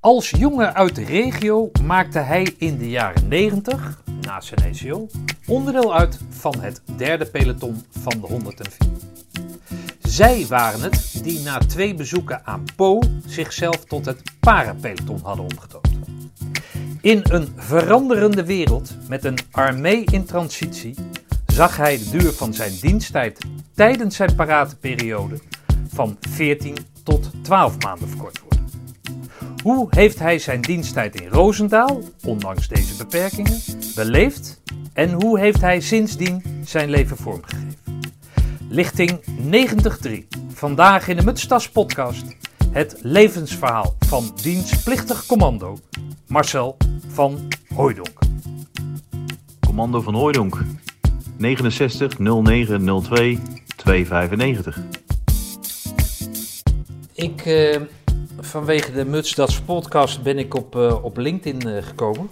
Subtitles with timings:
[0.00, 5.06] Als jongen uit de regio maakte hij in de jaren 90, na zijn ECO,
[5.46, 8.76] onderdeel uit van het derde peloton van de 104.
[9.98, 15.88] Zij waren het die na twee bezoeken aan Po zichzelf tot het parapeloton hadden omgetoond.
[17.00, 20.94] In een veranderende wereld met een armee in transitie
[21.46, 23.38] zag hij de duur van zijn diensttijd
[23.74, 25.40] tijdens zijn paratenperiode
[25.88, 28.49] van 14 tot 12 maanden verkort worden.
[29.62, 33.60] Hoe heeft hij zijn diensttijd in Roosendaal, ondanks deze beperkingen,
[33.94, 34.60] beleefd
[34.92, 37.76] en hoe heeft hij sindsdien zijn leven vormgegeven?
[38.68, 39.20] Lichting
[40.06, 40.10] 90.3.
[40.52, 42.24] Vandaag in de Mutstas podcast
[42.72, 45.78] het levensverhaal van dienstplichtig commando
[46.26, 46.76] Marcel
[47.08, 48.18] van Hooijdonk.
[49.60, 50.64] Commando van Hooijdonk.
[51.36, 53.38] 69 09 02
[53.76, 54.78] 295.
[57.12, 57.80] Ik, eh,
[58.50, 62.28] vanwege de Mutstas podcast ben ik op, eh, op LinkedIn eh, gekomen.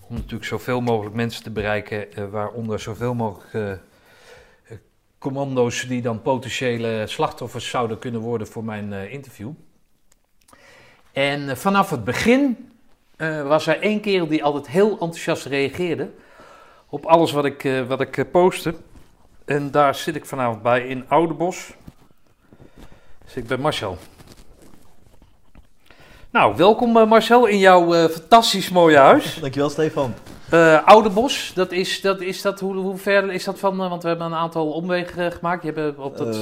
[0.00, 3.80] Om natuurlijk zoveel mogelijk mensen te bereiken, eh, waaronder zoveel mogelijk
[5.18, 9.50] commando's die dan potentiële slachtoffers zouden kunnen worden voor mijn interview.
[11.12, 12.72] En vanaf het begin
[13.46, 16.10] was er één kerel die altijd heel enthousiast reageerde
[16.86, 18.74] op alles wat ik, wat ik postte.
[19.44, 21.74] En daar zit ik vanavond bij in Oudebos.
[23.26, 23.98] Zit ik bij Marcel.
[26.34, 29.34] Nou, welkom eh, Marcel in jouw eh, fantastisch mooie huis.
[29.40, 30.14] Dankjewel Stefan.
[30.50, 33.76] Eh Oudebos, dat is dat, is dat hoe, hoe ver is dat van?
[33.76, 35.62] want we hebben een aantal omwegen gemaakt.
[35.64, 36.36] Je hebt op dat...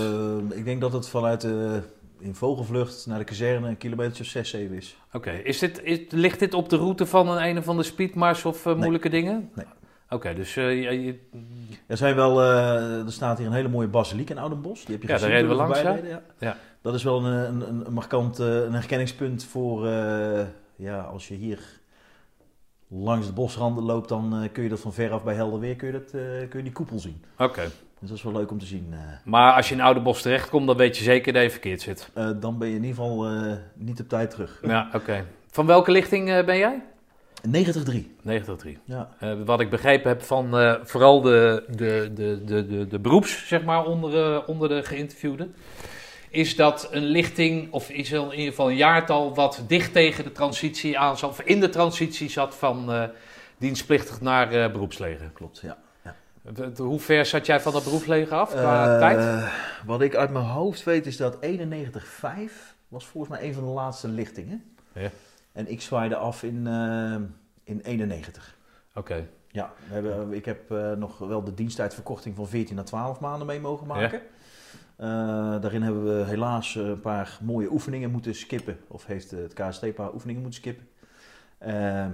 [0.54, 1.80] Ik denk dat het vanuit de,
[2.20, 4.96] in vogelvlucht naar de kazerne een kilometer of 6, 7 is.
[5.12, 8.44] Oké, is dit, is, ligt dit op de route van een, een of andere speedmars
[8.44, 9.50] of moeilijke dingen?
[9.54, 9.66] Nee.
[10.08, 11.18] Oké, dus je- je-
[11.86, 14.84] Er, zijn wel, er staat hier een hele mooie basiliek in Oudenbos.
[14.84, 15.98] Die heb je Ja, daar reden we langs, ja.
[16.38, 16.56] Ja.
[16.82, 19.86] Dat is wel een, een, een markant eh, een herkenningspunt voor...
[19.86, 21.58] eh, ja, als je hier
[22.88, 25.86] langs de bosranden loopt, dan eh, kun je dat van veraf bij helder weer kun
[25.86, 26.10] je, dat,
[26.48, 27.24] kun je die koepel zien.
[27.38, 27.62] oké.
[28.00, 28.94] Dus dat is wel leuk om te zien.
[29.24, 32.10] Maar als je in Oudebos terechtkomt, dan weet je zeker dat je verkeerd zit.
[32.40, 33.26] Dan ben je in ieder geval
[33.74, 34.60] niet op tijd terug.
[34.62, 35.24] Ja, oké.
[35.50, 36.82] Van welke lichting ben jij?
[37.46, 37.50] 90-3.
[38.22, 38.78] 93.
[38.84, 39.08] Ja.
[39.44, 43.84] Wat ik begrepen heb van vooral de, de, de, de, de, de beroeps, zeg maar,
[43.84, 45.54] onder, onder de geïnterviewden,
[46.32, 50.24] is dat een lichting, of is er in ieder geval een jaartal, wat dicht tegen
[50.24, 53.04] de transitie aan zat, of in de transitie zat van eh,
[53.58, 55.30] dienstplichtig naar eh, beroepsleger.
[55.34, 55.78] Klopt, ja.
[56.76, 59.50] Hoe ver zat jij van dat beroepsleger af qua Eh, tijd?
[59.86, 63.70] Wat ik uit mijn hoofd weet is dat 91.5 was volgens mij een van de
[63.70, 64.64] laatste lichtingen.
[64.92, 65.10] Ja.
[65.52, 66.66] En ik zwaaide af in,
[67.64, 68.56] in 91.
[68.94, 69.26] Oké.
[69.48, 73.60] Ja, we hebben, ik heb nog wel de diensttijdverkorting van 14 naar 12 maanden mee
[73.60, 74.20] mogen maken.
[75.02, 75.08] Eh,
[75.60, 78.78] daarin hebben we helaas eh, een paar mooie oefeningen moeten skippen.
[78.88, 80.88] Of heeft het KST een paar oefeningen moeten skippen.
[81.58, 82.06] Eh,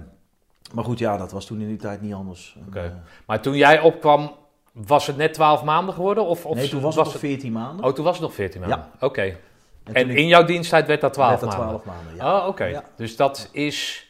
[0.73, 2.57] maar goed, ja, dat was toen in die tijd niet anders.
[2.67, 2.79] Oké.
[2.79, 2.91] Eh,
[3.25, 4.35] Maar toen jij opkwam,
[4.71, 6.25] was het net 12 maanden geworden?
[6.25, 7.85] Of, of nee, toen was, het nog 14 maanden.
[7.85, 8.85] Oh, toen was het nog 14 maanden?
[8.99, 9.37] Oké.
[9.83, 11.81] en in jouw diensttijd werd dat 12 werd dat maanden?
[11.81, 12.41] 12 maanden, ja.
[12.41, 12.65] Oh, oké.
[12.65, 12.83] Ja.
[12.95, 14.08] Dus dat is...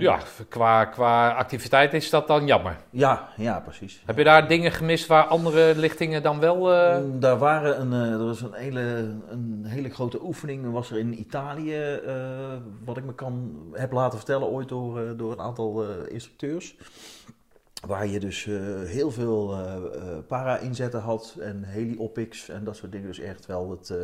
[0.00, 0.18] Ja,
[0.48, 2.76] qua, qua activiteit is dat dan jammer.
[2.90, 4.02] Ja, ja, precies.
[4.06, 6.72] Heb je daar dingen gemist waar andere lichtingen dan wel...
[6.72, 8.80] eh, Mm, Daar waren een, eh, er was een hele,
[9.28, 12.14] een hele grote oefening was er in Italië, eh,
[12.84, 16.76] wat ik me kan, heb laten vertellen ooit door, door een aantal instructeurs.
[17.86, 18.44] Waar je dus
[18.84, 19.56] heel veel
[20.28, 23.06] para-inzetten had en heli-opics en dat soort dingen.
[23.06, 23.94] Dus echt wel het,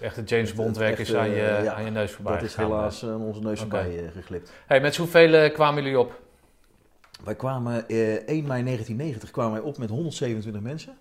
[0.00, 2.42] het echte James Bond werk is aan je, eh, ja, aan je neus voorbij dat
[2.42, 2.70] is gegaan.
[2.70, 4.52] helaas aan onze neus voorbij eh, geglipt.
[4.66, 6.20] Hey, met hoeveel eh, kwamen jullie op?
[7.24, 10.96] Wij kwamen eh, 1 mei 1990 kwamen wij op met 127 mensen.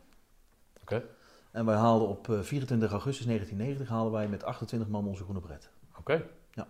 [0.82, 1.04] Oké.
[1.52, 5.40] En wij haalden op eh, 24 augustus 1990 haalden wij met 28 man onze groene
[5.40, 5.70] bret.
[6.00, 6.24] Oké.
[6.52, 6.68] Ja.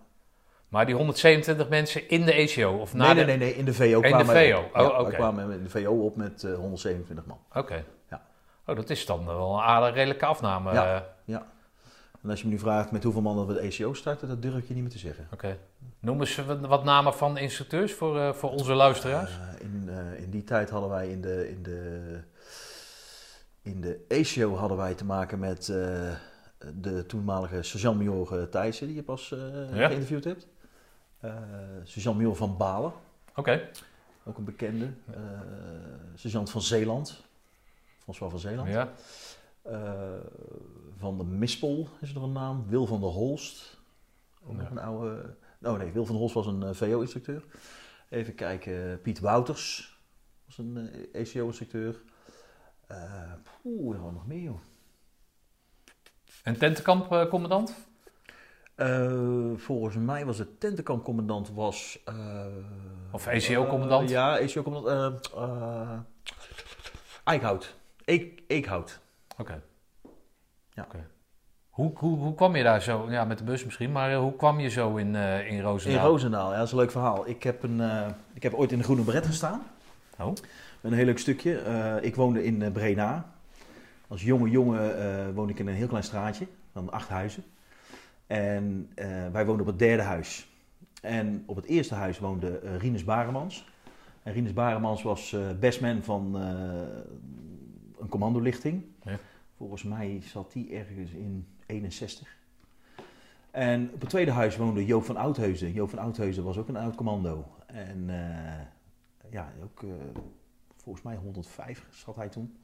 [0.68, 2.78] Maar die 127 mensen in de ECO?
[2.78, 3.26] Of na nee, de...
[3.26, 4.60] nee, nee, nee, in de VO de kwamen wij VO.
[4.60, 4.76] op.
[4.76, 5.04] Oh, Ja.
[5.04, 7.40] Wij kwamen in de VO op met eh, 127 man.
[7.54, 7.84] Oké.
[8.10, 8.22] Ja.
[8.66, 10.74] Oh, dat is dan wel een aardige redelijke afname.
[10.74, 10.96] Ja.
[11.26, 11.40] eh.
[12.24, 14.42] En als je me nu vraagt met hoeveel man dat we de ECO starten, dat
[14.42, 15.28] durf ik je niet meer te zeggen.
[15.34, 15.58] Oké.
[16.00, 19.32] Noem eens wat, namen van instructeurs voor, eh, voor onze luisteraars.
[19.32, 22.20] Eh, in, eh, in die tijd hadden wij in de, in de,
[23.62, 25.66] in de ECO hadden wij te maken met
[26.82, 29.30] de toenmalige sergeant-major Thijssen, die je pas
[29.74, 29.88] Ja.
[29.88, 30.48] geïnterviewd hebt.
[31.84, 32.92] Sergeant-major van Balen,
[33.36, 33.70] Oké.
[34.26, 34.90] ook een bekende.
[36.16, 37.24] Sergeant van Zeeland,
[38.04, 38.70] François van Zeeland.
[38.70, 38.90] Ja.
[41.00, 42.66] Eh, van de Mispel is er een naam.
[42.68, 43.78] Wil van der Holst.
[44.46, 44.68] Ook Ja.
[44.72, 45.36] een oude...
[45.62, 47.44] Oh nee, Wil van der Holst was een eh, VO-instructeur.
[48.10, 49.02] Even kijken.
[49.02, 49.98] Piet Wouters
[50.46, 50.78] was een
[51.12, 52.02] eh, ECO-instructeur.
[52.88, 53.32] Eh
[53.66, 54.60] Oeh, er nog meer joh.
[56.44, 57.76] En tentenkampcommandant?
[58.76, 62.00] Eh, volgens mij was de tentenkampcommandant was...
[62.06, 62.46] eh,
[63.12, 64.04] Of ECO-commandant?
[64.10, 65.30] eh, ja, ECO-commandant.
[65.32, 66.00] eh eh,
[67.24, 67.76] Eickhout.
[68.06, 69.00] Eek, Eekhout.
[70.80, 71.00] Ja.
[71.70, 74.36] Hoe, hoe, hoe kwam je daar zo, ja met de bus misschien, maar eh, hoe
[74.36, 76.08] kwam je zo in, eh in In Roosendaal?
[76.08, 77.28] Roosendaal, ja, dat is een leuk verhaal.
[77.28, 79.62] Ik heb, een, eh, ik heb ooit in de Groene Beret gestaan.
[80.20, 80.34] Oh.
[80.82, 81.62] Een heel leuk stukje.
[82.02, 83.26] Ik woonde in Brena.
[84.08, 87.44] Als jonge jongen woonde ik in een heel klein straatje van acht huizen.
[88.28, 88.90] En
[89.32, 90.50] wij woonden op het derde huis.
[91.02, 93.68] En op het eerste huis woonde Rinus Baremans.
[94.24, 96.36] En Rinus Baremans was eh bestman van
[98.00, 98.84] een commandolichting.
[99.04, 99.20] Ja.
[99.60, 102.38] Volgens mij zat die ergens in 61.
[103.52, 105.72] En op het tweede huis woonde Joop van Oudheusen.
[105.72, 107.46] Joop van Oudheusen was ook een oud commando.
[107.66, 109.90] En eh, ja, ook eh,
[110.76, 112.58] volgens mij 105 zat hij toen.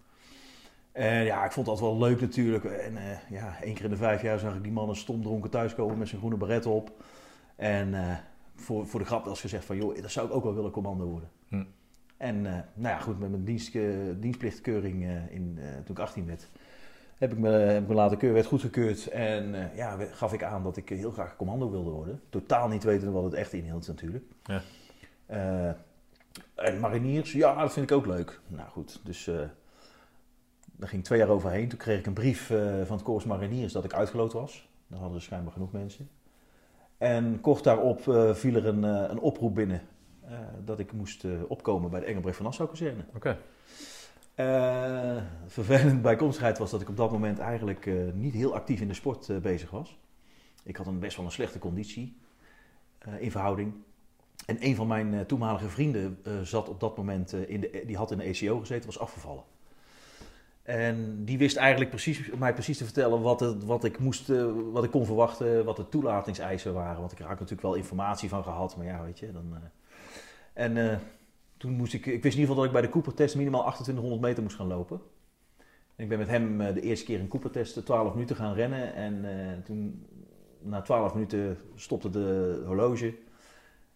[0.91, 2.65] En ja, ik vond dat wel leuk natuurlijk.
[2.65, 5.49] En eh, ja, één keer in de vijf jaar zag ik die mannen stom dronken
[5.49, 7.03] thuiskomen met zijn groene beret op.
[7.55, 8.19] En
[8.55, 11.05] voor, voor de grap was gezegd van, joh, dat zou ik ook wel willen commando
[11.05, 11.29] worden.
[11.47, 11.63] Hm.
[12.17, 13.73] En nou ja, goed, met mijn dienst,
[14.19, 16.49] dienstplichtkeuring in, toen ik 18 werd,
[17.17, 19.07] heb ik me, heb ik me laten keuren, werd goedgekeurd.
[19.07, 22.21] En eh, ja, gaf ik aan dat ik heel graag commando wilde worden.
[22.29, 24.25] Totaal niet weten wat het echt inhield natuurlijk.
[24.43, 24.61] Ja.
[25.25, 25.71] Eh,
[26.55, 28.39] en mariniers, ja, dat vind ik ook leuk.
[28.47, 29.39] Nou goed, dus eh
[30.77, 31.67] daar ging twee jaar overheen.
[31.67, 34.69] Toen kreeg ik een brief eh, van het Corps Mariniers dat ik uitgeloot was.
[34.87, 36.09] Daar hadden ze schijnbaar genoeg mensen.
[36.97, 39.81] En kort daarop eh, viel er een, eh, een oproep binnen
[40.21, 43.05] eh, dat ik moest eh, opkomen bij de Engelbrecht van Nassau kazerne.
[43.15, 43.37] Oké.
[44.35, 45.17] Eh,
[45.47, 48.93] vervelend bijkomstigheid was dat ik op dat moment eigenlijk eh, niet heel actief in de
[48.93, 49.99] sport eh, bezig was.
[50.63, 52.17] Ik had een best wel een slechte conditie
[53.19, 53.73] in verhouding.
[54.45, 58.17] En een van mijn toenmalige vrienden zat op dat moment in de, die had in
[58.17, 59.43] de ECO gezeten, was afgevallen.
[60.63, 64.27] En die wist eigenlijk precies, mij precies te vertellen wat, het, wat, ik moest,
[64.71, 66.99] wat ik kon verwachten, wat de toelatingseisen waren.
[66.99, 69.31] Want ik er natuurlijk wel informatie van gehad, maar ja, weet je.
[69.31, 69.57] Dan.
[70.53, 71.01] En
[71.65, 74.21] toen moest ik, ik wist in ieder geval dat ik bij de Cooper-test minimaal 2800
[74.21, 75.01] meter moest gaan lopen.
[75.95, 78.53] En ik ben met hem eh, de eerste keer in Cooper-test eh, 12 minuten gaan
[78.53, 78.95] rennen.
[78.95, 80.05] En eh, toen,
[80.61, 83.13] na 12 minuten stopte de horloge.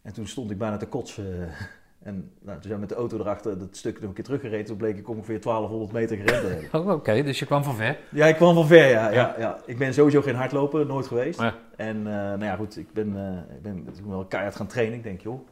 [0.02, 1.26] En toen stond ik bijna te kotsen.
[2.00, 4.66] En nou, toen zijn we met de auto erachter dat stuk nog een keer teruggereden.
[4.66, 6.82] Toen bleek ik ongeveer 1200 meter gerend te hebben.
[6.90, 7.98] Oh, Oké, dus je kwam van ver.
[8.12, 9.10] Ja, ik kwam van ver, ja.
[9.10, 9.12] ja.
[9.12, 9.36] Ja.
[9.38, 11.40] ja, Ik ben sowieso geen hardloper, nooit geweest.
[11.42, 11.56] Ja.
[11.76, 14.98] En eh, nou ja, goed, ik ben, eh, ik ben toen wel keihard gaan trainen.
[14.98, 15.48] Ik denk, joh,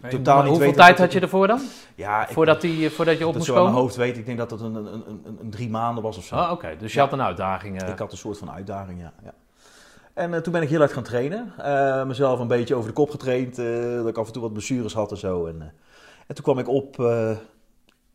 [0.00, 1.60] Maar totaal niet hoeveel tijd had je ervoor dan?
[1.94, 3.82] Ja, ik, Voordat, die, voordat je op dat moest zo aan mijn komen?
[3.88, 4.16] hoofd weet.
[4.16, 6.34] Ik denk dat dat een, een, een, een, een drie maanden was of zo.
[6.36, 7.04] Oh, Oké, dus je Ja.
[7.04, 7.82] had een uitdaging.
[7.82, 7.88] eh.
[7.88, 9.12] Ik had een soort van uitdaging, ja.
[9.24, 9.34] ja.
[10.14, 11.52] En eh, toen ben ik heel hard gaan trainen.
[11.58, 13.58] Eh, mezelf een beetje over de kop getraind.
[13.58, 15.46] eh, dat ik af en toe wat blessures had en zo.
[15.46, 15.66] En, eh,
[16.26, 17.30] en toen kwam ik op eh,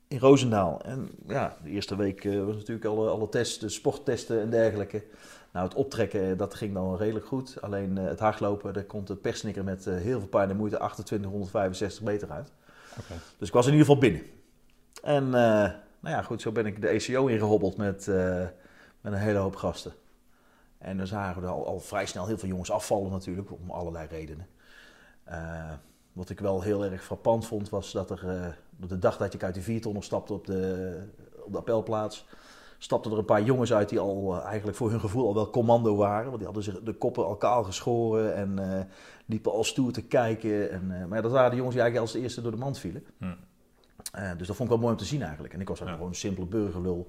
[0.07, 0.81] in Roosendaal.
[0.85, 5.03] En ja, de eerste week eh, was natuurlijk alle, alle testen, sporttesten en dergelijke.
[5.55, 7.61] Nou, het optrekken, eh, dat ging dan redelijk goed.
[7.61, 10.77] Alleen eh, het hardlopen, daar komt de persnikker met eh, heel veel pijn en moeite
[10.77, 12.51] 2865 meter uit.
[13.37, 14.21] Dus ik was in ieder geval binnen.
[15.03, 15.29] En
[15.99, 18.07] nou ja, goed, zo ben ik de ECO ingehobbeld met,
[19.01, 19.93] met een hele hoop gasten.
[20.77, 24.07] En dan zagen we al, al vrij snel heel veel jongens afvallen natuurlijk, om allerlei
[24.07, 24.47] redenen.
[26.13, 29.43] Wat ik wel heel erg frappant vond, was dat er op de dag dat ik
[29.43, 30.97] uit de viertonner stapte op de,
[31.43, 32.25] op de appelplaats,
[32.77, 35.49] stapten er een paar jongens uit die al eh, eigenlijk voor hun gevoel al wel
[35.49, 36.25] commando waren.
[36.25, 38.83] Want die hadden zich de koppen al kaal geschoren en eh,
[39.25, 40.71] liepen al stoer te kijken.
[40.71, 42.79] En, eh, maar ja, dat waren de jongens die eigenlijk als eerste door de mand
[42.79, 43.03] vielen.
[43.17, 43.35] Hm.
[44.37, 45.53] Dus dat vond ik wel mooi om te zien eigenlijk.
[45.53, 45.93] En ik was ook Ja.
[45.93, 47.07] gewoon een simpele burgerlul.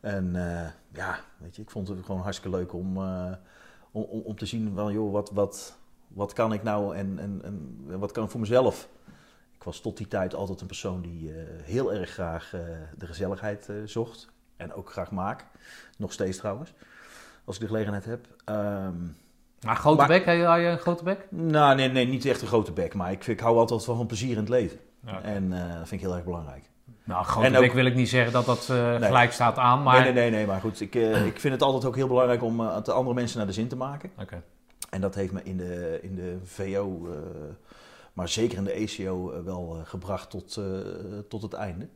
[0.00, 0.32] En
[0.92, 2.98] ja, weet je, ik vond het gewoon hartstikke leuk om,
[3.90, 7.40] om, om, te zien van, joh, wat, wat, wat kan ik nou en, en,
[7.88, 8.88] en wat kan ik voor mezelf?
[9.54, 12.50] Ik was tot die tijd altijd een persoon die heel erg graag
[12.98, 14.29] de gezelligheid zocht.
[14.60, 15.44] En ook graag maak.
[15.98, 16.72] Nog steeds trouwens.
[17.44, 18.26] Als ik de gelegenheid heb.
[18.44, 18.92] Ehm,
[19.64, 21.26] Maar grote Maar- bek, had je, een grote bek?
[21.28, 22.94] nou, nee, nee, niet echt een grote bek.
[22.94, 24.78] Maar ik, ik hou altijd wel van plezier in het leven.
[25.06, 25.22] Ja.
[25.22, 26.64] En eh, dat vind ik heel erg belangrijk.
[27.04, 28.98] Nou, grote En ook- bek wil ik niet zeggen dat dat Nee.
[28.98, 29.94] gelijk staat aan, maar...
[30.02, 30.80] Nee, nee, nee, nee, maar goed.
[30.80, 33.46] Ik, eh, ik vind het altijd ook heel belangrijk om het de andere mensen naar
[33.46, 34.10] de zin te maken.
[34.20, 34.42] Oké.
[34.90, 37.08] En dat heeft me in de, in de VO,
[38.12, 40.60] maar zeker in de ECO, wel gebracht tot,
[41.28, 41.88] tot het einde.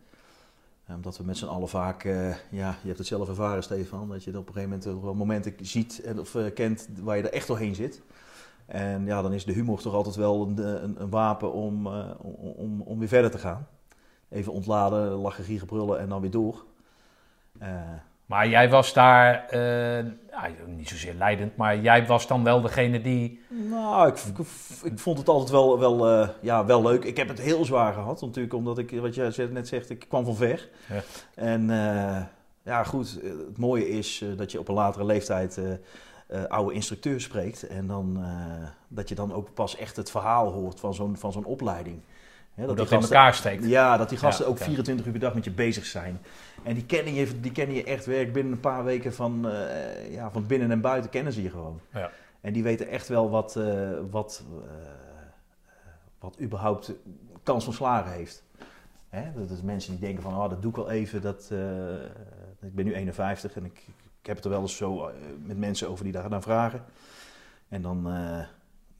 [0.86, 4.08] Eh, Omdat we met z'n allen vaak, eh, ja, je hebt het zelf ervaren Stefan,
[4.08, 7.22] dat je op een gegeven moment wel momenten ziet en, of eh, kent waar je
[7.22, 8.02] er echt doorheen zit.
[8.66, 12.10] En ja, dan is de humor toch altijd wel een, een, een wapen om, eh,
[12.56, 13.66] om, om, weer verder te gaan.
[14.28, 16.64] Even ontladen, lachen, gieren, brullen en dan weer door.
[17.58, 17.80] Eh,
[18.26, 23.00] Maar jij was daar, eh, ja, niet zozeer leidend, maar jij was dan wel degene
[23.00, 23.40] die...
[23.48, 24.38] Nou, ik, ik,
[24.82, 27.04] ik vond het altijd wel, wel, eh, ja, wel leuk.
[27.04, 30.24] Ik heb het heel zwaar gehad, natuurlijk, omdat ik, wat jij net zegt, ik kwam
[30.24, 30.68] van ver.
[30.88, 31.02] Ja.
[31.34, 32.22] En eh,
[32.62, 35.60] ja, goed, het mooie is dat je op een latere leeftijd
[36.48, 37.66] oude instructeur spreekt.
[37.66, 38.24] En dan,
[38.88, 42.00] dat je dan ook pas echt het verhaal hoort van zo'n, van zo'n opleiding.
[42.54, 43.64] Hoe dat die in gasten- elkaar steekt.
[43.64, 44.64] Ja, dat die gasten Ja, ook oké.
[44.64, 46.20] 24 uur per dag met je bezig zijn.
[46.62, 50.12] En die kennen je, die kennen je echt werk binnen een paar weken van, eh,
[50.12, 51.80] ja, van binnen en buiten kennen ze je gewoon.
[51.92, 52.10] Ja.
[52.40, 54.70] En die weten echt wel wat, eh, wat, eh,
[56.18, 56.92] wat überhaupt
[57.42, 58.42] kans van slagen heeft.
[59.08, 59.22] Hè?
[59.36, 61.22] Dat is mensen die denken van, oh, dat doe ik wel even.
[61.22, 61.50] Dat,
[62.60, 63.82] ik ben nu 51 en ik,
[64.20, 65.10] ik heb het er wel eens zo
[65.44, 66.84] met mensen over die daar naar vragen.
[67.68, 68.06] En dan,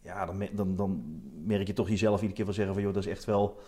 [0.05, 3.05] ja, dan, dan, dan merk je toch jezelf iedere keer van zeggen van, joh, dat
[3.05, 3.61] is echt wel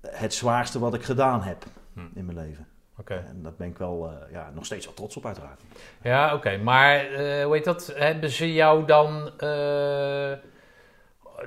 [0.00, 2.00] het zwaarste wat ik gedaan heb Hm.
[2.14, 2.66] in mijn leven.
[2.98, 3.14] Oké.
[3.14, 5.60] En daar ben ik wel eh, ja, nog steeds wel trots op uiteraard.
[6.02, 6.56] Ja, oké.
[6.56, 7.92] Maar eh, hoe heet dat?
[7.96, 9.30] Hebben ze jou dan...
[9.38, 9.48] eh,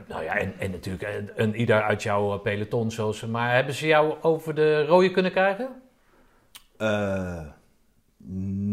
[0.08, 3.28] nou ja, en, en natuurlijk een, een ieder uit jouw peloton, zoals ze...
[3.28, 5.70] Maar hebben ze jou over de rode kunnen krijgen?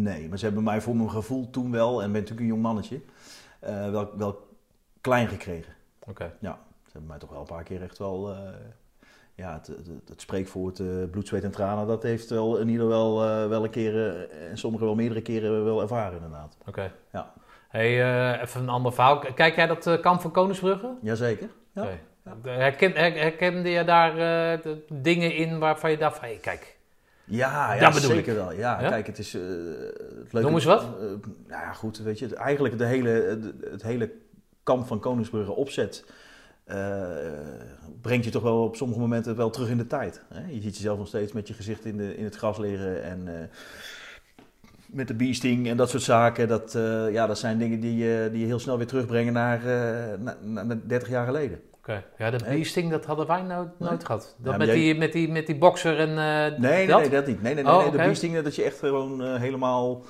[0.03, 2.63] Nee, maar ze hebben mij voor mijn gevoel toen wel, en ben natuurlijk een jong
[2.63, 3.01] mannetje,
[3.61, 4.48] eh, wel, wel
[5.09, 5.73] klein gekregen.
[6.07, 6.33] Oké.
[6.41, 8.39] Ja, ze hebben mij toch wel een paar keer echt wel, eh,
[9.35, 12.89] ja, het, het, het spreekwoord eh, bloed, zweet en tranen, dat heeft wel in ieder
[12.89, 16.57] wel, eh, wel een keer, en sommigen wel meerdere keren wel ervaren inderdaad.
[16.67, 16.93] Oké.
[17.13, 17.33] Ja.
[17.69, 19.19] Hey, even een ander verhaal.
[19.35, 20.95] Kijk jij dat kamp van Koningsbrugge?
[21.03, 21.49] Jazeker.
[21.73, 21.87] Ja.
[22.43, 24.15] Herken, her- herkende je daar
[24.63, 26.29] de dingen in waarvan je dacht van...
[26.29, 26.77] Hey, kijk,
[27.25, 28.53] Ja, ja Dat bedoel zeker wel.
[28.53, 28.89] Ja, Ja?
[28.89, 29.35] kijk, het is...
[29.35, 30.83] eh, het leuke, Noem eens wat.
[31.47, 33.39] nou ja, goed, weet je, het- eigenlijk de hele,
[33.71, 34.11] het hele
[34.69, 36.05] kamp van Koningsbrugge opzet...
[36.65, 36.77] eh,
[38.01, 40.23] brengt je toch wel op sommige momenten wel terug in de tijd.
[40.35, 40.41] Hè?
[40.51, 43.23] Je ziet jezelf nog steeds met je gezicht in, de, in het gras liggen en...
[43.27, 43.35] eh,
[44.87, 48.29] met de beasting en dat soort zaken, dat, eh, ja, dat zijn dingen die, je
[48.33, 49.61] die je heel snel weer terugbrengen naar,
[50.19, 51.61] na- na- naar 30 jaar geleden.
[51.79, 52.05] Oké.
[52.19, 52.57] Ja, de Nee.
[52.57, 53.89] beasting, dat hadden wij nooit, Nee.
[53.89, 54.37] nooit gehad.
[54.39, 57.01] Dat met, jij- die, met, die, met die bokser en eh, Nee, nee, dat?
[57.01, 57.43] nee, dat niet.
[57.43, 57.91] Nee, nee, nee, Oh, nee.
[57.91, 60.03] de beasting, dat je echt gewoon helemaal...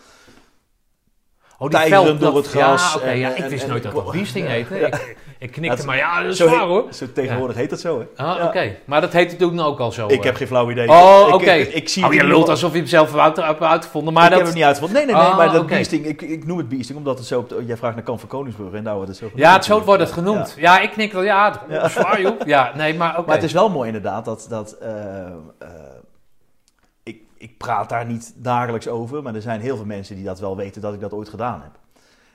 [1.60, 4.46] Oh, die door het gras Ja, en- ja, ik wist en- nooit dat dat beasting
[4.46, 4.74] heette.
[4.74, 4.86] Ja.
[4.86, 6.84] Ik, ik knikte, maar ja, dat is Zo waar hoor.
[6.90, 8.24] Zo tegenwoordig heet dat zo, hè?
[8.24, 8.76] Ah, oké.
[8.84, 10.06] Maar dat heette toen ook al zo.
[10.06, 10.24] Ik eh.
[10.24, 10.88] heb geen flauw idee.
[10.88, 11.52] Oh, oké.
[11.52, 14.12] Ik, ik zie Oh, het je lult alsof je hem zelf hebt uit- hebt uitgevonden.
[14.12, 14.38] Maar ik dat...
[14.38, 14.96] heb hem niet uitgevonden.
[14.96, 15.74] Nee, nee, nee, Oh, maar dat oké.
[15.74, 17.38] beasting, ik, ik noem het beasting omdat het zo...
[17.38, 19.46] Op de- jij vraagt naar Kamp van Koningsbrug en daar wordt het zo genoemd.
[19.46, 20.54] Ja, het, zo wordt het genoemd.
[20.58, 21.22] Ja, ik knik wel.
[21.22, 22.40] Ja, het zwaar joh.
[22.46, 23.26] Ja, nee, maar oké.
[23.26, 24.76] Maar het is wel mooi inderdaad dat...
[27.38, 30.56] ik, praat daar niet dagelijks over, maar er zijn heel veel mensen die dat wel
[30.56, 31.78] weten dat ik dat ooit gedaan heb.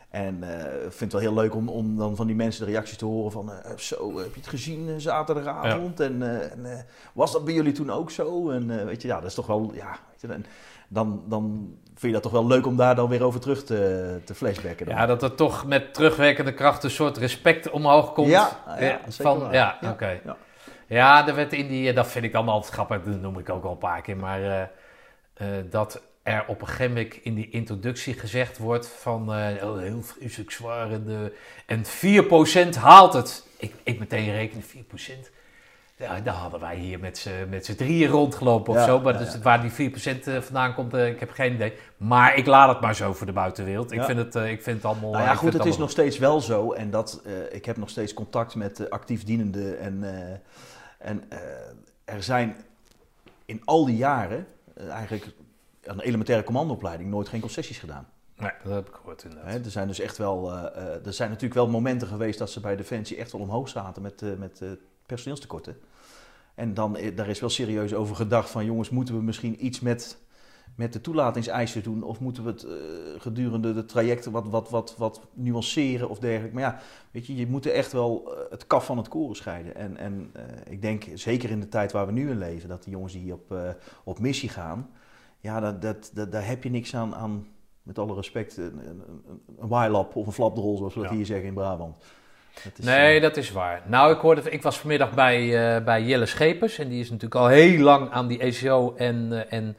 [0.10, 2.72] En eh, ik vind het wel heel leuk om, om dan van die mensen de
[2.72, 3.52] reacties te horen van...
[3.52, 6.00] eh, zo, heb je het gezien eh, zaterdagavond?
[6.00, 8.50] En, en was dat bij jullie toen ook zo?
[8.50, 9.72] En weet je, ja, dat is toch wel...
[9.74, 10.46] Ja, weet je, dan,
[10.88, 14.20] dan, dan vind je dat toch wel leuk om daar dan weer over terug te,
[14.26, 14.86] te flashbacken.
[14.86, 14.96] Dan.
[14.96, 18.30] Ja, dat er toch met terugwerkende kracht een soort respect omhoog komt.
[18.30, 19.54] Ja, ja, zeker van, waar.
[19.54, 20.20] ja, oké.
[20.26, 20.38] ja.
[20.88, 23.64] Ja, er werd in die, dat vind ik dan altijd grappig, dat noem ik ook
[23.64, 24.70] al een paar keer, maar
[25.70, 30.02] dat er op een gegeven moment in die introductie gezegd wordt van eh, oh, heel
[30.02, 31.06] vreselijk zwaar en,
[31.68, 33.48] eh, en 4% haalt het.
[33.58, 35.32] Ik, ik meteen rekenen 4%.
[35.98, 39.00] Ja, daar hadden wij hier met z'n- drieën rondgelopen of Ja, zo.
[39.00, 41.74] Maar ja, dus waar die 4% eh, vandaan komt, eh, ik heb geen idee.
[41.98, 43.92] Maar ik laat het maar zo voor de buitenwereld.
[43.92, 45.12] Ik, vind, het, eh, ik vind het allemaal...
[45.12, 46.72] Nou eh, ja, goed, het is nog steeds wel zo.
[46.72, 49.80] En dat, eh, ik heb nog steeds contact met eh, actief dienenden.
[49.80, 51.38] En, eh, en eh,
[52.16, 52.56] er zijn
[53.46, 54.44] in al die jaren eh,
[54.76, 55.26] eigenlijk
[55.86, 58.08] aan de elementaire commandoopleiding nooit geen concessies gedaan.
[58.38, 59.52] Nee, dat heb ik gehoord inderdaad.
[59.52, 62.50] Hè, er zijn dus echt wel, eh, eh, er zijn natuurlijk wel momenten geweest dat
[62.50, 64.70] ze bij Defensie echt wel omhoog zaten met, eh, met eh,
[65.06, 65.78] personeelstekorten.
[66.56, 69.80] En dan, eh, daar is wel serieus over gedacht van jongens, moeten we misschien iets
[69.80, 70.18] met,
[70.76, 72.04] met de toelatingseisen doen?
[72.04, 72.72] Of moeten we het eh,
[73.22, 76.54] gedurende de trajecten wat, wat, wat, wat nuanceren of dergelijke?
[76.56, 76.80] Maar ja,
[77.12, 79.76] weet je, je moet echt wel eh, het kaf van het koren scheiden.
[79.76, 82.84] En, en eh, ik denk, zeker in de tijd waar we nu in leven, dat
[82.84, 83.56] die jongens die op,
[84.04, 84.90] op missie gaan,
[85.40, 87.48] ja, dat, dat, dat, daar heb je niks aan, aan
[87.84, 89.04] met alle respect, een, een,
[89.60, 91.16] een, waailap of een flapdrol, zoals we dat Ja.
[91.16, 91.98] hier zeggen in Brabant.
[92.64, 93.84] Dat is, Nee, dat is waar.
[93.88, 96.78] Nou, ik hoorde, ik was vanmiddag bij, bij Jelle Schepers.
[96.78, 99.76] En die is natuurlijk al heel lang aan die ECO en, en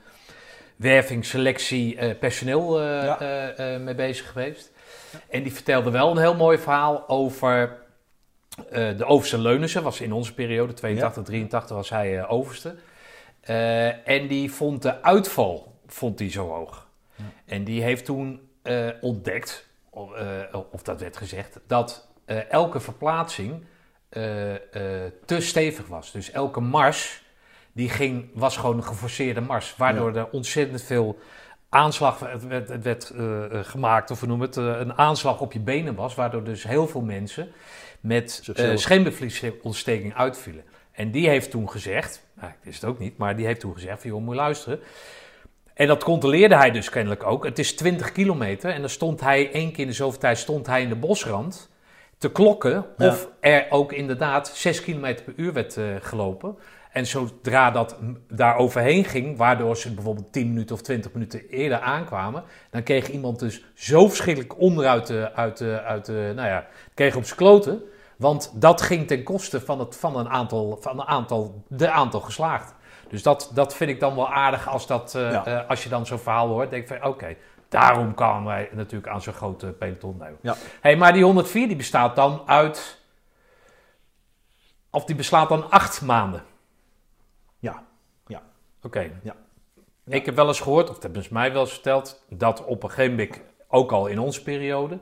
[0.77, 3.19] werving, selectie, eh, personeel eh, Ja.
[3.57, 4.73] eh, mee bezig geweest.
[5.29, 7.83] En die vertelde wel een heel mooi verhaal over
[8.73, 9.83] de overste Leunissen.
[9.83, 12.75] Was in onze periode, 82, 83, was hij overste.
[14.05, 16.87] En die vond de uitval vond die zo hoog.
[17.47, 18.49] En die heeft toen
[19.01, 20.11] ontdekt, of,
[20.71, 22.09] of dat werd gezegd, dat
[22.49, 23.65] elke verplaatsing
[25.25, 26.13] te stevig was.
[26.13, 27.24] Dus elke mars
[27.75, 31.19] die ging, was gewoon een geforceerde mars, waardoor er ontzettend veel
[31.75, 35.41] aanslag het werd, het werd eh, eh, gemaakt, of we noemen het, eh, een aanslag
[35.41, 37.53] op je benen was, waardoor dus heel veel mensen
[38.01, 40.65] met uh, scheenbevliesontsteking uitvielen.
[40.93, 43.75] En die heeft toen gezegd, nou, ik wist het ook niet, maar die heeft toen
[43.75, 44.81] gezegd van joh, moet je luisteren,
[45.75, 47.45] En dat controleerde hij dus kennelijk ook.
[47.45, 50.67] Het is 20 kilometer en dan stond hij één keer in de zoveel tijd stond
[50.67, 51.71] hij in de bosrand
[52.19, 53.09] te klokken Ja.
[53.09, 56.57] of er ook inderdaad 6 kilometer per uur werd gelopen.
[56.95, 57.97] En zodra dat
[58.29, 63.09] daar overheen ging, waardoor ze bijvoorbeeld 10 minuten of 20 minuten eerder aankwamen, dan kreeg
[63.09, 67.37] iemand dus zo verschrikkelijk onderuit de, uit de, uit de, nou ja, kreeg op zijn
[67.39, 67.83] kloten.
[68.17, 72.21] Want dat ging ten koste van, het, van, een aantal, van een aantal, de aantal
[72.21, 72.75] geslaagd.
[73.09, 75.47] Dus dat, dat vind ik dan wel aardig als, dat, eh, Ja.
[75.47, 76.71] eh, als je dan zo'n verhaal hoort.
[76.71, 77.35] denk ik van oké,
[77.69, 80.17] daarom kwamen wij natuurlijk aan zo'n grote peloton.
[80.19, 80.33] Nee.
[80.41, 80.55] Ja.
[80.81, 83.01] Hey, maar die 104 die bestaat dan uit,
[84.91, 86.43] of die bestaat dan acht maanden.
[88.93, 89.01] Ja.
[89.01, 89.11] Oké.
[89.23, 89.35] Ja.
[90.07, 92.83] Ik heb wel eens gehoord, of dat hebben ze mij wel eens verteld, dat op
[92.83, 94.99] een gegeven moment, ook al in onze periode,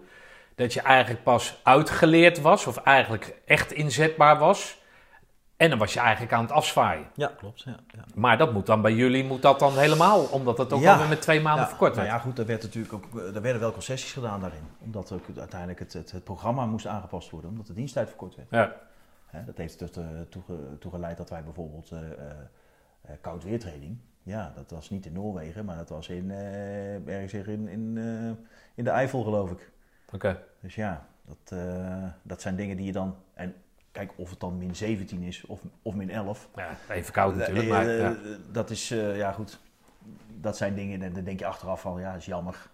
[0.55, 4.81] dat je eigenlijk pas uitgeleerd was, of eigenlijk echt inzetbaar was.
[5.57, 7.07] En dan was je eigenlijk aan het afzwaaien.
[7.15, 7.61] Ja, klopt.
[7.61, 8.05] Ja, ja.
[8.15, 10.93] Maar dat moet dan bij jullie, moet dat dan helemaal, omdat het ook Ja.
[10.93, 12.19] alweer met twee maanden Ja, verkort nou werd.
[12.19, 14.63] ja, goed, er, werd natuurlijk ook, eh, er werden wel concessies gedaan daarin.
[14.79, 18.49] Omdat ook uiteindelijk het, het, het programma moest aangepast worden, omdat de diensttijd verkort werd.
[18.51, 18.77] Ja.
[19.47, 19.91] Dat heeft er
[20.29, 20.43] toe,
[20.79, 22.37] toe geleid dat wij bijvoorbeeld eh, eh,
[23.21, 27.69] koud weertraining, ja, dat was niet in Noorwegen, maar dat was in, eh, ergens in,
[27.69, 29.71] in, eh, in de Eifel geloof ik.
[30.13, 30.43] Oké.
[30.61, 33.55] Dus ja, dat, eh, dat zijn dingen die je dan, en
[33.93, 36.49] kijk of het dan min 17 is of, of min 11.
[36.57, 38.17] Ja, even koud natuurlijk, Eh, maar eh, ja.
[38.53, 39.59] Dat is, eh, ja goed,
[40.41, 42.71] dat zijn dingen, en dan denk je achteraf van, ja, is jammer.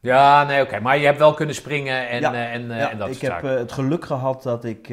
[0.00, 0.80] Ja, nee, oké.
[0.80, 2.32] Maar je hebt wel kunnen springen en, Ja.
[2.34, 4.88] eh, en, eh, Ja, en dat ik soort heb eh, het geluk gehad dat ik.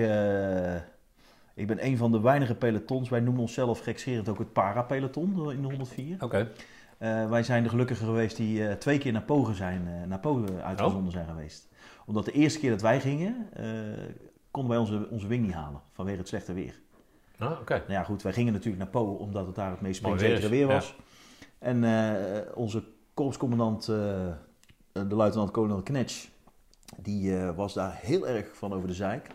[1.60, 3.10] Ik ben een van de weinige pelotons.
[3.10, 6.16] Wij noemen onszelf gekscherend ook het parapeloton in de 104.
[6.20, 6.52] Oké.
[6.98, 10.20] Eh, wij zijn de gelukkigen geweest die eh, twee keer naar Pogen zijn, eh, naar
[10.20, 11.12] Pogen uitgezonden Oh.
[11.12, 11.68] zijn geweest.
[12.06, 13.50] Omdat de eerste keer dat wij gingen,
[14.52, 16.80] konden wij onze, onze wing niet halen vanwege het slechte weer.
[17.38, 17.74] Ah, oké.
[17.74, 20.68] Nou ja, goed, wij gingen natuurlijk naar Po omdat het daar het meest springzekere weer
[20.68, 20.96] was.
[21.60, 21.84] En
[22.56, 24.36] onze korpscommandant, de
[24.92, 26.28] luitenant-kolonel Knetsch,
[26.98, 29.28] die was daar heel erg van over de zeik.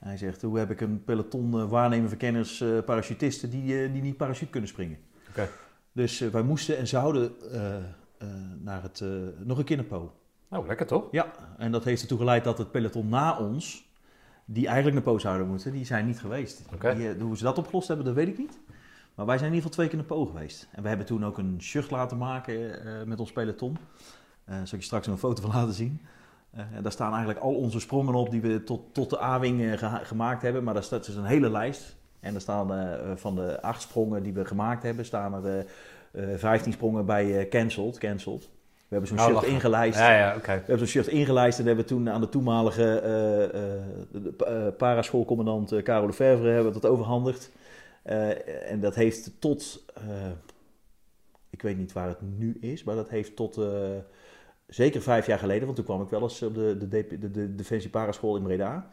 [0.00, 4.02] Hij zegt, hoe heb ik een peloton uh, waarnemen verkenners, uh, parachutisten die, uh, die
[4.02, 4.98] niet parachute kunnen springen.
[5.92, 7.32] Dus wij moesten en zouden
[8.62, 9.04] naar het,
[9.44, 10.12] nog een keer naar Po.
[10.50, 11.08] Oh, lekker toch?
[11.10, 13.90] Ja, en dat heeft ertoe geleid dat het peloton na ons,
[14.44, 16.62] die eigenlijk naar Po zouden moeten, die zijn niet geweest.
[16.80, 18.58] Die, eh, hoe ze dat opgelost hebben, dat weet ik niet.
[19.14, 20.68] Maar wij zijn in ieder geval twee keer naar Po geweest.
[20.72, 23.78] En we hebben toen ook een shirt laten maken uh, met ons peloton.
[24.44, 26.00] Daar uh, zal ik je straks een foto van laten zien.
[26.54, 29.60] Uh, en daar staan eigenlijk al onze sprongen op die we tot, tot de A-wing
[29.60, 30.64] uh, ge gemaakt hebben.
[30.64, 31.96] Maar daar staat dus een hele lijst.
[32.20, 35.66] En er staan uh, van de acht sprongen die we gemaakt hebben, staan er
[36.12, 37.98] uh, 15 sprongen bij cancelled.
[37.98, 38.42] cancelled.
[38.42, 39.98] We hebben zo'n Nou, shirt ingelijst.
[39.98, 40.40] Ja, ja.
[40.44, 43.02] We hebben zo'n shirt ingelijst en hebben we toen aan de toenmalige
[44.12, 47.50] uh, paraschoolcommandant uh, Karel Lefevre hebben we dat overhandigd.
[48.04, 50.30] Uh, en dat heeft tot, uh,
[51.50, 53.66] ik weet niet waar het nu is, maar dat heeft tot uh,
[54.70, 57.30] zeker vijf jaar geleden, want toen kwam ik wel eens op de, de, de, de,
[57.30, 58.90] de Defensie Paraschool in Breda,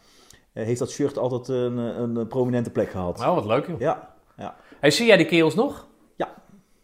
[0.54, 3.18] uh, heeft dat shirt altijd een, een prominente plek gehad.
[3.18, 3.80] Nou, wat leuk joh.
[3.80, 4.56] Ja, ja.
[4.80, 5.88] Hey, zie jij die kerels nog?
[6.16, 6.34] Ja,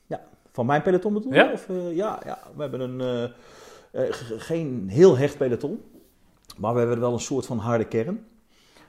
[0.08, 0.22] ja.
[0.52, 1.38] Van mijn peloton bedoel je?
[1.38, 1.52] Ja?
[1.52, 3.32] Of, uh, ja, ja, we hebben een,
[3.92, 5.82] uh, geen heel hecht peloton,
[6.58, 8.26] maar we hebben wel een soort van harde kern.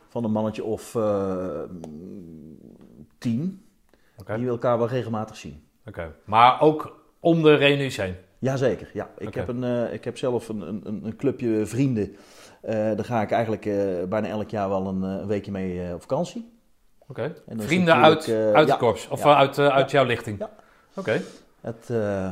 [0.08, 0.96] Van een mannetje of
[3.18, 3.64] tien,
[4.16, 4.36] okay.
[4.36, 5.62] die we elkaar wel regelmatig zien.
[5.86, 6.12] Oké, okay.
[6.24, 8.14] maar ook om de reunie's heen?
[8.44, 9.10] Jazeker, ja.
[9.18, 9.44] Ik, Okay.
[9.44, 12.16] heb, een, uh, ik heb zelf een, een, een clubje vrienden.
[12.64, 16.52] Uh, daar ga ik eigenlijk uh, bijna elk jaar wel een, weekje mee op vakantie.
[17.08, 17.66] Oké, okay.
[17.66, 19.08] vrienden uit, uit het korps?
[19.08, 20.38] Of uit, uit jouw lichting?
[20.38, 20.50] Ja.
[20.94, 21.22] Oké.
[21.60, 22.28] Het, uh,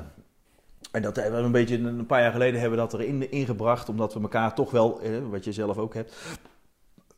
[0.93, 3.89] en dat hebben we een beetje een paar jaar geleden hebben we dat erin ingebracht,
[3.89, 6.15] omdat we elkaar toch wel, eh, wat je zelf ook hebt,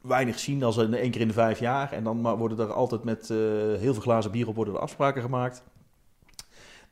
[0.00, 1.92] weinig zien als één keer in de vijf jaar.
[1.92, 3.38] En dan worden er altijd met uh,
[3.78, 5.62] heel veel glazen bier op worden er afspraken gemaakt.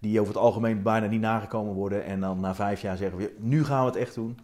[0.03, 2.05] Die over het algemeen bijna niet nagekomen worden.
[2.05, 4.39] En dan na vijf jaar zeggen we, nu gaan we het echt doen.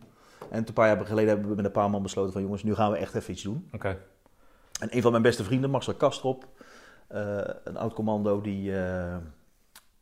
[0.50, 2.74] En een paar jaar geleden hebben we met een paar man besloten van jongens, nu
[2.74, 3.64] gaan we echt even iets doen.
[3.66, 3.76] Oké.
[3.76, 3.98] Okay.
[4.80, 6.48] En een van mijn beste vrienden, Marcel Kastrop,
[7.12, 9.16] uh, een oud commando, die, uh,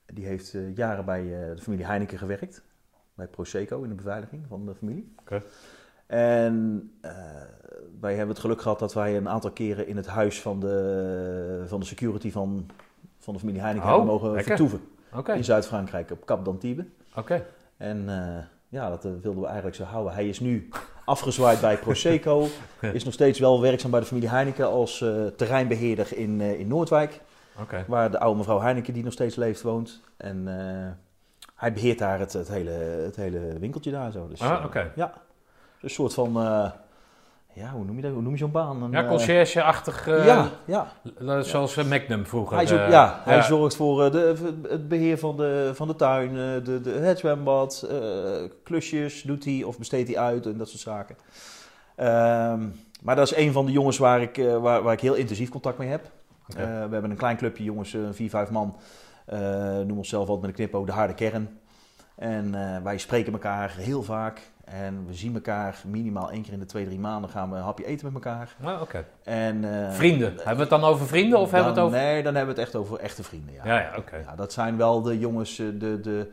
[0.07, 1.23] die heeft uh, jaren bij
[1.55, 2.63] de familie Heineken gewerkt.
[3.15, 5.15] Bij Proseco in de beveiliging van de familie.
[5.21, 5.43] Oké.
[6.07, 6.91] En
[8.01, 11.65] wij hebben het geluk gehad dat wij een aantal keren in het huis van de,
[11.67, 12.67] van de security van,
[13.19, 14.57] van de familie Heineken oh, hebben mogen lekker.
[14.57, 14.81] vertoeven.
[15.17, 15.37] Okay.
[15.37, 16.85] In Zuid-Frankrijk, op Cap d'Antibes.
[17.11, 17.19] Oké.
[17.19, 17.45] Okay.
[17.77, 20.13] En uh, ja, dat wilden we eigenlijk zo houden.
[20.13, 20.69] Hij is nu
[21.05, 22.47] afgezwaaid bij Proseco.
[22.93, 26.69] is nog steeds wel werkzaam bij de familie Heineken als uh, terreinbeheerder in, uh, in
[26.69, 27.21] Noordwijk.
[27.61, 27.85] Okay.
[27.87, 30.01] Waar de oude mevrouw Heineken, die nog steeds leeft, woont.
[30.17, 30.47] En
[31.55, 32.71] hij beheert daar het, het, hele,
[33.05, 34.29] het hele winkeltje daar zo.
[34.29, 34.93] Dus, ah, oké.
[34.95, 35.13] ja,
[35.81, 36.33] een soort van
[37.57, 38.13] ja, hoe noem je dat?
[38.13, 38.83] Hoe noem je zo'n baan?
[38.83, 41.43] Een, Ja, eh, conciërge-achtig, eh, ja, ja.
[41.43, 42.57] zoals eh, Magnum vroeger.
[42.57, 44.35] Hij, eh, ja, hij zorgt voor de,
[44.69, 47.91] het beheer van de, van de tuin, de, de, het zwembad,
[48.63, 51.17] klusjes doet hij of besteedt hij uit en dat soort zaken.
[51.97, 52.69] Ehm,
[53.03, 55.79] maar dat is een van de jongens waar ik, waar, waar ik heel intensief contact
[55.79, 56.11] mee heb.
[56.47, 58.77] We hebben een klein clubje jongens, vier, vijf man.
[59.77, 61.59] Noemen onszelf altijd met een knipoog de harde kern.
[62.15, 64.41] En wij spreken elkaar heel vaak.
[64.67, 67.63] En we zien elkaar minimaal één keer in de twee, drie maanden gaan we een
[67.63, 68.55] hapje eten met elkaar.
[68.63, 69.05] Ah, oké.
[69.25, 70.29] En, eh, Vrienden.
[70.37, 71.99] Hebben we het dan over vrienden of hebben we het over...
[71.99, 73.55] Nee, dan hebben we het echt over echte vrienden.
[73.55, 74.17] Ja, Ja, ja, oké.
[74.17, 76.31] Ja, dat zijn wel de jongens, eh, de, de,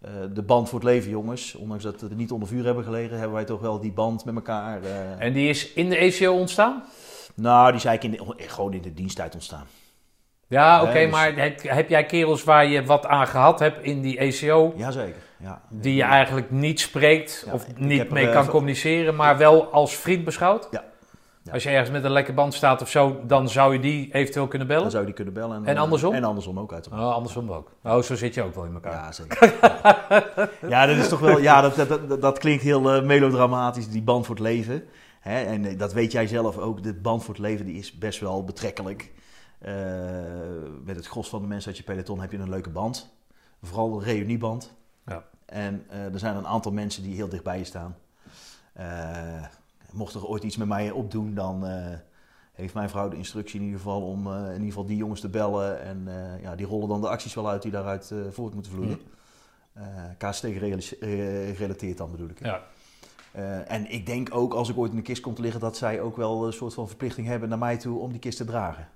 [0.00, 1.54] eh, de band voor het leven jongens.
[1.54, 4.24] Ondanks dat we er niet onder vuur hebben gelegen, hebben wij toch wel die band
[4.24, 4.82] met elkaar.
[4.82, 5.20] eh.
[5.26, 6.82] En die is in de ECO ontstaan?
[7.34, 9.66] Nou, die is eigenlijk in de- gewoon in de diensttijd ontstaan.
[10.48, 14.00] Ja, oké, dus- maar heb, heb jij kerels waar je wat aan gehad hebt in
[14.00, 14.72] die ECO...
[14.76, 15.62] Jazeker, ja.
[15.70, 19.96] die je eigenlijk niet spreekt of niet er, mee eh, kan communiceren, maar wel als
[19.96, 20.68] vriend beschouwt?
[20.70, 20.84] Ja.
[21.44, 21.52] Ja.
[21.52, 24.48] Als je ergens met een lekker band staat of zo, dan zou je die eventueel
[24.48, 24.82] kunnen bellen?
[24.82, 25.66] Dan zou je die kunnen bellen.
[25.66, 26.14] En eh, andersom?
[26.14, 27.02] En andersom ook uiteraard.
[27.02, 27.70] Oh, andersom ook.
[27.82, 28.92] Oh, zo zit je ook wel in elkaar.
[28.92, 29.54] Ja, zeker.
[30.68, 31.38] ja, dat is toch wel.
[31.38, 34.84] Ja, dat, dat, dat, klinkt heel eh, melodramatisch, die band voor het leven.
[35.20, 35.42] Hè?
[35.42, 36.82] En dat weet jij zelf ook.
[36.82, 39.12] De band voor het leven die is best wel betrekkelijk.
[39.64, 39.74] Eh,
[40.84, 43.12] met het gros van de mensen uit je peloton heb je een leuke band.
[43.62, 44.74] Vooral een reunieband.
[45.06, 45.24] Ja.
[45.46, 47.96] En eh, er zijn een aantal mensen die heel dicht bij je staan.
[48.72, 49.44] Eh,
[49.92, 51.64] mocht er ooit iets met mij opdoen, dan
[52.52, 55.28] heeft mijn vrouw de instructie in ieder geval om in ieder geval die jongens te
[55.28, 55.82] bellen.
[55.82, 56.08] En
[56.40, 59.00] ja, die rollen dan de acties wel uit die daaruit voort moeten vloeien.
[59.74, 59.84] Eh
[60.18, 62.44] KST gerela- eh, gerelateerd dan bedoel ik.
[62.44, 62.62] Ja.
[63.66, 66.00] En ik denk ook als ik ooit in de kist kom te liggen, dat zij
[66.00, 68.88] ook wel een soort van verplichting hebben naar mij toe om die kist te dragen.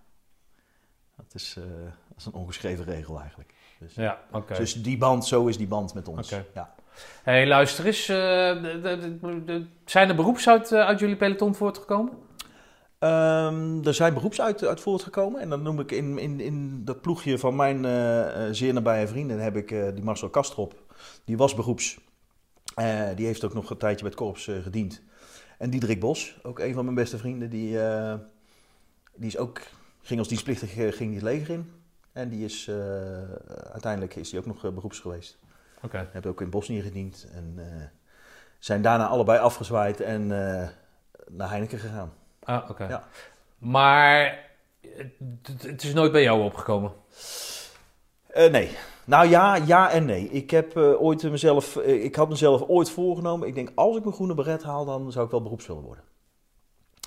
[1.18, 1.64] Dat is, eh,
[2.08, 3.54] dat is een ongeschreven regel eigenlijk.
[3.78, 4.54] Dus, Ja, oké.
[4.54, 6.32] dus die band, zo is die band met ons.
[6.32, 6.44] Oké.
[6.54, 6.74] Ja.
[7.22, 8.08] hey, luister eens.
[8.08, 12.12] eh, de- de- de- de- zijn er beroeps uit, eh, uit jullie peloton voortgekomen?
[12.98, 15.40] Ehm, er zijn beroeps uit, uit voortgekomen.
[15.40, 19.06] En dan noem ik in, in, in dat ploegje van mijn eh, eh, zeer nabije
[19.08, 19.38] vrienden...
[19.38, 20.74] heb ik eh, die Marcel Kastrop.
[21.24, 21.98] Die was beroeps.
[22.74, 25.02] Eh, die heeft ook nog een tijdje bij het korps gediend.
[25.58, 27.50] En Diederik Bos, ook een van mijn beste vrienden.
[27.50, 28.14] Die, eh,
[29.16, 29.60] die is ook,
[30.08, 31.72] ging als dienstplichtig eh, ging die het leger in.
[32.12, 32.76] En die is, eh,
[33.72, 35.38] uiteindelijk is hij ook nog eh, beroeps geweest.
[35.82, 36.08] Oké.
[36.12, 37.26] Heb ook in Bosnië gediend.
[37.34, 37.58] En
[38.58, 40.26] zijn daarna allebei afgezwaaid en
[41.28, 42.12] naar Heineken gegaan.
[42.42, 42.86] Ah, oké.
[42.86, 43.04] Ja.
[43.58, 44.44] Maar
[45.60, 46.92] het, is nooit bij jou opgekomen?
[48.34, 48.76] Nee.
[49.04, 50.28] Nou ja, ja en nee.
[50.28, 53.48] Ik heb ooit mezelf, ik had mezelf ooit voorgenomen.
[53.48, 56.04] Ik denk, als ik mijn groene beret haal, dan zou ik wel beroeps willen worden.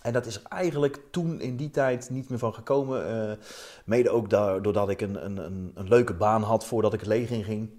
[0.01, 3.29] En dat is eigenlijk toen in die tijd niet meer van gekomen.
[3.29, 3.37] eh,
[3.85, 4.29] mede ook
[4.63, 7.69] doordat ik een, een, een, een leuke baan had voordat ik het leger in ging.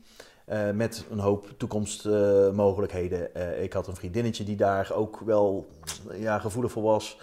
[0.44, 3.34] Eh, met een hoop toekomstmogelijkheden.
[3.34, 5.66] Eh, ik had een vriendinnetje die daar ook wel
[6.12, 7.18] ja, gevoelig voor was.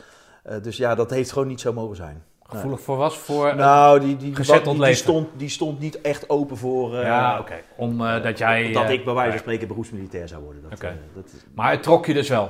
[0.61, 2.23] Dus ja, dat heeft gewoon niet zo mogen zijn.
[2.43, 3.17] Gevoelig voor was?
[3.17, 6.95] Voor, Nou, die, die, gezetteld die, stond, die stond niet echt open voor...
[6.95, 7.55] ja, oké.
[7.75, 8.71] Omdat dat jij...
[8.71, 10.61] dat ik bij wijze van spreken beroepsmilitair zou worden.
[10.69, 10.81] Dat,
[11.13, 12.49] dat, Maar het trok je dus wel?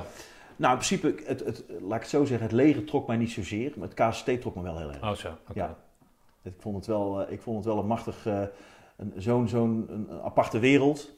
[0.60, 3.30] Nou, in principe, het, het, laat ik het zo zeggen, het leger trok mij niet
[3.30, 3.72] zozeer.
[3.76, 5.02] Maar het KST trok me wel heel erg.
[5.02, 5.52] Oh zo, oké.
[5.54, 5.76] Ja.
[6.42, 8.42] Ik vond het wel, eh, ik vond het wel een machtig, eh,
[8.96, 11.12] een- zo'n zo'n aparte wereld.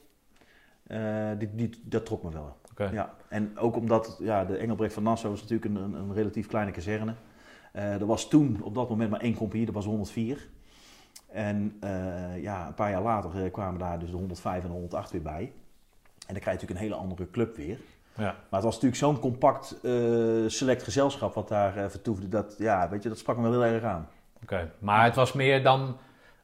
[0.87, 2.57] Eh, die, die, dat trok me wel.
[2.71, 2.89] Oké.
[2.89, 3.13] Ja.
[3.29, 6.71] En ook omdat ja, de Engelbrecht van Nassau is natuurlijk een, een, een relatief kleine
[6.71, 7.13] kazerne.
[7.71, 10.49] Er was toen op dat moment maar één compagnie, dat was 104.
[11.27, 11.79] En
[12.41, 15.41] ja, een paar jaar later kwamen daar dus de 105 en de 108 weer bij.
[16.27, 17.79] En dan krijg je natuurlijk een hele andere club weer.
[18.17, 18.23] Ja.
[18.23, 19.91] Maar het was natuurlijk zo'n compact, eh,
[20.47, 22.27] select gezelschap wat daar eh, vertoefde.
[22.29, 24.07] Dat, ja, weet je, dat sprak me wel heel erg aan.
[24.43, 25.97] Oké, maar het was meer dan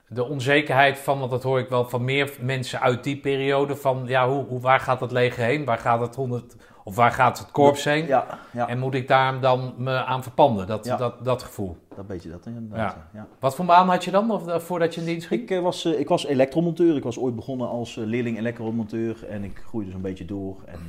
[0.07, 4.03] de onzekerheid van, want dat hoor ik wel van meer mensen uit die periode, van
[4.05, 5.65] ja, hoe, hoe, waar gaat het leger heen?
[5.65, 8.07] Waar gaat het 100, of waar gaat het korps heen?
[8.07, 8.67] Ja, ja.
[8.67, 10.97] En moet ik daar dan me aan verpanden, dat, Ja.
[10.97, 11.77] dat, dat gevoel.
[11.95, 12.97] dat weet je dat inderdaad.
[13.39, 15.49] Wat voor baan had je dan, of, eh, voordat je in dienst ging?
[15.49, 16.95] Ik, was, ik was elektromonteur.
[16.95, 19.27] Ik was ooit begonnen als leerling elektromonteur.
[19.27, 20.55] En ik groeide dus een beetje door.
[20.65, 20.79] En,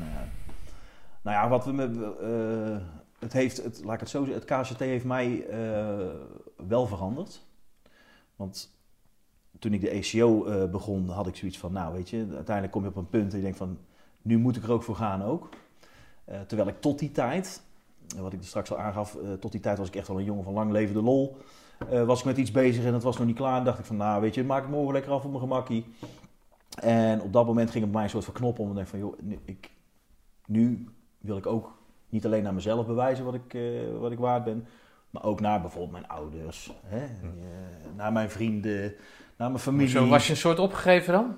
[1.23, 1.73] nou ja, wat we
[2.21, 2.87] eh,
[3.19, 6.09] het heeft, het, laat ik het zo zeggen, het KCT heeft mij eh,
[6.69, 7.43] wel veranderd.
[8.37, 8.79] Want
[9.59, 12.83] toen ik de ECO eh, begon, had ik zoiets van, nou weet je, uiteindelijk kom
[12.83, 13.79] je op een punt en je denkt van,
[14.23, 15.49] nu moet ik er ook voor gaan ook.
[16.47, 17.63] Terwijl ik tot die tijd,
[18.17, 20.53] wat ik straks al aangaf, tot die tijd was ik echt wel een jongen van
[20.53, 21.37] lang leven de lol.
[21.89, 23.59] Was ik met iets bezig en het was nog niet klaar.
[23.59, 25.87] En dacht ik van, nou weet je, maak ik morgen lekker af op mijn gemakkie.
[26.81, 28.65] En op dat moment ging het mij een soort van knop om.
[28.65, 29.71] En ik dacht van, joh, ik,
[30.47, 30.89] nu
[31.21, 31.79] wil ik ook
[32.09, 34.67] niet alleen naar mezelf bewijzen wat ik, eh, wat ik waard ben.
[35.11, 36.73] Maar ook naar bijvoorbeeld mijn ouders.
[36.85, 37.05] Hè?
[37.05, 37.11] Eh,
[37.97, 38.95] naar mijn vrienden,
[39.37, 39.89] naar mijn familie.
[39.89, 41.37] Zo was je een soort opgegeven dan?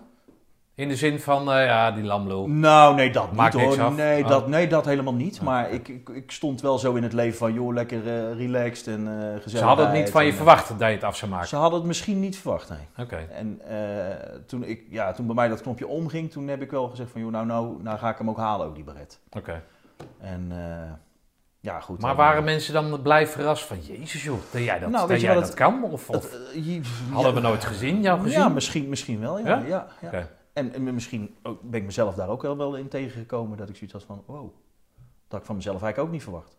[0.75, 2.49] In de zin van, eh, ja, die lamlul.
[2.49, 3.81] Nou, nee, dat Maakt niet hoor.
[3.83, 3.95] af.
[3.97, 4.29] Nee, Oh.
[4.29, 5.43] dat, nee, dat helemaal niet.
[5.43, 8.87] Maar ik, ik, ik stond wel zo in het leven van, joh, lekker eh, relaxed
[8.87, 9.51] en eh gezellig.
[9.51, 11.49] Ze hadden het niet van je verwacht dat je het af zou maken.
[11.49, 13.05] Ze hadden het misschien niet verwacht, nee.
[13.07, 13.17] Oké.
[13.17, 13.61] En
[14.47, 17.21] toen, ik, ja, toen bij mij dat knopje omging, toen heb ik wel gezegd van,
[17.21, 19.21] joh, nou, nou, nou ga ik hem ook halen, ook die beret.
[19.37, 19.63] Oké.
[20.21, 20.53] En
[21.61, 22.01] ja, goed.
[22.01, 25.21] Maar dan- waren mensen dan blij verrast van, jezus joh, dat jij dat, Nou, dat,
[25.21, 25.83] jij dat het- kan?
[25.85, 26.81] Of, of Het, je-
[27.13, 28.39] hadden we nooit gezien, jou gezien?
[28.41, 29.63] Ja, misschien, misschien wel, ja.
[29.67, 29.87] Ja?
[30.01, 30.27] ja?
[30.53, 33.75] En, en misschien ook, ben ik mezelf daar ook wel, wel in tegengekomen, dat ik
[33.77, 34.53] zoiets had van, wow, dat
[35.29, 36.57] had ik van mezelf eigenlijk ook niet verwacht.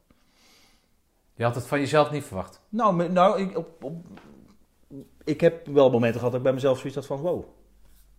[1.35, 2.61] Je had het van jezelf niet verwacht.
[2.69, 4.05] Nou, nou ik, op, op,
[5.23, 7.43] ik heb wel momenten gehad dat ik bij mezelf zoiets had van, wow,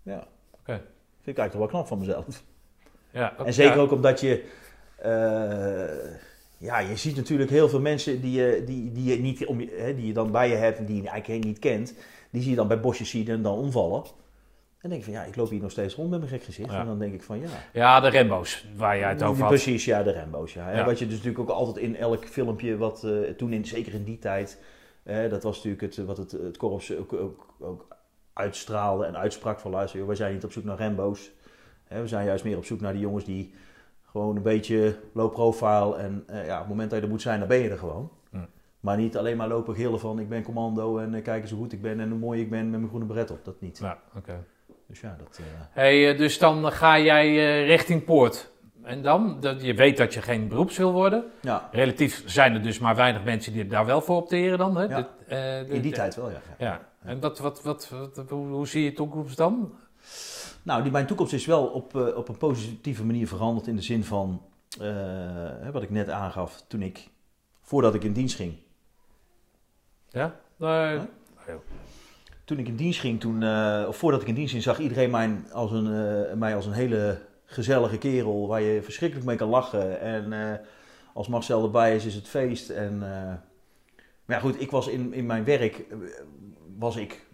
[0.02, 0.72] ja, Oké.
[1.20, 2.42] vind ik eigenlijk wel knap van mezelf.
[3.10, 3.80] Ja, ook- En zeker ja.
[3.80, 4.44] ook omdat je,
[4.96, 6.14] eh,
[6.58, 9.94] ja, je ziet natuurlijk heel veel mensen die je, die, die je, niet om hè,
[9.94, 11.94] die je dan bij je hebt en die je eigenlijk niet kent,
[12.30, 14.02] die zie je dan bij bosjes zien en dan omvallen.
[14.84, 16.70] En denk ik van, ja, ik loop hier nog steeds rond met mijn gek gezicht.
[16.70, 16.80] Ja.
[16.80, 19.50] En dan denk ik van, ja, Ja, de Rembo's, waar jij het over had.
[19.50, 20.52] Precies, ja, de Rambo's.
[20.52, 20.84] Ja.
[20.84, 24.04] Wat je dus natuurlijk ook altijd in elk filmpje, wat eh, toen in, zeker in
[24.04, 24.62] die tijd,
[25.04, 27.86] dat was natuurlijk het, wat het, het korps ook, ook, ook
[28.32, 31.30] uitstraalde en uitsprak van luister, joh, wij zijn niet op zoek naar Rambo's.
[31.84, 33.54] Hè, we zijn juist meer op zoek naar die jongens die
[34.02, 37.22] gewoon een beetje low profile en eh, ja, op het moment dat je er moet
[37.22, 38.10] zijn, dan ben je er gewoon.
[38.30, 38.38] Hm.
[38.80, 41.60] Maar niet alleen maar lopen gillen van ik ben commando en eh, kijk eens hoe
[41.60, 43.44] goed ik ben en hoe mooi ik ben met mijn groene beret op.
[43.44, 43.78] Dat niet.
[43.78, 44.44] Ja, oké.
[44.86, 45.38] Dus ja, dat...
[45.40, 48.52] eh, Hey, eh, dus dan ga jij eh, richting Poort.
[48.82, 49.40] En dan?
[49.40, 51.24] Dat, je weet dat je geen beroeps wil worden.
[51.40, 54.76] ja, Relatief zijn er dus maar weinig mensen die daar wel voor opteren dan.
[54.76, 54.82] Hè?
[54.84, 55.08] Ja.
[55.26, 56.40] Eh, in die tijd wel, ja.
[56.58, 56.66] ja.
[56.66, 56.80] Ja.
[57.02, 59.74] En wat, wat, wat, wat- hoe, hoe zie je toekomst dan?
[60.62, 64.04] Nou, die, mijn toekomst is wel op, op een positieve manier veranderd in de zin
[64.04, 64.42] van,
[65.72, 67.08] wat ik net aangaf, toen ik,
[67.60, 68.56] voordat ik in dienst ging.
[70.08, 70.34] Ja?
[70.60, 71.00] Eh,
[72.44, 75.10] Toen ik in dienst ging, toen, eh, of voordat ik in dienst ging, zag iedereen
[75.10, 79.48] mij als een, eh, mij als een hele gezellige kerel waar je verschrikkelijk mee kan
[79.48, 80.00] lachen.
[80.00, 80.58] En eh,
[81.12, 82.70] als Marcel erbij is, is het feest.
[82.70, 82.98] En,
[84.24, 85.84] maar ja, goed, ik was in, in mijn werk,
[86.78, 87.26] was ik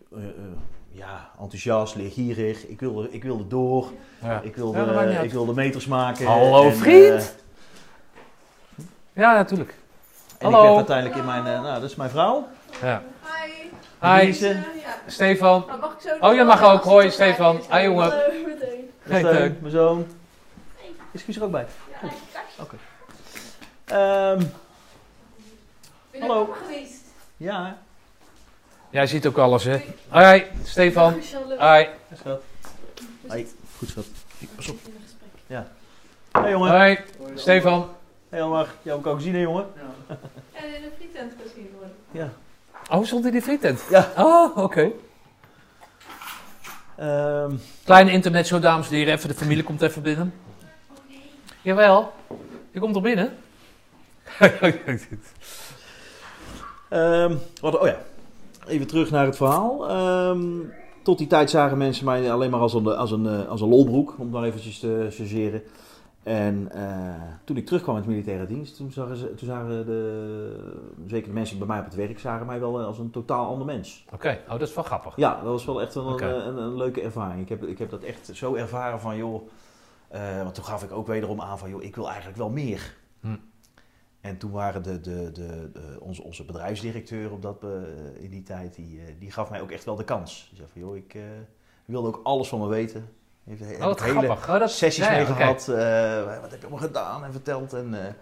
[0.89, 2.67] ja, enthousiast, leergierig.
[2.67, 3.91] Ik wilde, ik wilde door.
[4.23, 4.41] ja.
[4.41, 6.27] Ik wilde, Ja, ik wilde meters maken.
[6.27, 7.37] Hallo, en, vriend!
[9.13, 9.75] ja, natuurlijk.
[10.39, 10.63] en ik Hallo.
[10.63, 11.43] werd uiteindelijk in mijn...
[11.45, 12.47] nou, dat is mijn vrouw.
[12.83, 13.03] Ja.
[14.01, 14.33] Hi.
[14.41, 14.57] Ja.
[15.07, 15.65] Stefan.
[15.81, 16.83] Mag ik zo Oh, je mag ook.
[16.85, 17.61] Hoi, Stefan.
[17.71, 18.11] Hi, jongen.
[18.11, 18.91] Hallo, meteen.
[19.03, 19.57] Hey, Steun, Teun.
[19.61, 20.07] mijn zoon.
[21.11, 21.67] Is Guus er ook bij?
[22.03, 22.09] Ja,
[22.57, 22.81] kijk,
[23.85, 24.51] Ehm, ben
[26.11, 26.55] je Hallo.
[27.37, 27.77] ja,
[28.91, 29.83] Jij ziet ook alles, hè?
[30.09, 31.13] Hoi, Stefan.
[31.59, 31.89] Hoi.
[32.17, 32.43] schat.
[33.29, 33.49] Hoi.
[33.79, 34.05] Goed, schat.
[34.57, 34.77] Pas op.
[34.85, 35.65] In een gesprek.
[36.33, 36.71] Hey, jongen.
[36.71, 36.99] Hoi,
[37.35, 37.89] Stefan.
[38.29, 38.67] Hey, Omar.
[38.83, 39.67] Jou heb ik ook gezien, hè, jongen?
[40.53, 41.97] En in een frietent gezien worden.
[42.11, 42.29] Ja.
[42.91, 43.81] Oh, stond in die frietent?
[43.91, 44.13] Ja.
[44.17, 44.91] Oh, oké.
[46.97, 49.15] Ehm, Kleine internet dames en heren.
[49.15, 50.35] Even de familie komt even binnen.
[51.63, 52.13] Jawel.
[52.71, 53.37] Je komt er binnen.
[56.89, 57.99] ehm, wat, oh ja.
[58.67, 59.89] Even terug naar het verhaal.
[59.89, 60.49] Ehm,
[61.03, 63.69] tot die tijd zagen mensen mij alleen maar als een, als een, eh, als een
[63.69, 65.63] lolbroek, om dan eventjes te chargeren.
[66.23, 71.29] En eh, toen ik terugkwam uit militaire dienst, toen zagen, ze, toen zagen de, zeker
[71.29, 74.05] de mensen bij mij op het werk, zagen mij wel als een totaal ander mens.
[74.13, 75.17] Oké, oh, dat is wel grappig.
[75.17, 76.27] Ja, dat was wel echt een, Oké.
[76.27, 77.41] een, een, een leuke ervaring.
[77.43, 79.49] Ik heb, ik heb dat echt zo ervaren van, joh,
[80.09, 82.97] eh, want toen gaf ik ook wederom aan van, joh, ik wil eigenlijk wel meer.
[83.21, 83.37] Hm.
[84.21, 88.43] En toen waren de, de, de, de- onze, onze bedrijfsdirecteur op dat, eh, in die
[88.43, 90.47] tijd, die, eh, die gaf mij ook echt wel de kans.
[90.49, 91.23] Die zei van, joh, ik eh,
[91.85, 93.09] wilde ook alles van me weten.
[93.59, 94.49] Heeft, Oh, hele grappig.
[94.49, 95.69] Oh, dat, sessies ja, mee gehad.
[95.69, 97.73] eh, wat heb je allemaal gedaan en verteld.
[97.73, 98.13] En, eh,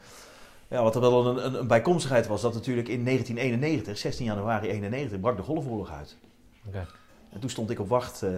[0.69, 4.69] ja, wat er wel een, een, een bijkomstigheid was, dat natuurlijk in 1991, 16 januari
[4.69, 6.17] 91, brak de Golfoorlog uit.
[6.67, 6.87] Oké.
[7.33, 8.31] En toen stond ik op wacht eh,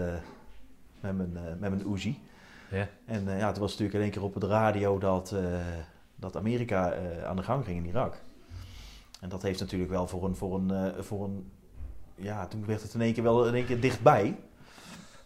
[1.00, 2.18] met mijn, met mijn Uzi.
[2.70, 2.88] Ja.
[3.04, 5.34] En ja, toen was natuurlijk in één keer op de radio dat,
[6.16, 6.94] dat Amerika
[7.26, 8.20] aan de gang ging in Irak.
[9.20, 11.50] En dat heeft natuurlijk wel voor een, voor een, voor een
[12.14, 14.36] ja, toen werd het in één keer wel in één keer dichtbij.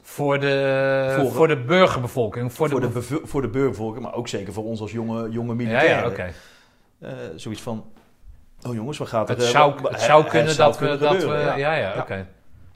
[0.06, 2.52] Voor de, Voor- voor, de burgerbevolking.
[2.52, 5.30] Voor, Voor de, de, bev- voor de burgervolking, maar ook zeker voor ons als jonge,
[5.30, 6.02] jonge ja, militairen.
[6.02, 6.32] ja, oké.
[7.00, 7.84] Eh, zoiets van,
[8.68, 9.34] oh jongens, wat gaat er...
[9.34, 10.86] Het eh, zou, wat- het zou het kunnen zou dat we...
[10.98, 11.94] kunnen Dat we ja, ja, Ja.
[12.00, 12.26] oké.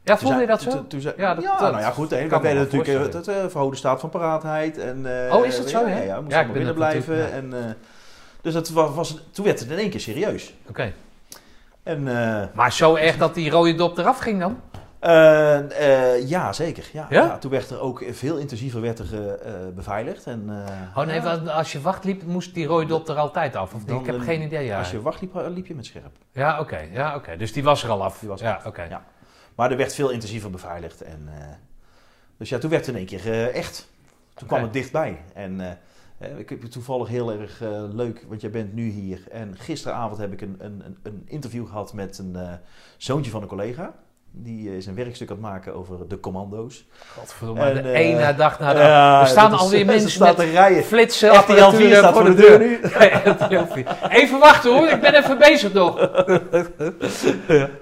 [0.05, 0.87] Ja, voelde je dat zo?
[1.17, 2.11] Ja, dat- ja, dat nou ja, goed.
[2.11, 4.79] Hè, we wel natuurlijk eh, het eh, verhoogde staat van paraatheid.
[4.79, 5.95] En, eh, Oh, is dat zo, Ja, ja?
[5.97, 7.33] ja, ja, Ja, allemaal ben binnen dat blijven.
[7.33, 7.71] En, eh,
[8.41, 10.55] dus het was, toen werd het in één keer serieus.
[10.69, 10.93] Oké.
[11.83, 14.61] En, eh, Maar zo erg dat die rode dop eraf ging dan?
[15.01, 16.89] Eh, eh, ja, zeker.
[16.93, 17.25] Ja, Ja?
[17.25, 17.39] ja?
[17.39, 20.27] toen werd er ook veel intensiever werd er, eh, beveiligd.
[20.27, 23.75] En, eh, Oh nee, als je wacht liep, moest die rode dop er altijd af.
[23.75, 24.65] Of Dan, ik heb eh, geen idee.
[24.65, 26.17] Ja, Als je wacht liep, liep je met scherp.
[26.33, 26.79] ja oké.
[26.93, 27.37] ja, oké.
[27.37, 28.19] Dus die was er al af.
[28.19, 28.67] Die was ja, af.
[28.67, 28.83] oké.
[28.83, 29.05] Ja.
[29.55, 31.01] Maar er werd veel intensiever beveiligd.
[31.03, 31.45] En, eh,
[32.37, 33.89] Dus ja, toen werd het in één keer eh, echt.
[34.35, 35.21] Toen kwam het dichtbij.
[35.35, 35.71] En eh,
[36.19, 39.21] eh, ik heb je toevallig heel erg eh, leuk, want jij bent nu hier.
[39.31, 42.53] En gisteravond heb ik een, een, een- een interview gehad met een eh,
[42.97, 43.95] zoontje van een collega.
[44.31, 46.87] Die eh, is een werkstuk aan het maken over de commando's.
[47.19, 50.45] Godverdomme, En, de eh, ene dag na de Ja, Er staan alweer mensen met te
[50.45, 50.85] rijden.
[50.85, 52.81] flitsen RTL 4 apparatuur staat voor de deur nu.
[53.33, 53.99] RTL 4.
[54.09, 55.99] Even wachten hoor, ik ben even bezig nog.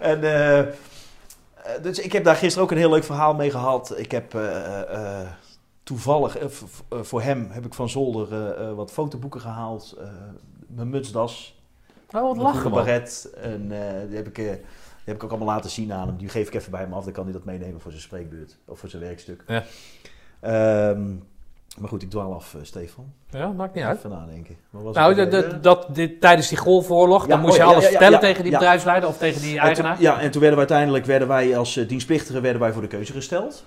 [0.00, 0.22] En,
[0.56, 0.64] eh,
[1.82, 3.98] dus ik heb daar gisteren ook een heel leuk verhaal mee gehad.
[3.98, 4.34] Ik heb
[5.82, 6.36] toevallig,
[6.90, 9.94] voor hem heb ik van zolder wat fotoboeken gehaald.
[9.98, 10.06] eh,
[10.68, 11.54] mijn mutsdas,
[12.14, 13.30] Oh, wat lachen baret.
[13.42, 13.68] En
[14.08, 14.60] die, heb ik,
[15.06, 16.16] heb ik ook allemaal laten zien aan hem.
[16.16, 17.04] Die geef ik even bij hem af.
[17.04, 19.44] Dan kan hij dat meenemen voor zijn spreekbeurt of voor zijn werkstuk.
[19.46, 19.64] Ja.
[20.40, 21.14] Ehm,
[21.78, 23.12] maar goed, ik dwaal af, eh, Stefan.
[23.30, 23.96] Ja, maakt niet uit.
[23.98, 24.56] Even nadenken.
[24.70, 28.20] Nou, dat, dit, tijdens die golfoorlog, Ja, dan moest oh je alles ja, ja, vertellen
[28.20, 29.94] tegen die bedrijfsleider of tegen die En eigenaar.
[29.94, 32.82] toen- ja, en toen werden we uiteindelijk werden wij als eh, dienstplichtigen werden wij voor
[32.82, 33.64] de keuze gesteld.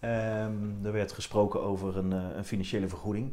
[0.00, 3.32] Ehm, er werd gesproken over een, eh, een financiële vergoeding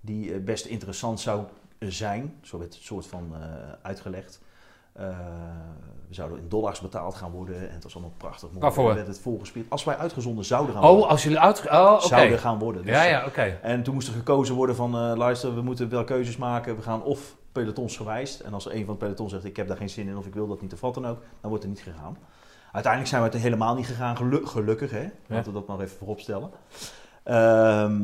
[0.00, 1.44] die best interessant zou
[1.78, 2.34] zijn.
[2.42, 3.34] Zo werd het soort van
[3.82, 4.40] uitgelegd.
[4.92, 5.08] Eh,
[6.08, 8.48] we zouden in dollars betaald gaan worden en het was allemaal prachtig.
[8.48, 8.60] mooi.
[8.60, 8.94] Waarvoor?
[8.94, 9.66] Werd het volgespeeld.
[9.68, 11.08] Als wij uitgezonden zouden gaan Oh, worden.
[11.08, 11.64] als jullie uit...
[11.70, 12.00] Oh.
[12.00, 12.82] Zouden gaan worden.
[12.82, 13.58] Dus, Ja, ja, oké.
[13.62, 16.76] En toen moest er gekozen worden van, eh, luister, we moeten wel keuzes maken.
[16.76, 18.42] We gaan of pelotons gewijs.
[18.42, 20.26] En als er een van het peloton zegt, ik heb daar geen zin in of
[20.26, 22.16] ik wil dat niet of wat dan ook, dan wordt er niet gegaan.
[22.72, 25.08] Uiteindelijk zijn we het er helemaal niet gegaan, gelu- gelukkig hè.
[25.26, 26.50] Laten we dat nog even voorop stellen.
[27.24, 28.02] Ehm,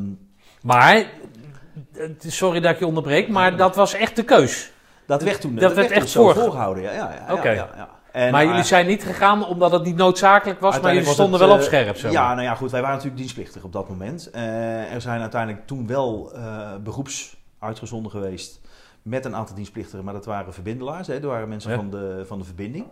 [0.63, 4.73] Maar, eh, sorry dat ik je onderbreek, maar dat was echt de keus.
[5.07, 6.83] Dat werd toen, Dat werd echt voorge- voorgehouden.
[6.83, 7.89] Ja, ja, ja, ja, ja.
[8.13, 11.41] En, maar eh, jullie zijn niet gegaan omdat het niet noodzakelijk was, maar jullie stonden
[11.41, 11.97] wel op eh, scherp.
[11.97, 12.09] Zo.
[12.11, 12.71] Ja, nou ja, goed.
[12.71, 14.31] Wij waren natuurlijk dienstplichtig op dat moment.
[14.31, 18.61] Eh, er zijn uiteindelijk toen wel eh, beroeps uitgezonden geweest
[19.03, 21.07] met een aantal dienstplichtigen, maar dat waren verbindelaars.
[21.07, 21.15] Hè.
[21.15, 21.77] Er waren mensen Ja.
[21.77, 22.87] van, de, van de verbinding.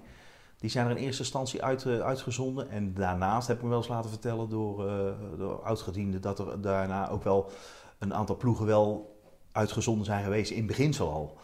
[0.59, 2.71] Die zijn er in eerste instantie uit, eh, uitgezonden.
[2.71, 4.95] En daarnaast heb ik me wel eens laten vertellen door, eh
[5.39, 7.51] door oudgedienden dat er daarna ook wel
[7.99, 9.17] een aantal ploegen wel
[9.53, 11.37] uitgezonden zijn geweest in beginsel al.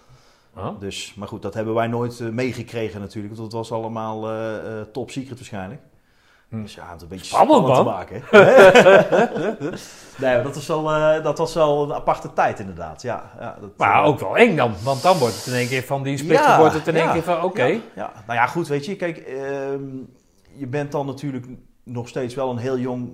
[0.57, 0.81] Oh.
[0.81, 3.35] Dus, maar goed, dat hebben wij nooit eh, meegekregen natuurlijk.
[3.35, 5.81] Want het was allemaal eh, eh, top secret waarschijnlijk.
[6.49, 6.63] Hm.
[6.63, 8.23] Dus ja, het een beetje Spannend, te maken.
[10.21, 10.85] nee, maar dat was, wel,
[11.23, 13.03] dat was wel een aparte tijd inderdaad.
[13.03, 15.83] Ja, ja, dat, Maar ook wel eng dan, want dan wordt het in één keer
[15.83, 17.65] van die splichter, wordt het in één ja, keer van oké.
[17.65, 18.13] Ja, ja.
[18.27, 19.83] nou ja, goed, weet je, kijk, ehm,
[20.57, 21.47] je bent dan natuurlijk
[21.83, 23.11] nog steeds wel een heel jong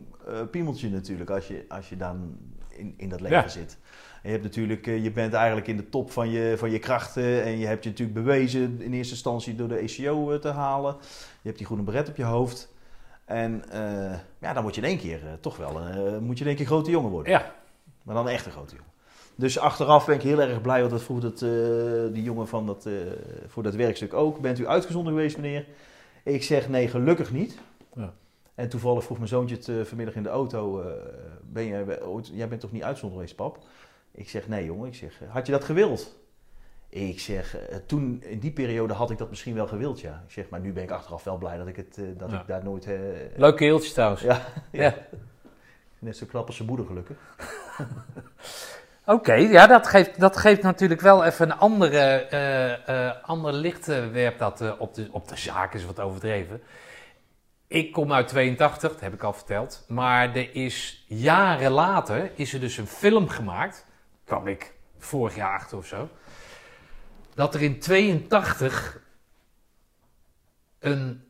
[0.51, 2.37] piemeltje natuurlijk als je, als je dan
[2.69, 3.49] in, in dat leven Ja.
[3.49, 3.79] zit.
[4.27, 7.43] Je, hebt natuurlijk, eh, je bent eigenlijk in de top van je, van je krachten
[7.43, 10.97] en je hebt je natuurlijk bewezen in eerste instantie door de ECO eh, te halen.
[11.01, 12.75] Je hebt die groene beret op je hoofd.
[13.25, 16.49] En eh, ja, dan moet je in één keer toch wel, eh, moet je in
[16.49, 17.33] één keer grote jongen worden.
[17.33, 17.55] Ja.
[18.03, 18.91] Maar dan een echte grote jongen.
[19.35, 21.39] Dus achteraf ben ik heel erg blij, want dat vroeg dat,
[22.15, 22.89] die jongen van dat,
[23.47, 24.41] voor dat werkstuk ook.
[24.41, 25.67] Bent u uitgezonden geweest, meneer?
[26.23, 27.59] Ik zeg nee, gelukkig niet.
[27.95, 28.13] Ja.
[28.55, 30.85] En toevallig vroeg mijn zoontje het vanmiddag in de auto.
[31.43, 33.59] ben jij, ooit- jij bent toch niet uitgezonden geweest, pap?
[34.17, 34.87] Ik zeg nee, jongen.
[34.89, 36.17] Ik zeg, eh, had je dat gewild?
[36.89, 40.23] Ik zeg, eh, toen in die periode had ik dat misschien wel gewild, ja.
[40.27, 42.41] Ik zeg, maar nu ben ik achteraf wel blij dat ik, het, eh, dat Ja.
[42.41, 42.85] ik daar nooit...
[42.87, 42.99] eh,
[43.37, 44.23] Leuk keeltje trouwens.
[44.23, 44.41] Ja.
[44.73, 44.95] Ja.
[45.99, 47.17] Net zo knap als zijn moeder, gelukkig.
[49.07, 53.87] Oké, ja, dat geeft, dat geeft natuurlijk wel even een andere, eh, eh, ander licht
[53.87, 56.63] werpt dat op, de, op de zaak, is wat overdreven.
[57.67, 59.85] Ik kom uit 82, dat heb ik al verteld.
[59.89, 63.87] Maar er is jaren later is er dus een film gemaakt.
[64.27, 66.09] Kwam ik vorig jaar achter of zo.
[67.35, 69.01] Dat er in 82
[70.79, 71.25] een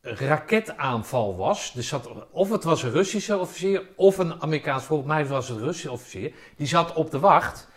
[0.00, 1.72] raketaanval was.
[1.72, 5.58] Dus zat, of het was een Russische officier of een Amerikaans, volgens mij was het
[5.58, 6.32] een Russische officier.
[6.56, 7.68] Die zat op de wacht.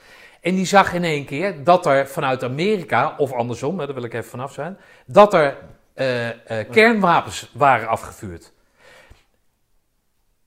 [0.41, 4.13] En die zag in één keer dat er vanuit Amerika, of andersom, daar wil ik
[4.13, 5.57] even vanaf zijn, dat er
[5.93, 8.53] eh, eh, kernwapens waren afgevuurd.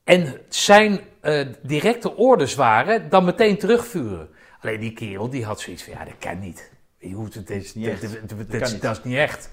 [0.07, 4.29] En zijn eh, directe orders waren dan meteen terugvuren.
[4.61, 6.71] Alleen die kerel die had zoiets van, ja, dat kan niet.
[6.99, 8.03] Je hoeft het, niet echt.
[8.03, 8.11] Dat
[8.49, 8.83] kan niet.
[8.83, 9.51] dat is niet echt.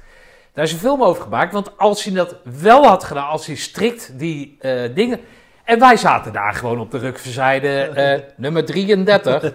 [0.54, 3.56] Daar is een film over gemaakt, want als hij dat wel had gedaan, als hij
[3.56, 5.20] strikt die eh, dingen...
[5.64, 9.54] En wij zaten daar gewoon op de rukverzijde, eh nummer 33, In de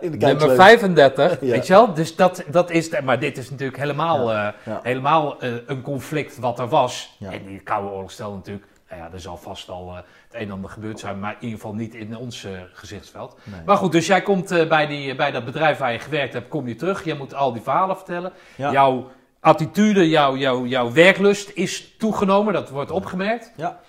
[0.00, 0.56] nummer kijkleus.
[0.56, 1.46] 35, Ja.
[1.46, 1.94] weet je wel?
[1.94, 4.54] Dus dat, dat is, maar dit is natuurlijk helemaal, Ja.
[4.82, 7.16] helemaal een conflict wat er was.
[7.20, 10.40] En die Koude Oorlog stelde natuurlijk, nou ja, er zal vast al eh, het een
[10.40, 13.38] en ander gebeurd zijn, maar in ieder geval niet in ons eh, gezichtsveld.
[13.44, 13.60] Nee.
[13.66, 16.48] Maar goed, dus jij komt eh, bij, die, bij dat bedrijf waar je gewerkt hebt,
[16.48, 17.04] kom je terug.
[17.04, 18.32] Je moet al die verhalen vertellen.
[18.56, 18.72] Ja.
[18.72, 19.10] Jouw
[19.40, 22.52] attitude, jouw, jouw, jouw werklust is toegenomen.
[22.52, 23.52] Dat wordt opgemerkt.
[23.56, 23.80] Ja.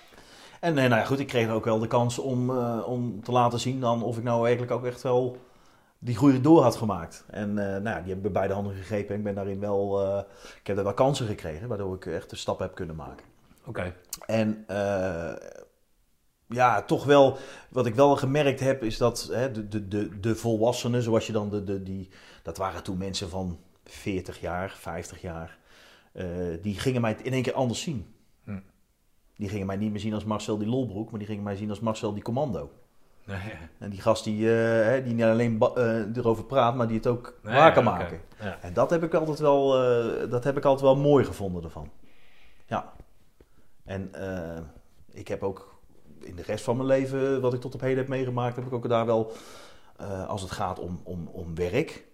[0.60, 3.60] En eh, nou ja, goed, ik kreeg ook wel de kans om, om te laten
[3.60, 5.38] zien dan of ik nou eigenlijk ook echt wel
[6.02, 7.24] die groei door had gemaakt.
[7.30, 9.60] En eh, nou ja, die heb ik bij beide handen gegrepen en ik ben daarin
[9.60, 10.08] wel,
[10.60, 13.26] ik heb er wel kansen gekregen, waardoor ik echt de stap heb kunnen maken.
[13.70, 13.94] Oké.
[14.26, 15.32] En eh,
[16.48, 17.36] ja, toch wel,
[17.68, 21.32] wat ik wel gemerkt heb, is dat hè, de, de, de, de volwassenen, zoals je
[21.32, 22.08] dan de, de, die,
[22.42, 25.58] dat waren toen mensen van 40 jaar, 50 jaar,
[26.12, 26.26] eh,
[26.62, 28.14] die gingen mij in één keer anders zien.
[28.44, 28.60] Hm.
[29.36, 31.70] Die gingen mij niet meer zien als Marcel die Lolbroek, maar die gingen mij zien
[31.70, 32.70] als Marcel die Commando.
[33.24, 33.38] Nee,
[33.78, 35.62] En die gast die, eh, die niet alleen
[36.14, 38.20] erover praat, maar die het ook Nee, waar kan maken.
[38.40, 38.58] Ja.
[38.60, 39.70] En dat heb ik altijd wel,
[40.28, 41.90] dat heb ik altijd wel mooi gevonden ervan.
[42.66, 42.92] Ja.
[43.90, 44.62] En eh,
[45.12, 45.74] ik heb ook
[46.20, 48.72] in de rest van mijn leven, wat ik tot op heden heb meegemaakt, heb ik
[48.72, 49.32] ook daar wel,
[49.96, 52.04] eh, als het gaat om, om, om werk,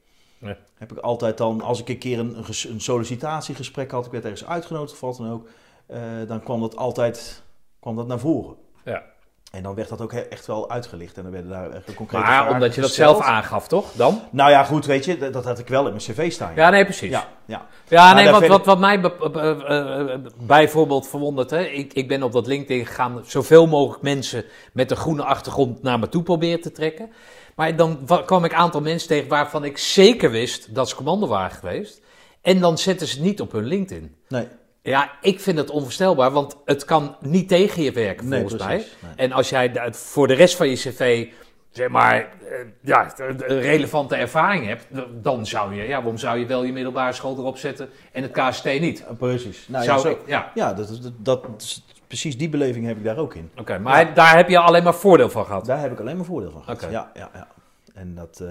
[0.74, 4.12] heb ik altijd dan, als ik een keer een, een ges- een sollicitatiegesprek had, ik
[4.12, 5.48] werd ergens uitgenodigd of wat dan ook,
[5.86, 7.42] eh, dan kwam dat altijd
[7.80, 8.56] kwam dat naar voren.
[8.84, 9.04] Ja.
[9.56, 12.50] En dan werd dat ook echt wel uitgelicht en dan werden daar echt concrete Maar
[12.50, 13.92] omdat je dat zelf aangaf, toch?
[13.92, 14.20] Dan?
[14.30, 16.52] Nou ja, goed, weet je, dat, had ik wel in mijn cv staan.
[16.54, 17.10] Ja, nee, precies.
[17.10, 17.66] ja, ja.
[17.88, 22.32] Ja, nee, wat, wat, wat mij eh, eh, bijvoorbeeld verwondert, hè, ik, ik ben op
[22.32, 26.72] dat LinkedIn gegaan, zoveel mogelijk mensen met een groene achtergrond naar me toe proberen te
[26.72, 27.10] trekken.
[27.54, 30.94] Maar dan wa- kwam ik een aantal mensen tegen waarvan ik zeker wist dat ze
[30.94, 32.00] commando waren geweest.
[32.40, 34.16] En dan zetten ze het niet op hun LinkedIn.
[34.28, 34.48] Nee,
[34.86, 38.76] Ja, ik vind het onvoorstelbaar, want het kan niet tegen je werken nee volgens mij.
[38.76, 39.12] Nee.
[39.16, 41.26] En als jij voor de rest van je cv,
[41.70, 42.28] zeg maar, eh,
[42.80, 43.12] ja,
[43.46, 44.86] relevante ervaring hebt,
[45.22, 48.32] dan zou je, ja, waarom zou je wel je middelbare school erop zetten en het
[48.32, 49.04] KST niet?
[49.18, 49.68] Precies.
[49.68, 50.50] Nou, zou ja, zo, ik- ja.
[50.54, 53.50] ja dat, dat, dat precies die beleving heb ik daar ook in.
[53.56, 55.64] Oké, maar daar heb je alleen maar voordeel van gehad.
[55.66, 56.82] Daar heb ik alleen maar voordeel van gehad.
[56.82, 56.92] Oké.
[56.92, 57.46] Ja, ja, ja.
[57.94, 58.48] En dat, eh,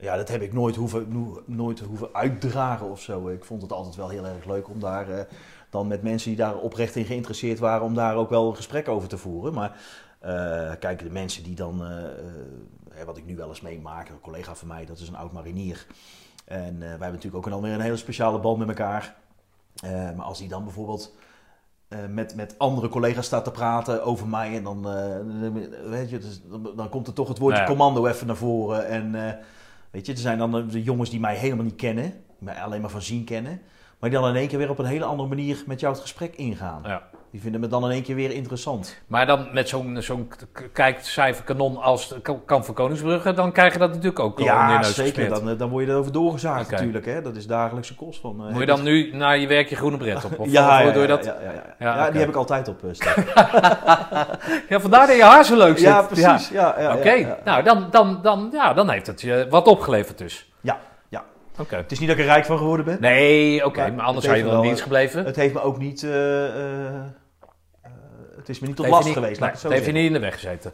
[0.00, 3.28] ja, dat heb ik nooit hoeven, no- nooit hoeven uitdragen of zo.
[3.28, 5.24] Ik vond het altijd wel heel erg leuk om daar eh,
[5.70, 8.88] dan met mensen die daar oprecht in geïnteresseerd waren, om daar ook wel een gesprek
[8.88, 9.54] over te voeren.
[9.54, 9.80] Maar
[10.18, 14.54] eh, kijk, de mensen die dan, eh, wat ik nu wel eens meemaak, een collega
[14.54, 15.86] van mij, dat is een oud marinier.
[16.44, 19.16] En wij hebben natuurlijk ook alweer een hele speciale band met elkaar.
[20.16, 21.14] Maar als die dan bijvoorbeeld
[22.08, 24.56] met, met andere collega's staat te praten over mij.
[24.56, 24.82] En dan,
[25.90, 27.68] weet je, dus, dan, dan komt er toch het woordje Ja, ja.
[27.68, 28.86] commando even naar voren.
[28.86, 29.14] En
[29.90, 32.04] weet je, er zijn dan de jongens die mij helemaal niet kennen.
[32.04, 33.60] Die mij alleen maar van zien kennen.
[33.98, 36.02] Maar die dan in één keer weer op een hele andere manier met jou het
[36.02, 36.82] gesprek ingaan.
[36.82, 37.08] Ja.
[37.30, 38.98] Die vinden me dan in één keer weer interessant.
[39.06, 40.28] Maar dan met zo'n zo'n
[40.72, 44.94] kijkcijferkanon als de Kamp van Koningsbrugge, dan krijg je dat natuurlijk ook in Ja, neus
[44.94, 45.28] zeker.
[45.28, 46.72] Dan, eh, dan word je erover doorgezaagd Oké.
[46.72, 47.06] natuurlijk.
[47.06, 47.22] Hè?
[47.22, 48.20] Dat is dagelijkse kost.
[48.20, 50.38] Van, eh, Moet je dan nu naar je werk je groene bret op?
[50.38, 51.24] Of, ja, of ja, doe je ja, dat?
[51.24, 51.96] ja, ja, ja.
[51.96, 52.90] Ja, die heb ik altijd op uh,
[54.68, 55.86] Ja, vandaar dat je haar zo leuk zit.
[55.86, 56.48] Ja, precies.
[56.48, 56.74] Ja.
[56.78, 60.50] Ja, Oké, nou dan, dan, dan, ja, dan heeft het je wat opgeleverd dus.
[60.60, 60.78] Ja,
[61.66, 62.96] Het is niet dat ik er rijk van geworden ben.
[63.00, 65.24] Nee, oké, Maar maar anders zou je wel in dienst gebleven.
[65.24, 66.02] Het heeft me ook niet.
[66.02, 67.00] eh, eh, eh,
[68.36, 69.40] het is me niet tot last niet- geweest.
[69.42, 70.72] ik het heeft je niet in de weg gezeten.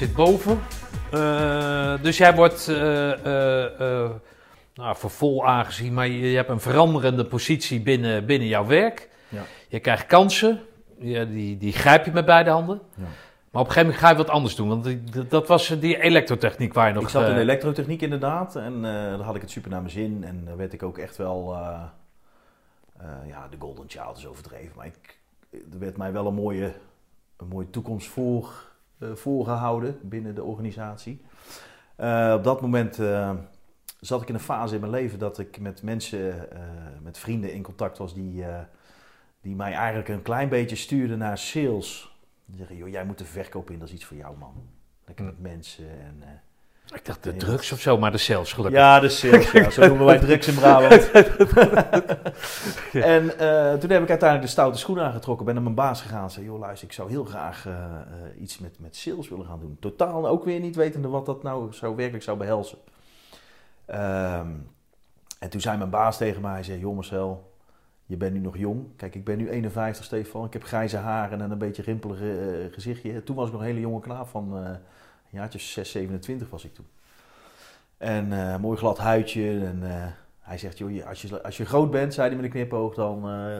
[0.00, 0.60] Zit, boven.
[1.12, 2.76] Eh, dus jij wordt eh,
[4.74, 9.08] nou, voor vol aangezien, maar je, je hebt een veranderende positie binnen, binnen jouw werk.
[9.28, 9.42] Ja.
[9.68, 10.60] Je krijgt kansen,
[10.98, 12.80] ja, die, die grijp je met beide handen.
[12.94, 13.02] Ja.
[13.50, 16.00] Maar op een gegeven moment ga je wat anders doen, want die- dat was die
[16.02, 17.02] elektrotechniek waar je nog...
[17.02, 18.56] Ik zat in de elektrotechniek inderdaad.
[18.56, 20.24] En daar had ik het super naar mijn zin.
[20.24, 21.56] En daar werd ik ook echt wel.
[23.26, 24.72] ja, de Golden Child is overdreven.
[24.76, 25.18] Maar ik,
[25.50, 26.72] er werd mij wel een mooie,
[27.36, 28.69] een mooie toekomst voor,
[29.14, 31.20] voorgehouden binnen de organisatie.
[31.96, 33.32] Eh, op dat moment eh,
[34.00, 36.60] zat ik in een fase in mijn leven dat ik met mensen, eh,
[37.02, 38.60] met vrienden in contact was die, eh,
[39.40, 42.18] die mij eigenlijk een klein beetje stuurden naar sales.
[42.44, 44.54] Die zeggen, joh, jij moet de verkoop in, dat is iets voor jou man.
[45.04, 45.30] Lekker Hm.
[45.30, 46.22] met mensen en...
[46.94, 48.80] ik dacht de drugs of zo, maar de sales gelukkig.
[48.80, 49.70] ja, de sales, ja.
[49.70, 51.10] Zo noemen wij drugs in Brabant.
[52.92, 55.44] en eh, toen heb ik uiteindelijk de stoute schoenen aangetrokken.
[55.44, 58.40] Ben naar mijn baas gegaan en zei, joh luister, ik zou heel graag eh, eh,
[58.40, 59.76] iets met, met sales willen gaan doen.
[59.80, 62.78] Totaal ook weer niet wetende wat dat nou zo werkelijk zou behelzen.
[63.86, 64.48] Ehm,
[65.38, 67.52] en toen zei mijn baas tegen mij, hij zei, joh Marcel,
[68.06, 68.86] je bent nu nog jong.
[68.96, 70.44] Kijk, ik ben nu 51, Stefan.
[70.44, 72.18] Ik heb grijze haren en een beetje rimpelig
[72.72, 73.22] gezichtje.
[73.22, 74.78] Toen was ik nog een hele jonge knaap van
[75.30, 76.86] eh, een jaartje 6, 27 was ik toen.
[78.00, 79.64] En eh, mooi glad huidje.
[79.64, 80.06] En eh,
[80.40, 83.16] hij zegt, joh, als je, als je groot bent, zei hij met een knipoog, dan
[83.16, 83.58] eh,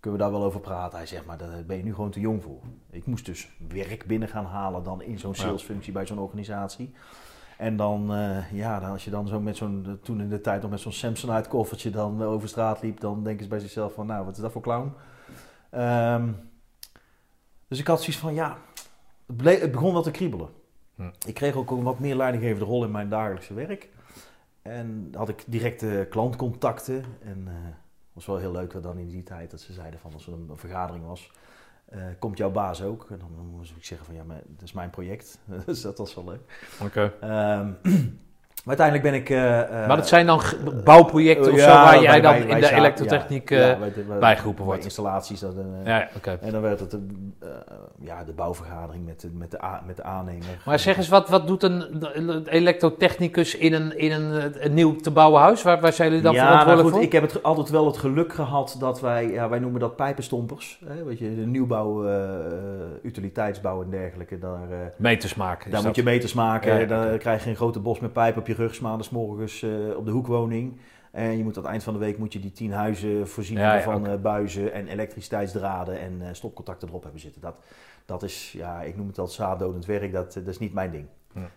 [0.00, 0.98] kunnen we daar wel over praten.
[0.98, 2.60] Hij zegt, maar daar ben je nu gewoon te jong voor.
[2.90, 6.94] Ik moest dus werk binnen gaan halen dan in zo'n salesfunctie bij zo'n organisatie.
[7.58, 8.12] En dan,
[8.52, 10.92] ja, dan als je dan zo met zo'n, toen in de tijd nog met zo'n
[10.92, 14.42] Samsonite koffertje dan over straat liep, dan denken ze bij zichzelf van, nou, wat is
[14.42, 14.92] dat voor clown?
[15.70, 16.32] Ehm,
[17.68, 18.58] dus ik had zoiets van, ja,
[19.26, 20.48] het, het begon wel te kriebelen.
[20.96, 21.10] Hm.
[21.26, 23.88] Ik kreeg ook een wat meer leidinggevende rol in mijn dagelijkse werk.
[24.62, 27.04] En had ik directe klantcontacten.
[27.22, 30.00] En eh, het was wel heel leuk dat dan in die tijd dat ze zeiden
[30.00, 31.32] van als er een vergadering was,
[31.84, 33.06] eh, komt jouw baas ook?
[33.10, 35.38] En dan moest ik zeggen van ja, maar dat is mijn project.
[35.66, 36.68] dus dat was wel leuk.
[36.82, 37.12] Oké.
[37.20, 37.72] Ehm,
[38.66, 39.30] maar uiteindelijk ben ik...
[39.30, 40.40] eh, eh, Maar dat zijn dan
[40.84, 43.48] bouwprojecten of ja, zo waar jij dan wij- in de zaten- elektrotechniek...
[43.50, 43.66] ja, eh,
[44.08, 44.84] ja, bijgeroepen bij wordt.
[44.84, 45.40] installaties.
[45.40, 45.54] Dat,
[45.84, 46.08] ja.
[46.40, 47.34] En dan werd het een,
[48.00, 50.62] ja, de bouwvergadering met de, met de, met de aannemer.
[50.64, 51.84] Maar zeg eens, wat, wat doet een
[52.16, 55.62] een elektrotechnicus in een, in een, een nieuw te bouwen huis?
[55.62, 57.06] Waar, waar zijn jullie dan nou verantwoordelijk goed, voor?
[57.06, 60.80] ik heb het altijd wel het geluk gehad dat wij, ja, wij noemen dat pijpenstompers.
[60.86, 62.04] Hè, weet je, de nieuwbouw,
[63.02, 64.38] utiliteitsbouw en dergelijke.
[64.38, 64.58] Daar,
[64.96, 65.70] Meters maken.
[65.70, 65.96] daar moet dat.
[65.96, 66.82] je meters maken.
[66.82, 67.16] Oké.
[67.18, 70.10] krijg je een grote bos met pijpen op je 's maandags morgens eh, op de
[70.10, 70.78] hoekwoning.
[71.10, 73.58] En je moet aan het eind van de week moet je die tien huizen voorzien
[73.58, 77.40] Ja, ja, van eh, buizen en elektriciteitsdraden en eh, stopcontacten erop hebben zitten.
[77.40, 77.58] Dat,
[78.06, 80.12] dat is, ja, ik noem het al zaaddodend werk.
[80.12, 81.06] Dat, dat is niet mijn ding.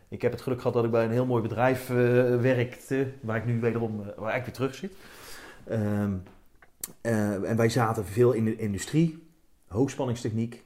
[0.08, 1.96] Ik heb het geluk gehad dat ik bij een heel mooi bedrijf eh,
[2.42, 4.94] werkte, waar ik nu wederom, waar ik weer terug zit.
[5.64, 6.14] Ehm,
[7.02, 9.28] eh, en wij zaten veel in de industrie,
[9.68, 10.66] hoogspanningstechniek,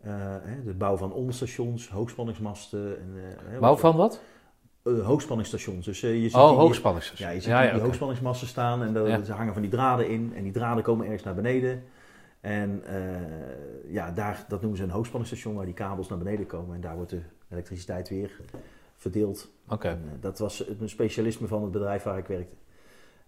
[0.00, 0.12] eh,
[0.42, 2.98] hè, de bouw van onderstations, hoogspanningsmasten.
[3.50, 4.20] En, Bouw van wat?
[4.98, 5.84] Eh, hoogspanningsstations.
[5.84, 6.74] Dus eh, je ziet Oh.
[6.74, 7.84] Ja, je ziet ja, die, ja, die oké.
[7.84, 9.22] hoogspanningsmasten staan en daar Ja.
[9.24, 10.32] ze hangen van die draden in.
[10.36, 11.82] En die draden komen ergens naar beneden.
[12.40, 16.74] En eh, ja, daar, dat noemen ze een hoogspanningsstation waar die kabels naar beneden komen.
[16.74, 17.20] En daar wordt de
[17.50, 18.30] elektriciteit weer
[18.96, 19.50] verdeeld.
[19.68, 19.98] Oké.
[20.20, 22.54] Dat was een specialisme van het bedrijf waar ik werkte.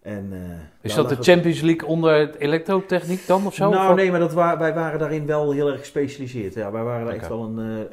[0.00, 0.32] En,
[0.80, 3.70] Is dat de Champions League onder het elektrotechniek dan of zo?
[3.70, 6.54] Nou, Of- nee, maar dat wa- wij waren daarin wel heel erg gespecialiseerd.
[6.54, 7.88] Ja, wij waren daar echt, wel een,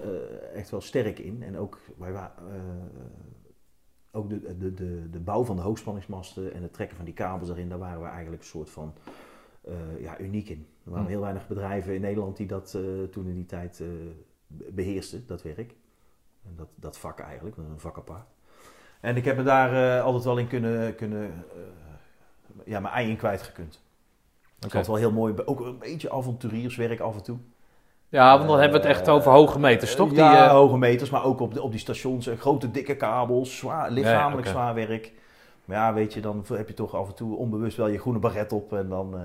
[0.56, 1.44] echt wel sterk in.
[1.44, 2.54] En ook, wij wa- eh,
[4.12, 7.50] ook de, de, de, de bouw van de hoogspanningsmasten en het trekken van die kabels
[7.50, 8.94] erin, daar waren we eigenlijk een soort van
[9.62, 10.68] eh, ja, uniek in.
[10.84, 11.12] Er waren Hm.
[11.12, 12.82] heel weinig bedrijven in Nederland die dat eh,
[13.12, 13.84] toen in die tijd
[14.48, 15.76] be- beheersten, dat werk.
[16.46, 18.28] En dat, dat vak eigenlijk, dat een vak apart.
[19.02, 21.46] En ik heb me daar altijd wel in kunnen, kunnen
[22.66, 23.68] ja, mijn ei in Oké.
[24.60, 27.38] vond het wel heel mooi, ook een beetje avonturierswerk af en toe.
[28.10, 30.10] Ja, want dan hebben we het echt over hoge meters, toch?
[30.10, 32.28] Die, ja, eh, hoge meters, maar ook op, de, op die stations.
[32.28, 35.12] eh, grote dikke kabels, zwaar, lichamelijk zwaar werk.
[35.66, 38.20] Maar ja, weet je, dan heb je toch af en toe onbewust wel je groene
[38.20, 38.74] baret op.
[38.74, 39.22] En dan, eh,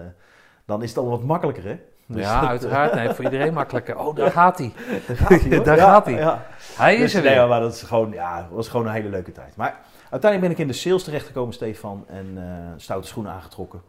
[0.64, 1.78] dan is het al wat makkelijker, hè?
[2.06, 2.94] Dus ja, uiteraard.
[2.94, 3.98] Nee, voor iedereen makkelijker.
[3.98, 4.72] Oh, daar gaat hij.
[5.06, 5.62] daar gaat hij.
[5.62, 6.14] Daar Ja, gaat hij.
[6.14, 6.46] Ja.
[6.76, 7.48] Hij Dus is er nee, weer.
[7.48, 9.56] maar dat is gewoon, ja, was gewoon een hele leuke tijd.
[9.56, 9.80] Maar
[10.10, 12.04] uiteindelijk ben ik in de sales terechtgekomen, Stefan.
[12.08, 13.80] En eh, stoute schoenen aangetrokken.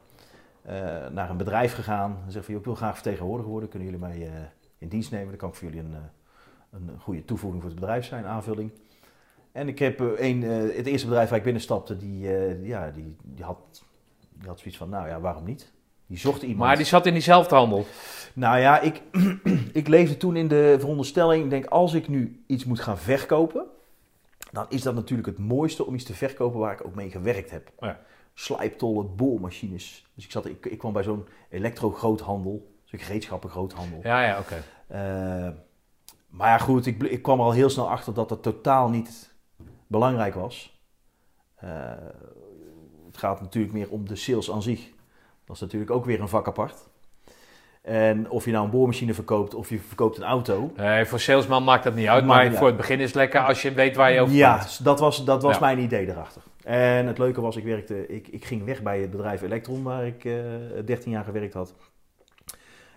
[1.11, 2.17] Naar een bedrijf gegaan.
[2.25, 3.69] En zeg van, ik wil graag vertegenwoordiger worden.
[3.69, 4.29] Kunnen jullie mij
[4.78, 5.28] in dienst nemen?
[5.28, 5.99] Dan kan ik voor jullie een, eh,
[6.71, 8.71] een goede toevoeging voor het bedrijf zijn, aanvulling.
[9.51, 12.19] En ik heb eh, een, eh, het eerste bedrijf waar ik binnenstapte, die,
[12.61, 13.57] ja, die, die, had,
[14.34, 15.73] die had zoiets van, nou ja, waarom niet?
[16.07, 16.59] Die zocht iemand.
[16.59, 17.86] Maar die zat in diezelfde handel.
[18.34, 19.01] Nou ja, ik,
[19.82, 23.65] ik leefde toen in de veronderstelling, ik denk als ik nu iets moet gaan verkopen,
[24.51, 27.51] dan is dat natuurlijk het mooiste om iets te verkopen waar ik ook mee gewerkt
[27.51, 27.71] heb.
[27.80, 27.99] Ja.
[28.34, 30.05] Slijptollen, boormachines.
[30.13, 33.99] Dus ik, zat, ik, ik kwam bij zo'n elektro-groothandel, zo'n gereedschappen-groothandel.
[34.03, 34.55] Ja, ja, oké.
[34.87, 34.99] Eh,
[36.29, 39.33] maar ja, goed, ik, ik kwam er al heel snel achter dat dat totaal niet
[39.87, 40.79] belangrijk was.
[41.55, 41.69] Eh,
[43.05, 44.89] het gaat natuurlijk meer om de sales aan zich.
[45.45, 46.87] Dat is natuurlijk ook weer een vak apart.
[47.81, 50.71] En of je nou een boormachine verkoopt of je verkoopt een auto.
[50.75, 52.25] Nee, voor salesman maakt dat niet uit.
[52.25, 54.83] Maar voor het begin is het lekker als je weet waar je over Ja, praat.
[54.83, 55.59] dat was, dat was Ja.
[55.59, 56.41] mijn idee erachter.
[56.63, 60.05] En het leuke was, ik, werkte, ik, ik ging weg bij het bedrijf Electron, waar
[60.05, 60.33] ik eh
[60.85, 61.73] 13 jaar gewerkt had.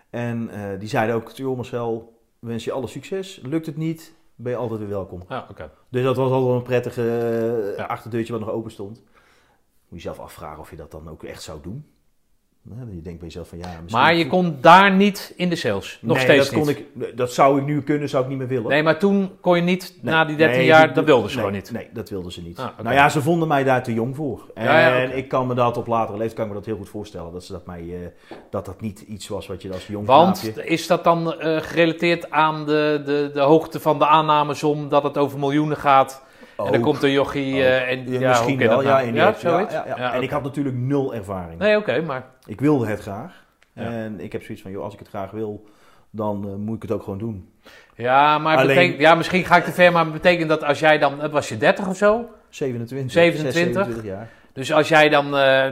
[0.09, 3.39] En eh, die zeiden ook, joh Marcel, we wensen je alle succes.
[3.43, 5.23] Lukt het niet, ben je altijd weer welkom.
[5.29, 5.71] Ja, oké.
[5.89, 7.01] Dus dat was altijd een prettige
[7.71, 7.83] eh, Ja.
[7.85, 9.03] achterdeurtje wat nog open stond.
[9.87, 11.85] Moet je zelf afvragen of je dat dan ook echt zou doen.
[12.77, 14.01] Je denkt bij jezelf van ja, misschien...
[14.01, 15.99] Maar je kon daar niet in de sales.
[16.01, 16.85] Nog nee, steeds dat niet.
[16.93, 18.67] kon ik, dat zou ik nu kunnen, zou ik niet meer willen.
[18.67, 21.37] Nee, maar toen kon je niet, Nee, na die 13 nee, jaar, dat wilden ze
[21.37, 21.71] gewoon niet.
[21.71, 22.57] Nee, dat wilden ze niet.
[22.59, 22.67] Ah.
[22.83, 24.49] Nou ja, ze vonden mij daar te jong voor.
[24.53, 25.15] En Ja, ja, oké.
[25.15, 27.31] ik kan me dat op latere leeftijd kan ik me dat heel goed voorstellen.
[27.31, 30.39] Dat, ze dat, mij, eh, dat dat niet iets was wat je als jong Want
[30.39, 35.03] knaapje- is dat dan eh, gerelateerd aan de, de, de hoogte van de aannamesom dat
[35.03, 36.27] het over miljoenen gaat?
[36.65, 36.81] En dan Ook.
[36.81, 37.59] komt een jochie Ook.
[37.59, 39.13] eh, en Ja, ja, misschien wel, ja, nou?
[39.13, 39.73] ja, zoiets?
[39.73, 41.59] Ja, En ik had natuurlijk nul ervaring.
[41.59, 42.25] Nee, oké, maar...
[42.45, 43.43] Ik wilde het graag.
[43.73, 45.65] En ik heb zoiets van, joh, als ik het graag wil,
[46.09, 47.49] dan eh, moet ik het ook gewoon doen.
[47.95, 50.97] Ja, maar Alleen- betekent, ja, misschien ga ik te ver, maar betekent dat als jij
[50.97, 52.29] dan, wat was je 30 of zo?
[52.49, 53.11] 27.
[53.11, 53.53] 27?
[53.83, 54.29] 27 jaar.
[54.53, 55.65] Dus als jij dan eh,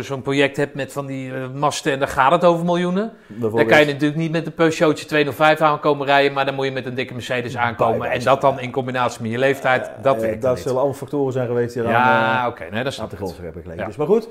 [0.00, 3.12] zo'n project hebt met van die eh, masten en dan gaat het over miljoenen.
[3.26, 6.70] Dan kan je natuurlijk niet met een Peugeotje 205 aankomen rijden, maar dan moet je
[6.72, 8.10] met een dikke Mercedes aankomen.
[8.10, 10.58] En dat dan in combinatie met je leeftijd, dat werkt niet.
[10.58, 13.22] zullen allemaal factoren zijn geweest die eraan Ja, eh, oké, nee, dat snap de ik.
[13.22, 13.80] grond hebben gelegen.
[13.80, 13.86] Ja.
[13.88, 14.28] Dus, maar goed,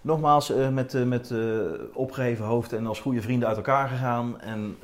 [0.00, 1.38] nogmaals, met, met eh,
[1.92, 4.40] opgeheven hoofd en als goede vrienden uit elkaar gegaan.
[4.40, 4.76] En,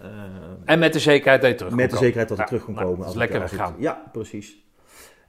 [0.64, 2.74] En met de zekerheid dat je terug met de zekerheid dat het Ja, terug kon
[2.74, 2.98] nou, komen.
[3.06, 3.60] dat als is lekker zit.
[3.78, 4.56] Ja, precies.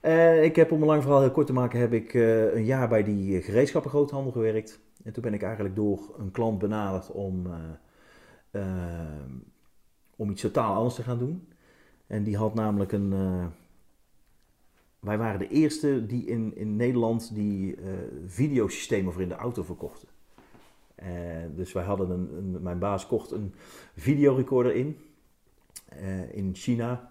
[0.04, 2.64] Eh, ik heb om een lang verhaal heel kort te maken, heb ik eh, een
[2.64, 4.80] jaar bij die eh, gereedschappengroothandel gewerkt.
[5.04, 7.46] En toen ben ik eigenlijk door een klant benaderd om,
[10.16, 11.48] om iets totaal anders te gaan doen.
[12.06, 13.10] En die had namelijk een.
[14.98, 17.76] wij waren de eerste die in, in Nederland die
[18.26, 20.08] videosystemen voor in de auto verkochten.
[21.54, 23.54] Dus wij hadden een, een, mijn baas kocht een
[23.94, 24.98] videorecorder in,
[26.30, 27.10] in China.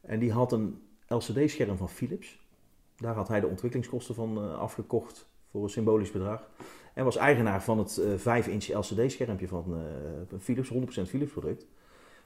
[0.00, 0.82] En die had een
[1.12, 2.40] LCD-scherm van Philips.
[2.96, 6.48] Daar had hij de ontwikkelingskosten van eh, afgekocht voor een symbolisch bedrag.
[6.94, 9.80] En was eigenaar van het eh 5-inch LCD-schermpje van eh,
[10.30, 11.66] een Philips, 100% Philips product.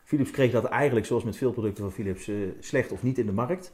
[0.05, 3.27] Philips kreeg dat eigenlijk, zoals met veel producten van Philips, eh, slecht of niet in
[3.27, 3.73] de markt.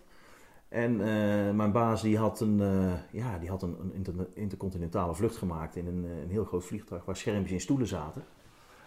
[0.68, 5.14] En eh, mijn baas die had een, eh, ja, die had een, een inter- intercontinentale
[5.14, 8.24] vlucht gemaakt in een, eh, een heel groot vliegtuig waar schermpjes in stoelen zaten.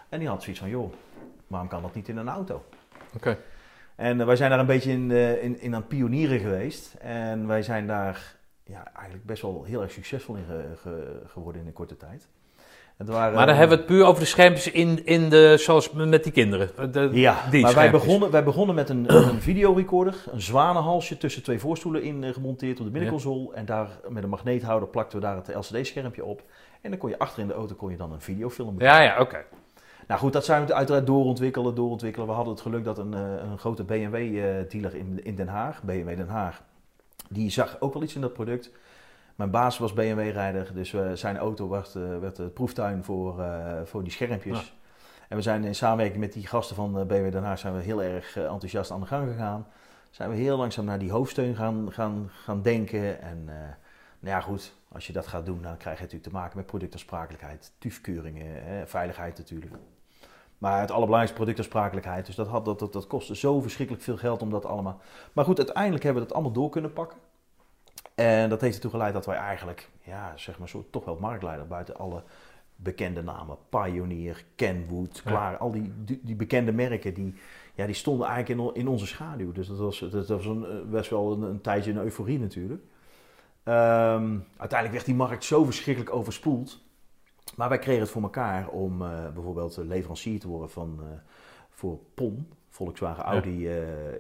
[0.10, 0.94] En die had zoiets van, joh,
[1.48, 2.64] waarom kan dat niet in een auto?
[3.16, 3.38] Oké.
[3.96, 6.94] En eh, wij zijn daar een beetje in, eh, in, in aan het pionieren geweest.
[7.00, 11.62] En wij zijn daar ja, eigenlijk best wel heel erg succesvol in ge- ge- geworden
[11.62, 12.28] in een korte tijd.
[12.98, 15.92] Het waren, Maar dan hebben we het puur over de schermpjes in, in de, zoals
[15.92, 16.92] met die kinderen.
[16.92, 21.44] De, Ja, die maar wij begonnen, wij begonnen met een, een videorecorder, een zwanenhalsje tussen
[21.44, 23.54] twee voorstoelen in eh, gemonteerd op de binnenconsole.
[23.54, 26.44] En daar met een magneethouder plakten we daar het LCD-schermpje op.
[26.82, 29.20] En dan kon je achter in de auto kon je dan een videofilm Ja, ja,
[29.20, 29.44] oké.
[30.08, 32.28] Nou goed, dat zijn we uiteraard doorontwikkelen, doorontwikkelen.
[32.28, 36.18] We hadden het geluk dat een, eh, een grote BMW-dealer in, in Den Haag, BMW
[36.18, 36.64] Den Haag,
[37.30, 38.72] die zag ook wel iets in dat product.
[39.36, 43.82] Mijn baas was BMW-rijder, dus eh, zijn auto werd, eh, werd de proeftuin voor, eh,
[43.84, 44.74] voor die schermpjes.
[45.28, 47.82] En we zijn in samenwerking met die gasten van eh, BMW Den Haag zijn we
[47.82, 49.68] heel erg eh, enthousiast aan de gang gegaan.
[50.10, 53.22] Zijn we heel langzaam naar die hoofdsteun gaan, gaan, gaan denken.
[53.22, 53.56] En eh,
[54.20, 56.66] nou ja, goed, als je dat gaat doen, dan krijg je natuurlijk te maken met
[56.66, 59.74] productaansprakelijkheid, TÜV-keuringen, hè, veiligheid natuurlijk.
[60.58, 62.26] Maar het allerbelangrijkste productaansprakelijkheid.
[62.26, 65.02] Dus dat, had, dat, dat, dat kostte zo verschrikkelijk veel geld om dat allemaal.
[65.34, 67.18] Maar goed, uiteindelijk hebben we dat allemaal door kunnen pakken.
[68.16, 71.68] En dat heeft ertoe geleid dat wij eigenlijk, ja, zeg maar, zo, toch wel marktleider
[71.68, 72.24] buiten alle
[72.76, 73.58] bekende namen.
[73.70, 75.32] Pioneer, Kenwood, Ja.
[75.32, 75.58] klaar.
[75.58, 77.34] Al die, die, die bekende merken, die,
[77.74, 79.52] ja, die stonden eigenlijk in, in onze schaduw.
[79.52, 82.84] Dus dat was, dat was een, eh, best wel een, een tijdje een euforie natuurlijk.
[83.64, 86.84] Ehm, uiteindelijk werd die markt zo verschrikkelijk overspoeld.
[87.56, 91.08] Maar wij kregen het voor elkaar om eh, bijvoorbeeld eh, leverancier te worden van, eh,
[91.70, 93.70] voor PON, Volkswagen Audi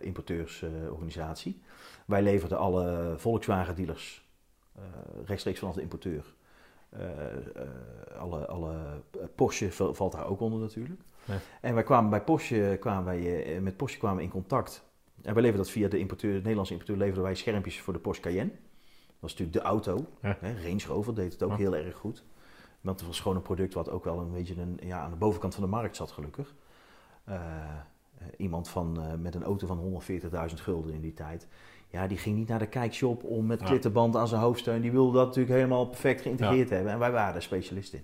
[0.02, 1.62] importeursorganisatie.
[2.06, 4.30] wij leverden alle Volkswagen dealers
[5.26, 6.34] rechtstreeks vanaf de importeur.
[8.20, 8.76] Alle, alle
[9.36, 11.02] Porsche val- valt daar ook onder natuurlijk.
[11.26, 11.38] Ja.
[11.62, 14.84] En wij kwamen bij Porsche, kwamen wij, met Porsche kwamen we in contact.
[15.22, 18.00] En wij leverden dat via de importeur, de Nederlandse importeur, leverden wij schermpjes voor de
[18.00, 18.52] Porsche Cayenne.
[18.52, 20.06] Dat was natuurlijk de auto.
[20.22, 20.38] Ja.
[20.40, 21.58] Hè, Range Rover deed het ook Ja.
[21.58, 22.24] heel erg goed.
[22.86, 25.16] Want het was gewoon een product wat ook wel een beetje een, ja, aan de
[25.16, 26.54] bovenkant van de markt zat, gelukkig.
[27.24, 27.38] Eh,
[28.38, 31.48] iemand van, eh, met een auto van 140.000 gulden in die tijd.
[31.88, 34.82] Ja, die ging niet naar de kijkshop om met klittenband aan zijn hoofdsteun.
[34.82, 36.92] Die wilde dat natuurlijk helemaal perfect geïntegreerd hebben.
[36.92, 38.04] En wij waren daar specialist in.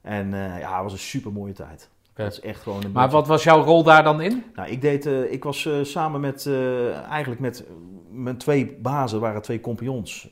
[0.00, 1.90] En eh, ja, het was een super mooie tijd.
[2.14, 2.22] Oké.
[2.22, 4.44] Dat is echt gewoon een Maar wat was jouw rol daar dan in?
[4.54, 7.64] nou, ik, deed, eh, ik was eh, samen met, eh, eigenlijk met
[8.10, 10.28] mijn twee bazen, waren twee compagnons.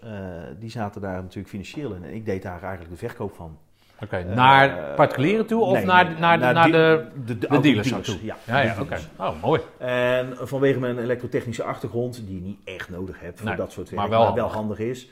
[0.58, 2.04] die zaten daar natuurlijk financieel in.
[2.04, 3.58] En ik deed daar eigenlijk de verkoop van.
[4.02, 7.06] Oké, naar particulieren toe of nee, naar, nee, naar, naar, de...
[7.24, 8.24] de, de, de dealers naartoe?
[8.24, 8.98] Ja, Ja, ja, oké.
[9.18, 9.60] Oh, mooi.
[9.78, 13.90] En vanwege mijn elektrotechnische achtergrond, die je niet echt nodig hebt voor Nee, dat soort
[13.90, 15.08] werk, maar maar wel wel, handig is,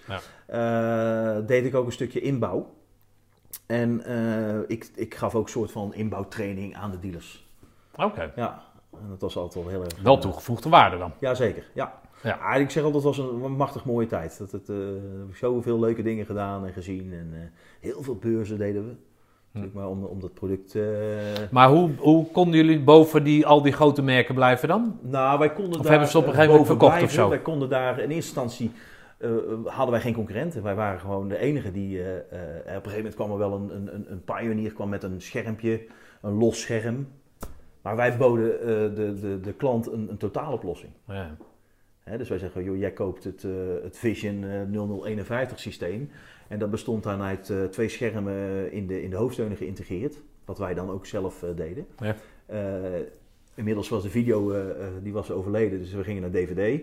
[0.46, 1.40] Ja.
[1.40, 2.78] deed ik ook een stukje inbouw.
[3.70, 7.46] En eh, ik, ik gaf ook een soort van inbouwtraining aan de dealers.
[7.96, 8.32] Oké.
[8.36, 8.62] Ja,
[8.92, 10.02] en dat was altijd wel heel erg...
[10.02, 11.12] Wel eh, toegevoegde waarde dan.
[11.18, 11.92] Jazeker, ja.
[12.22, 12.38] Ja.
[12.42, 12.54] ja.
[12.54, 14.38] Ik zeg altijd, het was een machtig mooie tijd.
[14.38, 17.12] Dat het, we hebben zoveel leuke dingen gedaan en gezien.
[17.12, 18.94] En heel veel beurzen deden we.
[19.52, 20.78] Natuurlijk maar om, om dat product...
[21.50, 24.98] Maar hoe, hoe konden jullie boven die, al die grote merken blijven dan?
[25.00, 27.28] Nou, wij konden Of daar hebben ze op een gegeven moment verkocht of zo?
[27.28, 28.72] Wij konden daar in eerste instantie...
[29.20, 29.30] eh,
[29.64, 30.62] hadden wij geen concurrenten.
[30.62, 32.02] Wij waren gewoon de enige die...
[32.02, 32.22] eh, eh,
[32.58, 35.86] op een gegeven moment kwam er wel een, een, een- Pioneer kwam met een schermpje.
[36.22, 37.08] Een los scherm.
[37.82, 38.64] Maar wij boden
[38.94, 40.92] de, de, de klant een, een totaaloplossing.
[41.06, 41.36] Ja.
[42.00, 43.46] Hè, dus wij zeggen, joh, jij koopt het,
[43.82, 44.60] het Vision eh,
[45.02, 46.10] 0051 systeem.
[46.48, 50.18] En dat bestond dan uit twee schermen in de, in de hoofdsteunen geïntegreerd.
[50.44, 51.86] Wat wij dan ook zelf deden.
[51.98, 52.14] Ja.
[53.54, 54.54] Inmiddels was de video
[55.02, 56.82] die was overleden, dus we gingen naar DVD.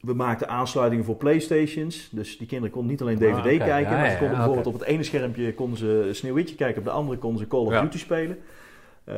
[0.00, 2.08] We maakten aansluitingen voor Playstations.
[2.10, 4.66] Dus die kinderen konden niet alleen DVD Ah, kijken, Ja, maar ze konden ja, bijvoorbeeld
[4.74, 7.72] op het ene schermpje konden ze Sneeuwwitje kijken, op de andere konden ze Call of
[7.72, 7.80] Ja.
[7.80, 8.38] Duty spelen.
[9.04, 9.14] Eh,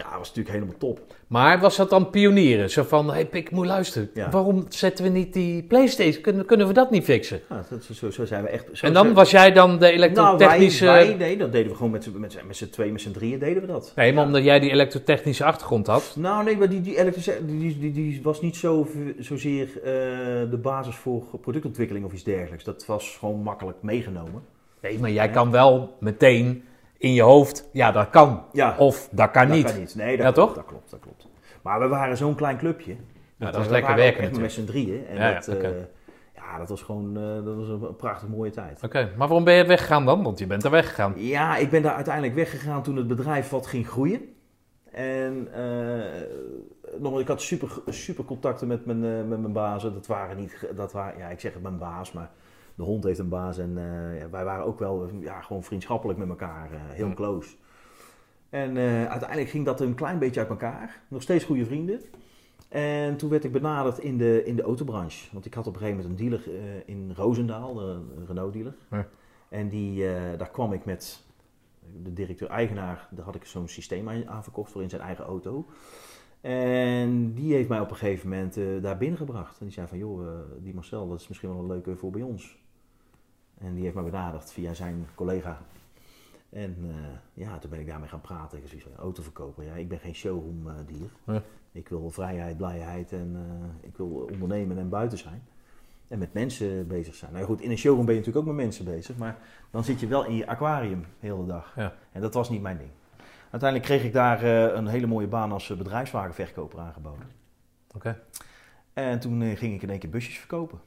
[0.00, 1.00] ja, dat was natuurlijk helemaal top.
[1.26, 2.70] Maar was dat dan pionieren?
[2.70, 4.10] Zo van, hey Pik, moet luisteren.
[4.14, 4.30] Ja.
[4.30, 6.22] Waarom zetten we niet die Playstation?
[6.22, 7.40] Kunnen, kunnen we dat niet fixen?
[7.48, 8.66] Ja, dat, zo, zo zijn we echt.
[8.72, 10.84] Zo en dan was jij dan de nou, wij, elektrotechnische...
[10.84, 13.10] wij, nee, dat deden we gewoon met, z'n- met, z'n- met z'n twee, met z'n
[13.10, 13.92] drieën deden we dat.
[13.96, 14.26] Nee, maar Ja.
[14.26, 16.14] omdat jij die elektrotechnische achtergrond had.
[16.18, 16.96] Nou, nee, maar die, die,
[17.46, 18.88] die, die, die was niet zo,
[19.18, 19.82] zozeer eh,
[20.50, 22.64] de basis voor productontwikkeling of iets dergelijks.
[22.64, 24.42] Dat was gewoon makkelijk meegenomen.
[24.82, 26.64] Nee, maar jij kan wel meteen
[27.00, 28.44] in je hoofd, ja, dat kan.
[28.52, 29.64] Ja, Of dat kan dat niet.
[29.70, 29.94] kan niet.
[29.94, 30.56] Nee, dat Ja, klopt, toch?
[30.56, 31.28] Dat klopt, dat klopt.
[31.62, 32.96] Maar we waren zo'n klein clubje.
[33.36, 35.06] Ja, dat is we lekker werken echt met z'n drieën.
[35.06, 35.70] En Ja, ja, dat, eh,
[36.34, 38.82] ja, dat was gewoon eh, dat was een prachtig mooie tijd.
[38.84, 40.22] Oké, maar waarom ben je weggegaan dan?
[40.22, 41.12] Want je bent er weggegaan.
[41.16, 44.20] Ja, ik ben daar uiteindelijk weggegaan toen het bedrijf wat ging groeien.
[44.92, 46.22] En eh,
[46.98, 49.92] nog, ik had super, super contacten met mijn, met mijn bazen.
[49.94, 52.30] Dat waren niet, dat waren, ja, ik zeg het mijn baas, maar
[52.80, 53.58] de hond heeft een baas.
[53.58, 57.54] En eh, wij waren ook wel ja, gewoon vriendschappelijk met elkaar, eh, heel close.
[58.50, 61.00] En eh, uiteindelijk ging dat een klein beetje uit elkaar.
[61.08, 62.00] Nog steeds goede vrienden.
[62.68, 65.28] En toen werd ik benaderd in de, in de autobranche.
[65.32, 66.48] Want ik had op een gegeven moment een dealer
[66.86, 68.74] in Roosendaal, een Renault dealer.
[68.90, 69.06] Ja.
[69.48, 70.04] En die,
[70.36, 71.22] daar kwam ik met
[72.02, 75.66] de directeur-eigenaar, daar had ik zo'n systeem aan, aan verkocht voor in zijn eigen auto.
[76.40, 79.58] En die heeft mij op een gegeven moment eh, daar binnengebracht.
[79.58, 80.28] En die zei van, joh,
[80.62, 82.58] die Marcel, dat is misschien wel een leuke voor bij ons.
[83.60, 85.58] En die heeft mij benaderd via zijn collega.
[86.50, 88.58] En eh, ja, toen ben ik daarmee gaan praten.
[88.58, 91.10] Ik zei, autoverkoper, ja, ik ben geen showroom eh, dier.
[91.24, 91.42] Ja.
[91.72, 95.42] Ik wil vrijheid, blijheid en eh, ik wil ondernemen en buiten zijn.
[96.08, 97.30] En met mensen bezig zijn.
[97.30, 99.16] Nou ja, goed, in een showroom ben je natuurlijk ook met mensen bezig.
[99.16, 99.38] Maar
[99.70, 101.72] dan zit je wel in je aquarium de hele dag.
[101.76, 101.94] Ja.
[102.12, 102.90] En dat was niet mijn ding.
[103.50, 104.44] Uiteindelijk kreeg ik daar
[104.74, 107.26] een hele mooie baan als bedrijfswagenverkoper aangeboden.
[107.94, 108.20] Oké.
[108.92, 110.80] En toen ging ik in één keer busjes verkopen.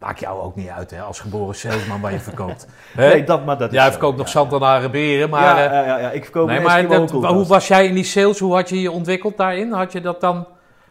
[0.00, 2.66] Maakt jou ook niet uit, hè, als geboren salesman waar je verkoopt.
[2.96, 3.90] Nee, dat, maar dat is Jij zo.
[3.90, 4.32] verkoopt nog Ja.
[4.32, 5.42] Santanaren beren, maar...
[5.42, 8.04] ja, eh, ja, ja, ja, ik verkoop nee, maar dat, hoe was jij in die
[8.04, 8.38] sales?
[8.38, 9.72] Hoe had je je ontwikkeld daarin?
[9.72, 10.46] Had je dat dan...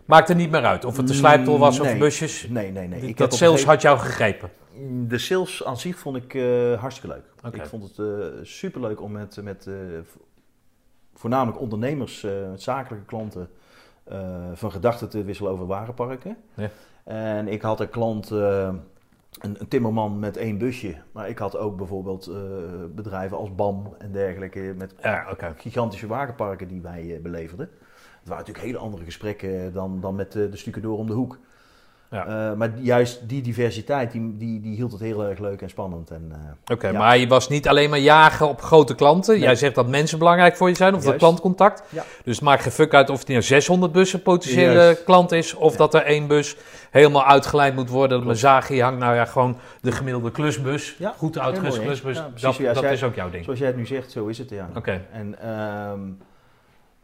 [0.06, 0.86] Maakt er niet meer uit.
[0.86, 2.48] Of het de slijptol was of busjes.
[2.50, 3.02] Nee, nee, nee.
[3.02, 4.50] Ik dat sales gegeven- had jou gegrepen.
[5.08, 6.44] De sales aan zich vond ik eh,
[6.80, 7.54] hartstikke leuk.
[7.54, 8.06] Ik vond het eh
[8.44, 9.64] superleuk om met, met
[10.12, 10.20] vo-
[11.16, 13.50] voornamelijk ondernemers, met zakelijke klanten,
[14.54, 16.38] van gedachten te wisselen over wagenparken.
[16.54, 16.70] Ja.
[17.04, 18.32] En ik had een klant,
[19.40, 20.96] een, een timmerman met één busje.
[21.12, 22.36] Maar ik had ook bijvoorbeeld eh,
[22.96, 27.70] bedrijven als BAM en dergelijke met Ja, gigantische wagenparken die wij eh, beleverden.
[28.20, 31.40] Het waren natuurlijk hele andere gesprekken dan, dan met eh, de stucadoor om de hoek.
[32.12, 32.26] Ja.
[32.50, 36.12] Eh, maar juist die diversiteit, die, die, die hield het heel erg leuk en spannend.
[36.12, 36.98] En, eh, Oké, Ja.
[36.98, 39.34] maar je was niet alleen maar jagen op grote klanten.
[39.34, 39.44] Nee.
[39.44, 41.84] Jij zegt dat mensen belangrijk voor je zijn, of dat klantcontact.
[41.90, 42.04] Ja.
[42.24, 45.04] Dus het maakt geen fuck uit of het nou 600 bussen potentiële Juist.
[45.04, 45.78] klant is, of Ja.
[45.78, 46.56] dat er één bus
[46.92, 48.18] helemaal uitgeleid moet worden.
[48.18, 50.96] Dat mijn zaagje hangt, nou ja, gewoon de gemiddelde klusbus.
[51.00, 52.16] Ja, Goed uitgerust klusbus.
[52.18, 53.44] Ja, precies dat zoals dat jij- is ook jouw ding.
[53.44, 54.50] zoals jij het nu zegt, zo is het.
[54.50, 54.70] Ja.
[54.76, 56.00] Oké, En ehm,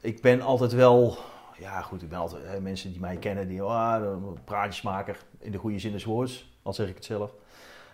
[0.02, 1.18] ik ben altijd wel,
[1.60, 5.52] ja goed, ik ben altijd hè, mensen die mij kennen, die ah, een praatjesmaker in
[5.52, 7.32] de goede zin des woords, al zeg ik het zelf.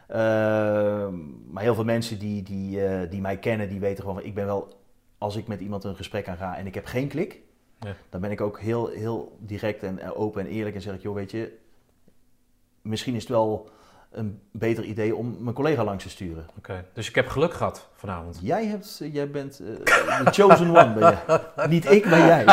[0.08, 1.14] Ehm,
[1.54, 4.46] maar heel veel mensen die, die, eh, die mij kennen, die weten gewoon, ik ben
[4.46, 4.80] wel,
[5.18, 7.42] als ik met iemand een gesprek aan ga en ik heb geen klik,
[7.80, 7.96] Ja.
[8.10, 11.02] dan ben ik ook heel, heel direct en eh, open en eerlijk en zeg ik,
[11.02, 11.58] joh weet je,
[12.82, 13.70] misschien is het wel
[14.12, 16.46] een beter idee om mijn collega langs te sturen.
[16.58, 16.86] oké.
[16.94, 18.40] Dus ik heb geluk gehad vanavond.
[18.42, 21.68] Jij, hebt, eh, jij bent eh, de chosen one, ben je.
[21.68, 22.44] Niet ik, maar jij.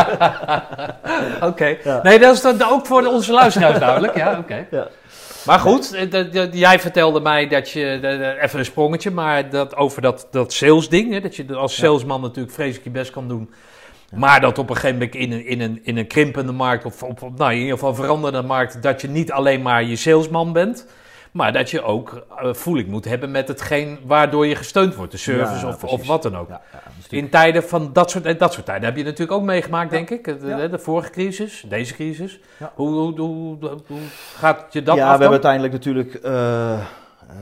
[1.51, 1.77] Oké.
[1.85, 2.03] Ja.
[2.03, 4.17] Nee, dat is dan ook voor onze luisteraars duidelijk.
[4.17, 4.67] Ja, oké.
[4.71, 4.89] Ja.
[5.47, 10.29] Maar goed, eh, jij vertelde mij dat je, even een sprongetje, maar dat, over dat,
[10.31, 13.51] dat sales ding, hè, dat je als salesman natuurlijk vreselijk je best kan doen.
[14.15, 17.03] Maar dat op een gegeven moment in een, in een, in een krimpende markt, of
[17.03, 20.87] op, nou, in ieder geval veranderende markt, dat je niet alleen maar je salesman bent,
[21.39, 25.19] maar dat je ook eh, voeling moet hebben met hetgeen waardoor je gesteund wordt, de
[25.19, 26.49] service Ja, of, of wat dan ook.
[26.49, 26.81] Ja, ja,
[27.17, 30.11] In tijden van dat soort, en dat soort tijden heb je natuurlijk ook meegemaakt, denk
[30.11, 30.25] ik.
[30.25, 30.69] De, Ja.
[30.69, 32.41] de vorige crisis, deze crisis.
[32.75, 33.21] Hoe, hoe,
[33.87, 33.99] hoe,
[34.37, 36.81] gaat je dat ja, we hebben uiteindelijk natuurlijk eh, eh,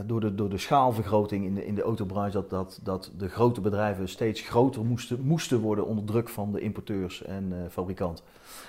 [0.04, 3.60] door, de, door de schaalvergroting in de, in de autobranche dat, dat, dat de grote
[3.60, 8.24] bedrijven steeds groter moesten, moesten worden onder druk van de importeurs en eh fabrikanten.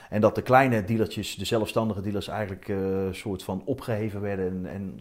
[0.10, 4.46] En dat de kleine dealertjes, de zelfstandige dealers, eigenlijk eh, een soort van opgeheven werden
[4.46, 5.00] en, en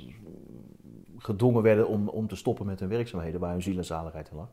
[1.19, 4.37] gedwongen werden om, om te stoppen met hun werkzaamheden waar hun ziel en zaligheid in
[4.37, 4.49] lag.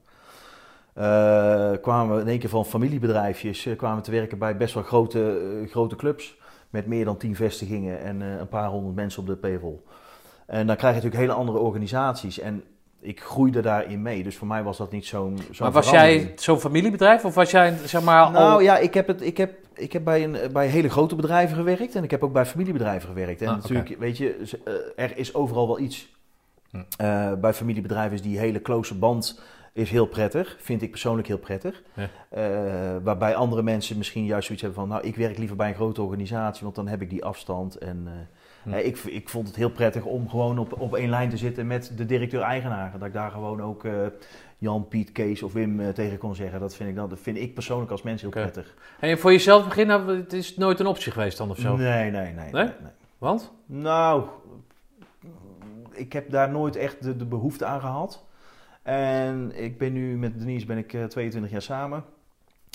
[0.94, 4.84] Eh, kwamen we in één keer van familiebedrijfjes eh, kwamen te werken bij best wel
[4.84, 6.38] grote, eh, grote clubs
[6.70, 9.80] met meer dan tien vestigingen en eh, een paar honderd mensen op de payroll.
[10.46, 12.64] En dan krijg je natuurlijk hele andere organisaties en
[13.00, 14.24] ik groeide daarin mee.
[14.24, 17.52] Dus voor mij was dat niet zo'n zo'n maar was jij zo'n familiebedrijf of was
[17.52, 18.32] jij zeg maar al...
[18.32, 21.56] Nou ja, ik heb, het, ik heb Ik heb bij, een, bij hele grote bedrijven
[21.58, 23.42] gewerkt en ik heb ook bij familiebedrijven gewerkt.
[23.42, 26.12] En Ah, natuurlijk, weet je, eh, er is overal wel iets.
[26.70, 26.78] Hm.
[26.98, 29.42] Eh, bij familiebedrijven is die hele close band
[29.74, 31.84] is heel prettig, vind ik persoonlijk heel prettig.
[31.94, 32.10] Ja.
[32.30, 35.76] Eh, waarbij andere mensen misschien juist zoiets hebben van, nou, ik werk liever bij een
[35.76, 37.78] grote organisatie, want dan heb ik die afstand.
[37.78, 38.08] En
[38.64, 38.74] Hm.
[38.74, 41.92] ik, ik vond het heel prettig om gewoon op, op één lijn te zitten met
[41.96, 42.92] de directeur-eigenaar.
[43.00, 43.84] Dat ik daar gewoon ook
[44.64, 46.60] Jan, Piet, Kees of Wim eh, tegen kon zeggen.
[46.60, 48.74] Dat vind ik, dan, dat vind ik persoonlijk als mens heel prettig.
[49.00, 51.76] En voor jezelf beginnen, het is nooit een optie geweest dan of zo?
[51.76, 52.52] Nee, nee, nee.
[52.52, 52.92] nee, nee.
[53.18, 53.52] Want?
[53.66, 54.24] Nou,
[55.92, 58.24] ik heb daar nooit echt de, de behoefte aan gehad.
[58.82, 62.04] En ik ben nu met Denise ben ik eh, 22 jaar samen.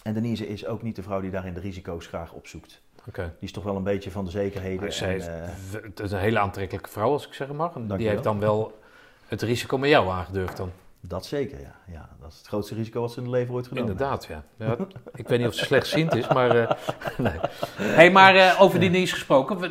[0.02, 2.80] En Denise is ook niet de vrouw die daarin de risico's graag opzoekt.
[3.08, 3.22] Oké.
[3.22, 4.88] Die is toch wel een beetje van de zekerheden.
[4.88, 7.74] En, heeft- eh, Het is een hele aantrekkelijke vrouw, als ik zeggen mag.
[7.74, 8.78] En Die heeft dan wel
[9.26, 10.70] het risico met jou aangedurfd dan.
[11.08, 11.74] Dat zeker, ja.
[11.92, 12.08] ja.
[12.20, 14.42] Dat is het grootste risico wat ze in het leven ooit genomen Inderdaad, ja.
[14.56, 14.76] ja.
[15.14, 16.56] Ik weet niet of ze slechtziend is, maar...
[16.56, 16.70] eh,
[17.18, 17.38] nee.
[17.76, 19.70] hey, maar eh, over die Denise gesproken.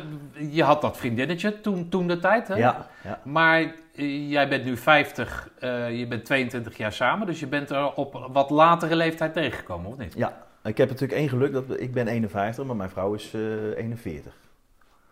[0.50, 2.54] Je had dat vriendinnetje toen, toen de tijd, hè?
[2.54, 3.20] Ja, ja.
[3.24, 7.26] Maar eh, jij bent nu 50, eh, je bent 22 jaar samen.
[7.26, 10.14] Dus je bent er op wat latere leeftijd tegengekomen, of niet?
[10.16, 10.46] ja.
[10.62, 13.40] Ik heb natuurlijk één geluk, dat ik ben 51, maar mijn vrouw is eh
[13.76, 14.32] 41.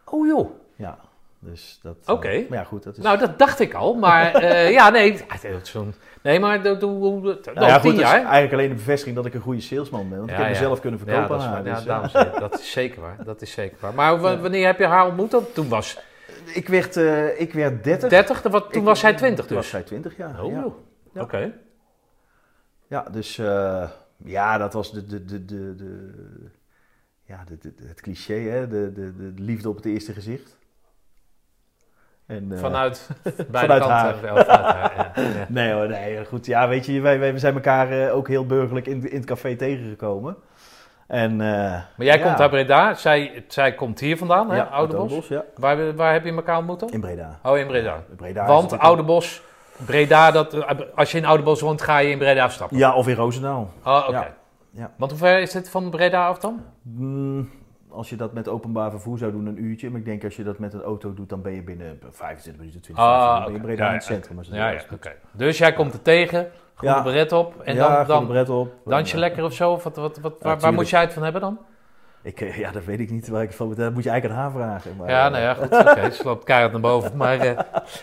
[0.04, 0.50] Oh joh.
[0.76, 0.98] Ja,
[1.38, 1.96] dus dat...
[2.04, 2.44] eh, Oké.
[2.48, 3.02] maar ja, goed, dat is...
[3.04, 3.94] Nou, dat dacht ik al.
[3.94, 5.20] Maar eh, ja, nee.
[5.50, 8.12] dat zo'n- Nee, maar doe, doe, Nou ja, goed, dat is jaar.
[8.22, 10.18] eigenlijk alleen de bevestiging dat ik een goede salesman ben.
[10.18, 10.50] Want ik heb ja.
[10.50, 11.74] mezelf kunnen verkopen dat is, aan haar.
[11.74, 13.24] dus, dames heren, dat is zeker waar.
[13.24, 13.94] Dat is zeker waar.
[13.94, 15.30] Maar wa- wanneer heb je haar ontmoet?
[15.30, 15.44] dan?
[15.54, 18.08] Toen was eh, ik, werd, eh, ik werd 30.
[18.10, 19.72] 30, dan wa- toen Ik- was zij 20 Toen was dus.
[19.74, 20.34] zij 20, ja.
[20.42, 20.66] Oh,
[21.14, 21.52] oké.
[22.88, 23.88] Ja, dus eh,
[24.24, 26.10] ja, dat was de, de, de, de, de,
[27.24, 28.68] ja, de, de- het cliché, hè?
[28.68, 30.56] De, de, de liefde op het eerste gezicht.
[32.26, 33.88] En, eh, Vanuit beide vanuit kanten.
[33.96, 34.20] haar.
[34.20, 35.22] wel, vanuit haar, ja.
[35.22, 35.46] Ja.
[35.48, 36.46] Nee hoor, nee, goed.
[36.46, 39.26] Ja, weet je, wij, wij we zijn elkaar eh, ook heel burgerlijk in, in het
[39.26, 40.36] café tegengekomen.
[41.06, 42.24] En, eh, Maar jij ja.
[42.24, 44.56] komt uit Breda, zij, zij komt hier vandaan, hè?
[44.56, 45.28] ja, Oude uit Bos.
[45.28, 45.44] ja.
[45.56, 46.92] Waar, waar heb je elkaar ontmoet?
[46.92, 47.38] In Breda.
[47.42, 48.02] Oh, in Breda.
[48.16, 49.42] Breda Want natuurlijk- Oude Bos,
[49.86, 50.66] Breda, dat,
[50.96, 52.78] als je in Oude Bos woont, ga je in Breda afstappen.
[52.78, 53.70] Ja, of in Roosendaal.
[53.84, 54.16] Oh, oké.
[54.18, 54.34] Ja.
[54.70, 54.90] Ja.
[54.96, 56.64] Want hoe ver is het van Breda af dan?
[56.82, 57.50] Mm,
[57.96, 59.90] als je dat met openbaar vervoer zou doen, een uurtje.
[59.90, 62.56] Maar ik denk als je dat met een auto doet, dan ben je binnen 25
[62.62, 63.52] minuten, 20 Ah, minuten.
[63.52, 64.38] Dan ben je Ja, in het centrum.
[64.38, 64.80] als het Ja, ja.
[65.32, 67.02] Dus jij komt er tegen, groene Ja.
[67.02, 68.72] beret op en ja, dan, dan, bret op.
[68.84, 69.70] dans je lekker of zo?
[69.72, 71.58] Of wat, wat, wat, waar, waar moet jij het van hebben dan?
[72.22, 73.76] Ik, eh, ja, dat weet ik niet waar ik van moet.
[73.76, 74.96] Dat moet je eigenlijk aan haar vragen.
[74.96, 75.72] Maar, Ja, eh, nou ja, goed.
[75.90, 77.16] Oké, loopt keihard naar boven.
[77.16, 77.58] Maar, eh,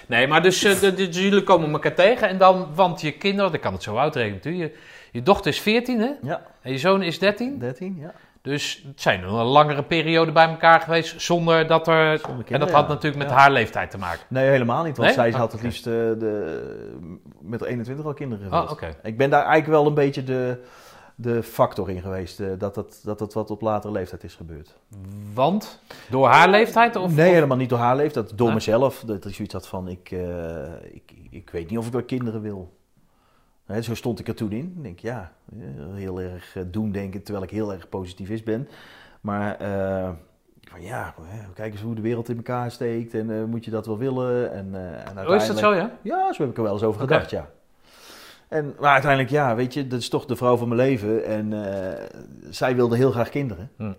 [0.07, 3.61] nee, maar dus, de- dus jullie komen elkaar tegen en dan, want je kinderen, ik
[3.61, 4.73] kan het zo uitrekenen natuurlijk.
[4.73, 4.79] Je,
[5.11, 6.11] je dochter is 14 hè?
[6.21, 7.59] Ja, En je zoon is 13.
[7.59, 8.11] 13, ja.
[8.43, 12.17] Dus het zijn een langere periode bij elkaar geweest zonder dat er...
[12.19, 12.93] Zonder en dat had ja.
[12.93, 13.37] natuurlijk met Ja.
[13.37, 14.21] haar leeftijd te maken.
[14.29, 14.97] Nee, helemaal niet.
[14.97, 15.17] Want Nee?
[15.17, 15.63] zij Ah, had het oké.
[15.69, 17.01] liefst eh, de,
[17.41, 18.95] met de 21 al kinderen Ah, oké.
[19.03, 20.63] Ik ben daar eigenlijk wel een beetje de,
[21.15, 22.39] de factor in geweest.
[22.39, 24.75] eh, dat, het, dat het wat op latere leeftijd is gebeurd.
[25.33, 25.79] Want?
[26.09, 26.95] Door haar leeftijd?
[26.95, 28.37] Of, nee, of- helemaal niet door haar leeftijd.
[28.37, 29.03] Door mezelf.
[29.05, 30.19] Dat ik zoiets had van, ik, eh,
[30.93, 32.73] ik, ik weet niet of ik wel kinderen wil.
[33.81, 34.73] Zo stond ik er toen in.
[34.77, 35.59] Ik denk, ja, eh,
[35.93, 38.67] heel erg eh, doen denken, terwijl ik heel erg positivist ben.
[39.21, 40.09] Maar eh,
[40.61, 41.13] van, ja,
[41.53, 43.13] kijk eens hoe de wereld in elkaar steekt.
[43.13, 44.51] En moet je dat wel willen?
[44.53, 45.91] En, en Oh, is dat uiteindelijk- zo, ja?
[46.01, 47.49] Ja, zo heb ik er wel eens over gedacht, ja.
[48.47, 51.25] En, maar uiteindelijk, ja, weet je, dat is toch de vrouw van mijn leven.
[51.25, 51.53] En
[52.49, 53.71] zij wilde heel graag kinderen.
[53.77, 53.93] Hm.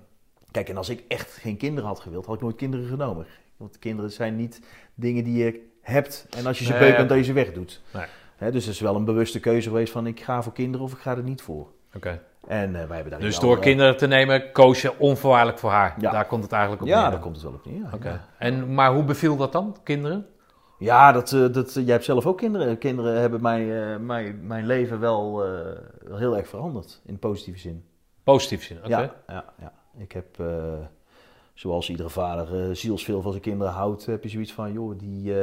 [0.51, 3.27] Kijk, en als ik echt geen kinderen had gewild, had ik nooit kinderen genomen.
[3.57, 4.61] Want kinderen zijn niet
[4.95, 6.81] dingen die je hebt en als je ze Nee.
[6.81, 7.83] beu bent, dat je ze wegdoet.
[7.93, 8.05] Nee.
[8.37, 10.93] Hè, dus het is wel een bewuste keuze geweest van ik ga voor kinderen of
[10.93, 11.69] ik ga er niet voor.
[11.97, 12.21] Oké.
[12.47, 15.71] En eh, wij hebben daar Dus door eh, kinderen te nemen, koos je onvoorwaardelijk voor
[15.71, 15.95] haar.
[15.99, 16.11] Ja.
[16.11, 17.11] Daar komt het eigenlijk op Ja, neer.
[17.11, 17.81] daar komt het wel op neer.
[17.81, 17.91] ja.
[17.95, 18.09] Oké.
[18.09, 18.29] Ja.
[18.39, 20.27] En, maar hoe beviel dat dan, kinderen?
[20.79, 22.79] Ja, dat, eh, dat, jij hebt zelf ook kinderen.
[22.79, 25.45] Kinderen hebben mijn, mijn, mijn leven wel,
[26.11, 27.85] heel erg veranderd, in positieve zin.
[28.25, 28.89] Positief zin, oké.
[28.89, 29.73] Ja, ja, ja.
[29.97, 30.37] Ik heb,
[31.55, 35.35] zoals iedere vader eh, zielsveel van zijn kinderen houdt, heb je zoiets van, joh, die,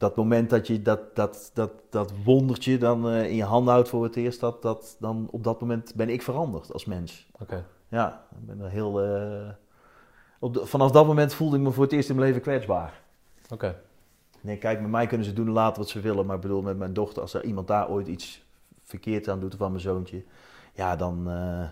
[0.00, 3.88] dat moment dat je dat, dat, dat, dat wondertje dan eh, in je handen houdt
[3.88, 7.28] voor het eerst, dat, dat, dan op dat moment ben ik veranderd als mens.
[7.40, 7.64] Oké.
[7.88, 9.48] Ja, ik ben er heel, eh,
[10.38, 13.00] op de- vanaf dat moment voelde ik me voor het eerst in mijn leven kwetsbaar.
[13.52, 13.80] Oké.
[14.40, 16.26] Nee, kijk, met mij kunnen ze doen en laten wat ze willen.
[16.26, 18.44] Maar ik bedoel, met mijn dochter, als er iemand daar ooit iets
[18.84, 20.24] verkeerd aan doet, of aan mijn zoontje,
[20.74, 21.30] ja, dan.
[21.30, 21.68] eh,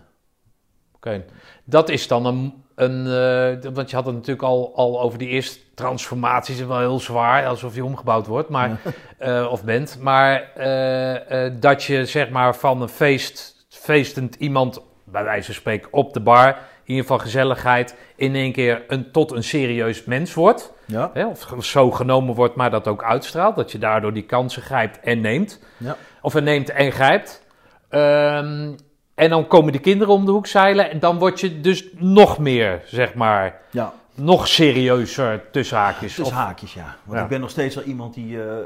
[0.99, 1.25] Oké.
[1.63, 2.63] Dat is dan een...
[2.75, 6.65] een eh, want je had het natuurlijk al, al over die eerste transformaties.
[6.65, 8.49] Wel heel zwaar, alsof je omgebouwd wordt.
[8.49, 8.79] Maar,
[9.17, 9.97] eh, of bent.
[10.01, 15.93] Maar eh, dat je zeg maar van een feest, feestend iemand, bij wijze van spreken,
[15.93, 16.47] op de bar...
[16.47, 20.73] in ieder geval gezelligheid, in één keer een, tot een serieus mens wordt...
[20.85, 23.55] ja, Hè, of zo genomen wordt, maar dat ook uitstraalt.
[23.55, 25.63] Dat je daardoor die kansen grijpt en neemt.
[25.77, 25.97] Ja.
[26.21, 27.47] Of er neemt en grijpt.
[27.89, 28.71] Ehm,
[29.19, 30.91] En dan komen die kinderen om de hoek zeilen.
[30.91, 36.19] En dan word je dus nog meer, zeg maar, Ja, nog serieuzer tussen haakjes.
[36.19, 36.95] Of- haakjes, ja.
[37.03, 37.23] Want Ja.
[37.23, 38.57] ik ben nog steeds wel iemand die eh,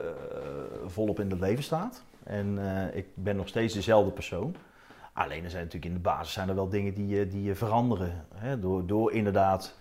[0.85, 2.03] volop in het leven staat.
[2.23, 4.55] En eh, ik ben nog steeds dezelfde persoon.
[5.13, 8.25] Alleen er zijn natuurlijk in de basis zijn er wel dingen die, eh, die veranderen.
[8.35, 8.59] Hè?
[8.59, 9.75] Door, door inderdaad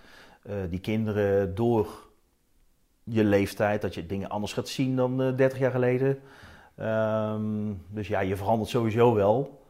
[0.71, 1.87] die kinderen, door
[3.05, 6.21] je leeftijd, dat je dingen anders gaat zien dan eh 30 jaar geleden.
[6.77, 9.61] Ehm, dus ja, je verandert sowieso wel.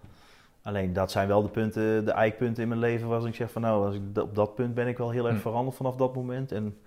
[0.62, 3.62] Alleen dat zijn wel de punten, de eikpunten in mijn leven waar ik zeg van
[3.62, 5.40] nou, als ik, op dat punt ben ik wel heel erg Hm.
[5.40, 6.52] veranderd vanaf dat moment.
[6.52, 6.78] En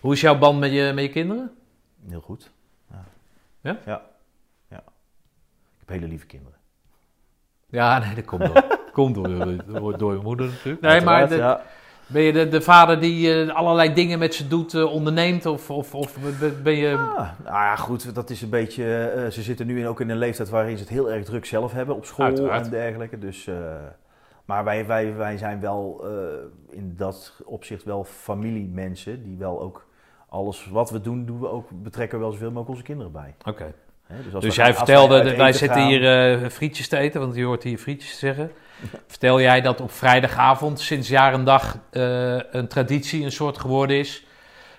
[0.00, 1.50] Hoe is jouw band met je, met je kinderen?
[2.08, 2.50] Heel goed.
[2.90, 3.04] Ja.
[3.60, 3.78] Ja?
[3.86, 4.02] Ja.
[4.68, 4.76] ja.
[4.76, 6.58] Ik heb hele lieve kinderen.
[7.68, 8.64] Ja, nee, dat komt door.
[8.92, 10.80] komt door, door, door je moeder natuurlijk.
[10.82, 11.62] Nee, maar de- ja.
[12.06, 15.46] Ben je de, de vader die eh, allerlei dingen met ze doet, eh, onderneemt?
[15.46, 16.16] Of, of, of
[16.62, 16.92] ben- je...
[16.96, 19.04] Ah, nou ja, goed, dat is een beetje.
[19.06, 21.44] eh, ze zitten nu in, ook in een leeftijd waarin ze het heel erg druk
[21.44, 22.64] zelf hebben op school Uiteraard.
[22.64, 23.18] en dergelijke.
[23.18, 23.54] Dus, eh,
[24.44, 29.86] maar wij, wij, wij zijn wel eh, in dat opzicht wel familiemensen die wel ook
[30.28, 33.34] alles wat we doen, doen we ook, betrekken we wel zoveel mogelijk onze kinderen bij.
[33.44, 33.74] Oké.
[34.32, 37.34] Als Dus we jij wij vertelde, wij zitten gaan- hier eh, frietjes te eten, want
[37.34, 38.50] je hoort hier frietjes zeggen.
[39.06, 43.96] Vertel jij dat op vrijdagavond sinds jaar en dag eh, een traditie, een soort geworden
[43.98, 44.24] is?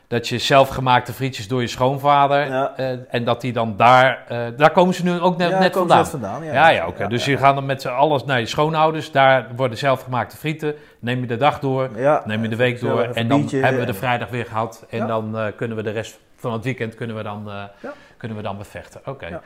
[0.07, 2.73] Dat je zelfgemaakte frietjes door je schoonvader Ja.
[2.77, 4.23] eh, en dat die dan daar,
[4.57, 5.97] daar komen ze nu ook net, Ja, net komen vandaan.
[5.97, 6.43] net vandaan.
[6.43, 7.07] Ja, Ja, ja, oké.
[7.07, 11.19] dus je gaat dan met z'n allen naar je schoonouders, daar worden zelfgemaakte frieten, neem
[11.21, 11.89] je de dag door,
[12.25, 15.07] neem je de week door en dan biertje hebben we de vrijdag weer gehad en
[15.07, 17.93] dan kunnen we de rest van het weekend kunnen we dan, Ja.
[18.25, 19.01] Kunnen we dan bevechten.
[19.05, 19.27] Oké.
[19.27, 19.41] Ja.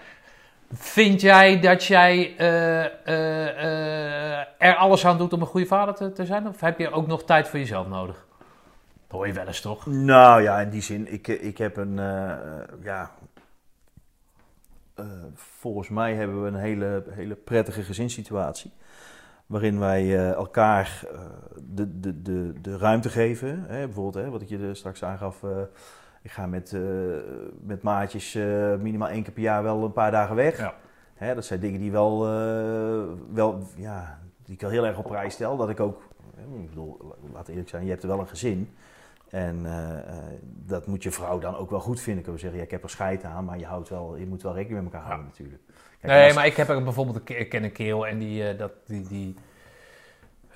[0.74, 3.48] Vind jij dat jij eh, eh,
[4.38, 6.48] eh, er alles aan doet om een goede vader te, te zijn?
[6.48, 8.28] Of heb je ook nog tijd voor jezelf nodig?
[9.08, 9.86] Dat hoor je wel eens toch?
[9.86, 11.96] Nou ja, in die zin, ik, ik heb een,
[12.82, 13.12] ja,
[15.36, 18.72] volgens mij hebben we een hele, hele prettige gezinssituatie.
[19.46, 21.04] Waarin wij elkaar
[21.62, 23.66] de, de, de, de ruimte geven.
[23.68, 25.44] Hè, bijvoorbeeld, hè, wat ik je straks aangaf.
[26.22, 26.82] Ik ga met, eh,
[27.62, 30.58] met maatjes eh, minimaal één keer per jaar wel een paar dagen weg.
[30.58, 30.74] Ja.
[31.14, 33.04] Hè, dat zijn dingen die, wel, eh,
[33.34, 35.58] wel, ja, die ik wel heel erg op prijs stel.
[35.58, 36.02] Dat ik ook,
[36.62, 38.70] ik bedoel, laat eerlijk zijn, je hebt er wel een gezin.
[39.30, 39.66] En
[40.66, 42.24] dat moet je vrouw dan ook wel goed vinden.
[42.24, 44.42] Kunnen we zeggen, ja, ik heb er scheid aan, maar je, houdt wel, je moet
[44.42, 45.62] wel rekening met elkaar houden natuurlijk.
[46.00, 48.72] Kijk, Nee, als- maar ik heb er bijvoorbeeld ik ken een kerel en die, dat,
[48.86, 49.36] die, die,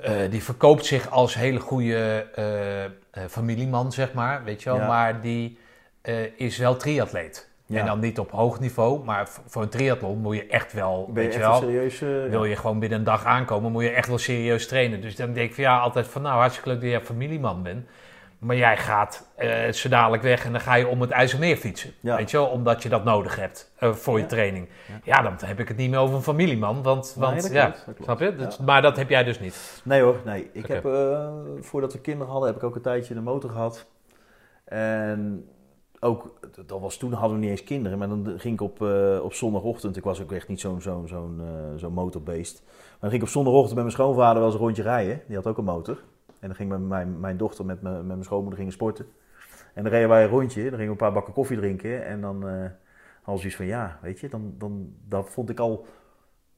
[0.03, 2.25] eh, die verkoopt zich als hele goede
[3.11, 4.79] eh, familieman, zeg maar, weet je wel.
[4.79, 4.87] Ja.
[4.87, 5.57] Maar die
[6.35, 7.51] is wel triatleet.
[7.65, 7.79] Ja.
[7.79, 11.23] En dan niet op hoog niveau, maar voor een triathlon moet je echt wel, ben
[11.23, 11.99] je weet je wel, serieus?
[12.29, 15.01] wil je gewoon binnen een dag aankomen, moet je echt wel serieus trainen.
[15.01, 17.87] Dus dan denk ik van ja, altijd van nou, hartstikke leuk dat jij familieman bent.
[18.43, 21.93] Maar jij gaat eh zo dadelijk weg en dan ga je om het IJsselmeer fietsen.
[21.99, 22.15] Ja.
[22.15, 24.27] Weet je wel, omdat je dat nodig hebt eh, voor je Ja.
[24.29, 24.67] training.
[24.87, 24.99] Ja.
[25.03, 25.21] Ja.
[25.21, 28.03] dan heb ik het niet meer over een familieman, want, want ja, klopt, dat klopt.
[28.03, 28.63] snap je?
[28.65, 29.81] Maar dat heb jij dus niet.
[29.83, 30.49] Nee hoor, nee.
[30.53, 31.29] Ik heb, eh,
[31.59, 33.85] voordat we kinderen hadden, heb ik ook een tijdje een motor gehad.
[34.65, 35.47] En
[35.99, 38.81] ook, dat was toen hadden we niet eens kinderen, maar dan ging ik op,
[39.23, 41.41] op zondagochtend, ik was ook echt niet zo'n zo'n zo'n
[41.75, 42.61] zo'n motorbeest.
[42.65, 45.21] Maar dan ging ik op zondagochtend met mijn schoonvader wel eens een rondje rijden.
[45.27, 45.97] Die had ook een motor.
[46.43, 49.05] En dan ging mijn, mijn, mijn dochter met, mijn- met mijn schoonmoeder gingen sporten.
[49.73, 52.05] En dan reden wij een rondje, dan gingen we een paar bakken koffie drinken.
[52.05, 52.65] En dan eh
[53.21, 55.85] had zoiets van, ja, weet je, dan, dan, dat vond ik al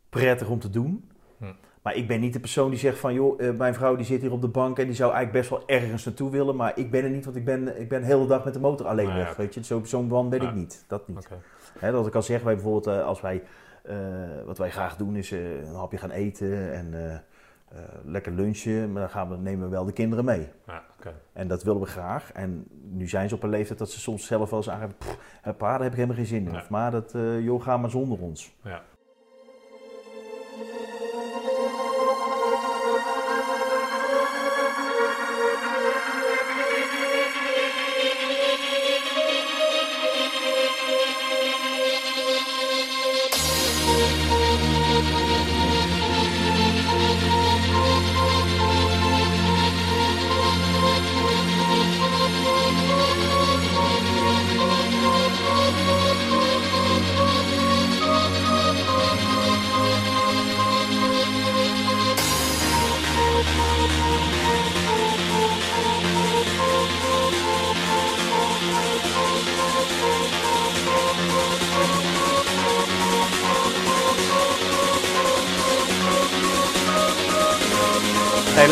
[0.09, 1.09] prettig om te doen.
[1.37, 1.45] Hm.
[1.81, 4.21] Maar ik ben niet de persoon die zegt van, joh, eh, mijn vrouw die zit
[4.21, 6.55] hier op de bank en die zou eigenlijk best wel ergens naartoe willen.
[6.55, 8.59] Maar ik ben er niet, want ik ben, ik ben de hele dag met de
[8.59, 9.63] motor alleen Nou ja, weg, weet je.
[9.63, 11.17] Zo- Zo'n man ben ik niet, dat niet.
[11.79, 13.43] Hè, dat ik al zeg, wij bijvoorbeeld eh, als wij,
[14.45, 16.93] wat wij graag doen is een hapje gaan eten en
[17.75, 18.91] eh, eh, lekker lunchen.
[18.91, 20.47] Maar dan gaan we, nemen we wel de kinderen mee.
[21.33, 22.31] En dat willen we graag.
[22.31, 25.39] En nu zijn ze op een leeftijd dat ze soms zelf wel eens aangeven, "Pff,
[25.41, 26.51] hè, pa, daar heb ik helemaal geen zin in.
[26.51, 26.57] Ja.
[26.57, 28.55] Of maar dat, eh, joh, ga maar zonder ons.
[28.63, 28.81] Ja.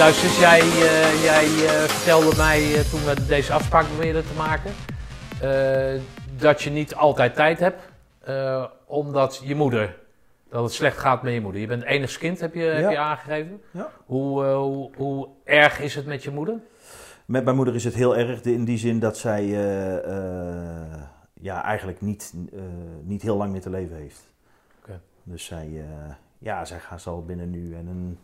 [0.03, 4.33] Luister eens, jij, eh, jij eh, vertelde mij eh, toen we deze afspraak probeerden te
[4.37, 4.71] maken,
[6.37, 7.81] dat je niet altijd tijd hebt,
[8.85, 9.97] omdat je moeder
[10.49, 11.61] dat het slecht gaat met je moeder.
[11.61, 13.61] Je bent enigst kind, heb je, heb je aangegeven.
[13.71, 13.89] Ja.
[14.05, 16.59] Hoe, hoe, hoe erg is het met je moeder?
[17.25, 19.45] Met mijn moeder is het heel erg in die zin dat zij
[21.33, 22.33] ja, eigenlijk niet,
[23.03, 24.31] niet heel lang meer te leven heeft.
[25.23, 25.85] Dus zij,
[26.37, 28.17] ja, zij gaat zal binnen nu en een,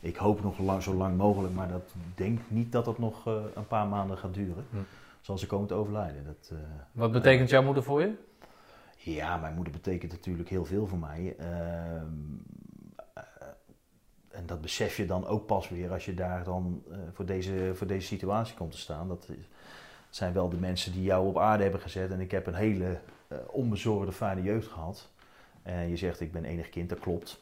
[0.00, 3.34] ik hoop nog lang, zo lang mogelijk, maar dat denk niet dat het nog eh,
[3.54, 4.66] een paar maanden gaat duren.
[4.70, 4.76] Hm.
[5.20, 6.24] Zal ze komen te overlijden.
[6.24, 6.58] Dat, eh,
[6.92, 8.12] Wat betekent jouw moeder voor je?
[8.96, 11.34] ja, mijn moeder betekent natuurlijk heel veel voor mij.
[11.38, 12.06] Ehm,
[13.14, 13.22] eh,
[14.28, 16.82] en dat besef je dan ook pas weer als je daar dan
[17.12, 19.08] voor, deze, voor deze situatie komt te staan.
[19.08, 19.28] Dat
[20.10, 22.10] zijn wel de mensen die jou op aarde hebben gezet.
[22.10, 22.98] En ik heb een hele
[23.46, 25.08] onbezorgde, fijne jeugd gehad.
[25.62, 27.40] En je zegt, ik ben enig kind, dat klopt.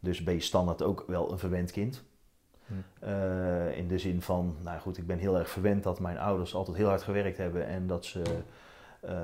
[0.00, 2.04] Dus ben je standaard ook wel een verwend kind.
[2.70, 3.04] Hm.
[3.04, 6.54] Eh, in de zin van, nou goed, ik ben heel erg verwend dat mijn ouders
[6.54, 7.66] altijd heel hard gewerkt hebben.
[7.66, 8.22] En dat ze
[9.00, 9.16] eh,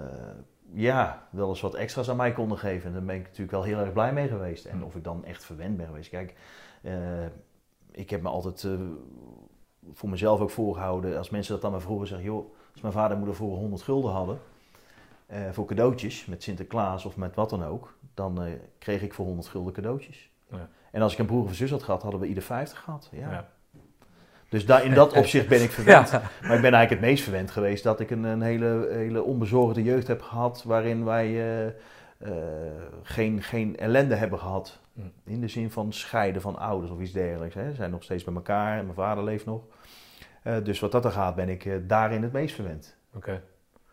[0.73, 2.87] ja, wel eens wat extra's aan mij konden geven.
[2.87, 4.65] En daar ben ik natuurlijk wel heel erg blij mee geweest.
[4.65, 4.83] En Hm.
[4.85, 6.11] of ik dan echt verwend ben geweest.
[6.11, 6.35] Kijk,
[6.83, 7.25] eh,
[7.91, 8.69] ik heb me altijd
[9.93, 11.19] voor mezelf ook voorgehouden.
[11.19, 13.83] Als mensen dat dan maar vroeger zeggen, joh, als mijn vader en moeder voor 100
[13.83, 14.39] gulden hadden.
[15.51, 17.95] voor cadeautjes met Sinterklaas of met wat dan ook.
[18.15, 20.31] Dan kreeg ik voor 100 gulden cadeautjes.
[20.97, 23.09] En als ik een broer of een zus had gehad, hadden we ieder 50 gehad.
[23.13, 23.31] Ja.
[23.31, 23.49] Ja.
[24.49, 26.11] Dus daar, in dat opzicht ben ik verwend.
[26.11, 26.21] Ja.
[26.21, 29.83] Maar ik ben eigenlijk het meest verwend geweest dat ik een, een hele, hele onbezorgde
[29.83, 30.63] jeugd heb gehad.
[30.63, 31.73] Waarin wij eh, eh,
[33.03, 34.81] geen, geen ellende hebben gehad.
[34.95, 35.01] Hm.
[35.25, 37.55] In de zin van scheiden van ouders of iets dergelijks.
[37.55, 37.69] Hè.
[37.69, 39.63] Ze zijn nog steeds bij elkaar en mijn vader leeft nog.
[40.43, 42.97] Eh, dus wat dat er gaat, ben ik daarin het meest verwend.
[43.15, 43.43] Oké.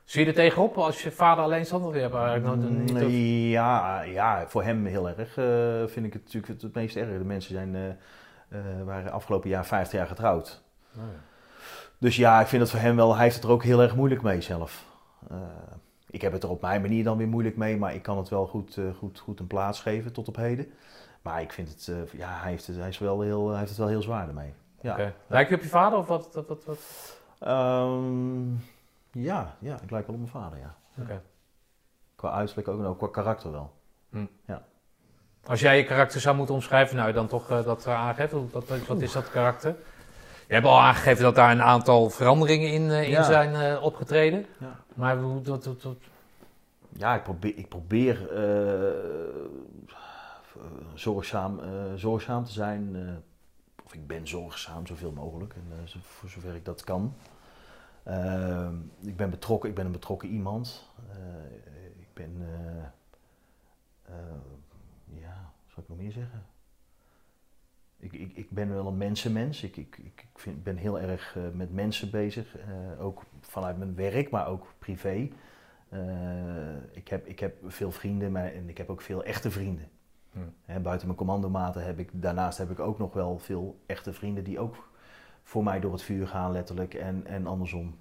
[0.03, 1.95] Zie je er tegenop als je vader alleenstandig?
[1.95, 5.37] Je hebt eigenlijk nooit een- niet ja, ja, voor hem heel erg.
[5.37, 7.17] eh, vind ik het natuurlijk het, meest erg.
[7.17, 10.63] De mensen zijn, eh, eh, waren afgelopen jaar 50 jaar getrouwd.
[10.95, 11.19] Oh, ja.
[11.97, 13.95] Dus ja, ik vind het voor hem wel, hij heeft het er ook heel erg
[13.95, 14.85] moeilijk mee zelf.
[16.09, 18.29] Ik heb het er op mijn manier dan weer moeilijk mee, maar ik kan het
[18.29, 20.71] wel goed, goed, goed een plaats geven tot op heden.
[21.21, 23.77] Maar ik vind het, ja, hij heeft het, hij is wel heel, hij heeft het
[23.79, 24.53] wel heel zwaar ermee.
[24.81, 25.13] Ja, Oké.
[25.27, 26.29] Lijkt je op je vader of wat?
[26.33, 26.79] wat, wat, wat?
[29.13, 30.75] Ja, ja, ik lijk wel op mijn vader, ja.
[31.01, 31.21] Oké.
[32.15, 33.73] Qua uiterlijk ook en ook qua karakter wel.
[35.45, 38.31] Als jij je karakter zou moeten omschrijven, nou dan toch eh, dat eh, aangeeft.
[38.51, 39.75] Dat, wat is dat karakter?
[40.47, 43.23] Je hebt al aangegeven dat daar een aantal veranderingen in, eh, in Ja.
[43.23, 44.45] zijn opgetreden.
[44.57, 44.79] Ja.
[44.93, 45.97] Maar hoe, dat, dat, dat-
[46.89, 48.29] Ja, ik probeer, ik probeer
[50.93, 51.59] zorgzaam,
[51.95, 52.95] zorgzaam te zijn.
[53.85, 57.13] of ik ben zorgzaam zoveel mogelijk, en, voor zover ik dat kan.
[58.03, 60.91] Eh, ik ben betrokken, ik ben een betrokken iemand.
[61.11, 62.83] Eh, ik ben, eh,
[64.15, 64.35] eh,
[65.05, 66.45] ja, wat zou ik nog meer zeggen?
[67.97, 69.63] Ik, ik, ik ben wel een mensenmens.
[69.63, 72.55] Ik, ik, ik vind, ben heel erg met mensen bezig.
[72.99, 75.29] ook vanuit mijn werk, maar ook privé.
[76.91, 79.89] Ik, heb, ik heb veel vrienden maar, en ik heb ook veel echte vrienden.
[80.31, 80.53] Hmm.
[80.65, 84.43] Hè, buiten mijn commandomaten heb ik, daarnaast heb ik ook nog wel veel echte vrienden
[84.43, 84.89] die ook
[85.43, 87.95] voor mij door het vuur gaan, letterlijk, en, en andersom.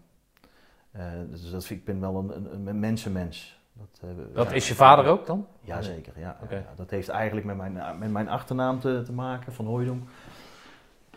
[0.92, 3.60] Eh, dus dat vind, ik ben wel een, een, een mensenmens.
[3.72, 5.46] Dat, eh, dat ja, is je vader ook dan?
[5.60, 6.38] Jazeker, ja.
[6.42, 6.54] Oké.
[6.54, 6.72] ja.
[6.76, 10.08] Dat heeft eigenlijk met mijn, met mijn achternaam te, te maken, van Hooydonk.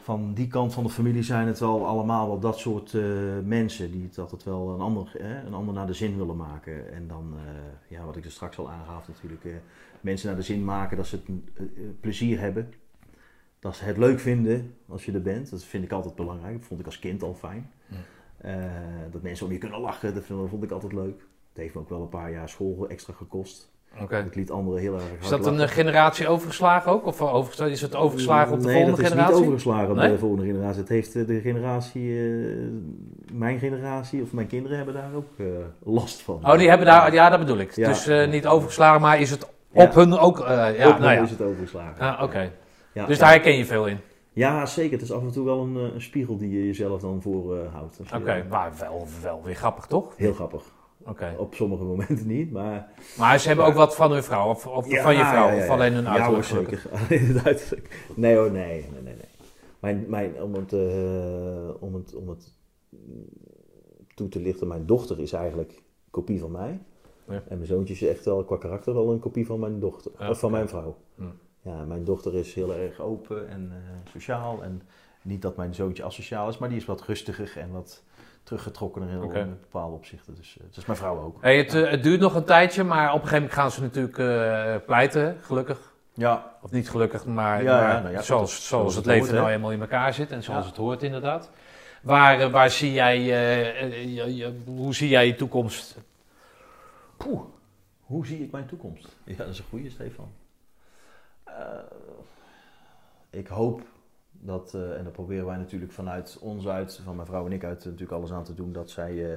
[0.01, 3.03] Van die kant van de familie zijn het wel allemaal wel dat soort eh,
[3.43, 6.93] mensen die het altijd wel een ander, hè, een ander naar de zin willen maken.
[6.93, 7.33] En dan,
[7.87, 9.45] ja, wat ik er straks al aangaf natuurlijk,
[10.01, 11.19] mensen naar de zin maken dat ze
[11.55, 12.73] het plezier hebben.
[13.65, 15.49] Dat ze het leuk vinden als je er bent.
[15.49, 16.53] Dat vind ik altijd belangrijk.
[16.57, 17.71] Dat vond ik als kind al fijn.
[17.87, 17.95] Ja.
[18.37, 18.55] Eh,
[19.11, 21.19] dat mensen om je kunnen lachen, dat vond ik altijd leuk.
[21.53, 23.71] Het heeft me ook wel een paar jaar school extra gekost.
[24.01, 24.17] Oké.
[24.17, 25.67] Ik liet anderen heel erg hard Is dat een lachen.
[25.69, 27.05] eh, generatie overgeslagen ook?
[27.05, 29.35] Of eh, overgeslagen- is het overgeslagen op de nee, volgende dat is generatie?
[29.35, 30.11] niet overgeslagen op Nee?
[30.11, 30.79] de volgende generatie.
[30.79, 32.19] Het heeft de generatie,
[33.33, 35.27] mijn generatie of mijn kinderen hebben daar ook
[35.83, 36.39] last van.
[36.43, 37.71] Oh, die hebben daar, ja, dat bedoel ik.
[37.71, 37.87] Ja.
[37.87, 39.83] Dus niet overgeslagen, maar is het Ja.
[39.83, 41.21] op hun ook, ja, Ook nou ja.
[41.23, 41.99] is het overgeslagen.
[42.17, 42.51] Ah, Oké.
[42.95, 43.23] Ja, Dus ja.
[43.23, 43.97] daar herken je veel in.
[44.33, 44.91] Ja, zeker.
[44.91, 47.57] Het is af en toe wel een, eh, een spiegel die je jezelf dan voor
[47.57, 47.99] eh, houdt.
[48.15, 50.17] Oké, maar wel, wel weer grappig, toch?
[50.17, 50.63] Heel grappig.
[51.05, 51.35] Oké.
[51.37, 52.89] Op sommige momenten niet, maar...
[53.17, 55.51] Maar ze hebben ook wat van hun vrouw, of, of Ja, van je vrouw, ja,
[55.51, 55.73] ja, of ja.
[55.73, 56.47] alleen hun Ja, uiterlijk.
[56.49, 56.89] hoor, zeker.
[56.99, 58.11] Alleen het uiterlijk.
[58.15, 59.13] Nee hoor, nee, nee, nee.
[59.13, 59.25] nee.
[59.79, 62.53] Mijn, mijn, om, het, eh, om, het, om het
[64.15, 66.79] toe te lichten, mijn dochter is eigenlijk een kopie van mij.
[67.27, 67.33] Ja.
[67.33, 70.29] En mijn zoontje is echt wel qua karakter wel een kopie van mijn dochter, Ja,
[70.29, 70.97] of van mijn vrouw.
[71.15, 71.23] Hm.
[71.65, 74.63] Ja, mijn dochter is heel erg open en eh, sociaal.
[74.63, 74.81] En
[75.21, 78.03] niet dat mijn zoontje asociaal is, maar die is wat rustiger en wat
[78.43, 80.35] teruggetrokkener in, bepaalde opzichten.
[80.35, 81.37] Dus eh, het is mijn vrouw ook.
[81.41, 83.81] Hey, het, eh, het duurt nog een tijdje, maar op een gegeven moment gaan ze
[83.81, 85.93] natuurlijk eh, pleiten, gelukkig.
[86.13, 89.21] Ja, Of niet gelukkig, maar, Ja, maar nou ja, zoals, zoals zoals het het leven
[89.27, 89.55] hoort, nou hè?
[89.55, 91.51] eenmaal in elkaar zit en zoals het hoort inderdaad.
[92.05, 95.97] Waar, eh, waar zie jij, eh, eh, hoe zie jij je toekomst?
[97.17, 97.41] Poeh,
[98.01, 99.15] hoe zie ik mijn toekomst?
[99.23, 100.31] Ja, dat is een goede, Stefan.
[103.29, 103.81] Ik hoop
[104.31, 107.63] dat, eh, en daar proberen wij natuurlijk vanuit ons uit, van mijn vrouw en ik
[107.63, 109.33] uit, eh, natuurlijk alles aan te doen, dat zij eh,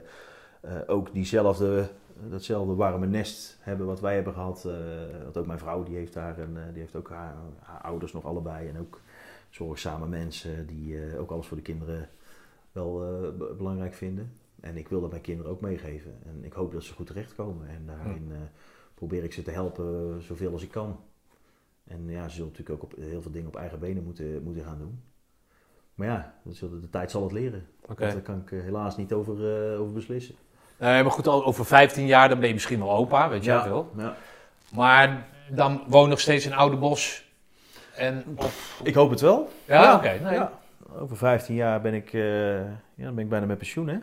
[0.60, 1.88] eh, ook diezelfde,
[2.30, 4.64] datzelfde warme nest hebben wat wij hebben gehad.
[4.64, 4.72] eh,
[5.22, 8.12] want ook mijn vrouw, die heeft daar een, eh, die heeft ook haar, haar ouders
[8.12, 9.00] nog allebei en ook
[9.50, 12.08] zorgzame mensen die eh, ook alles voor de kinderen
[12.72, 14.32] wel eh, belangrijk vinden.
[14.60, 16.18] En ik wil dat mijn kinderen ook meegeven.
[16.26, 17.68] En ik hoop dat ze goed terechtkomen.
[17.68, 18.38] En daarin eh,
[18.94, 21.00] probeer ik ze te helpen eh, zoveel als ik kan.
[21.88, 24.64] En ja, ze zullen natuurlijk ook op, heel veel dingen op eigen benen moeten, moeten
[24.64, 25.02] gaan doen.
[25.94, 27.66] Maar ja, de tijd zal het leren.
[27.86, 29.34] Want Daar kan ik eh, helaas niet over,
[29.72, 30.34] eh, over beslissen.
[30.78, 33.68] Nee, maar goed, over 15 jaar dan ben je misschien wel opa, weet je ja,
[33.68, 33.92] wel.
[33.96, 34.16] ja.
[34.74, 37.32] Maar dan woon nog steeds in Oudenbos.
[37.96, 39.48] En, of, Ik hoop het wel.
[39.64, 40.18] ja, oké.
[40.22, 40.34] nee.
[40.34, 40.52] ja.
[40.98, 42.56] Over 15 jaar ben ik, eh,
[42.94, 43.98] ja, dan ben ik bijna met pensioen, hè?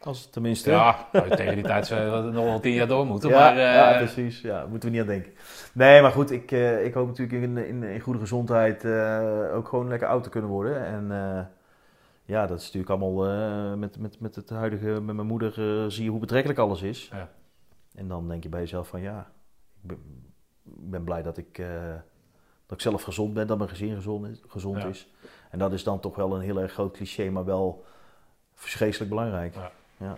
[0.00, 0.70] Als het tenminste.
[0.70, 3.30] Ja, tegen die tijd zou je nog wel tien jaar door moeten.
[3.30, 4.40] Ja, maar, eh, ja, precies.
[4.40, 5.32] Ja, moeten we niet aan denken.
[5.72, 9.68] Nee, maar goed, ik, eh, ik hoop natuurlijk in, in, in goede gezondheid eh, ook
[9.68, 10.84] gewoon lekker oud te kunnen worden.
[10.86, 11.40] En eh,
[12.24, 15.48] ja, dat is natuurlijk allemaal eh, met, met, met het huidige, met mijn moeder
[15.82, 17.08] eh, zie je hoe betrekkelijk alles is.
[17.12, 17.28] Ja.
[17.94, 19.30] En dan denk je bij jezelf van ja,
[19.82, 19.98] ik ben,
[20.62, 21.66] ben blij dat ik, eh,
[22.66, 24.42] dat ik zelf gezond ben, dat mijn gezin gezond is.
[24.48, 24.88] Gezond Ja.
[24.88, 25.08] is.
[25.50, 27.84] En dat is dan toch wel een heel erg groot cliché, maar wel
[28.54, 29.54] vreselijk belangrijk.
[29.54, 29.70] Ja.
[30.00, 30.14] Ja.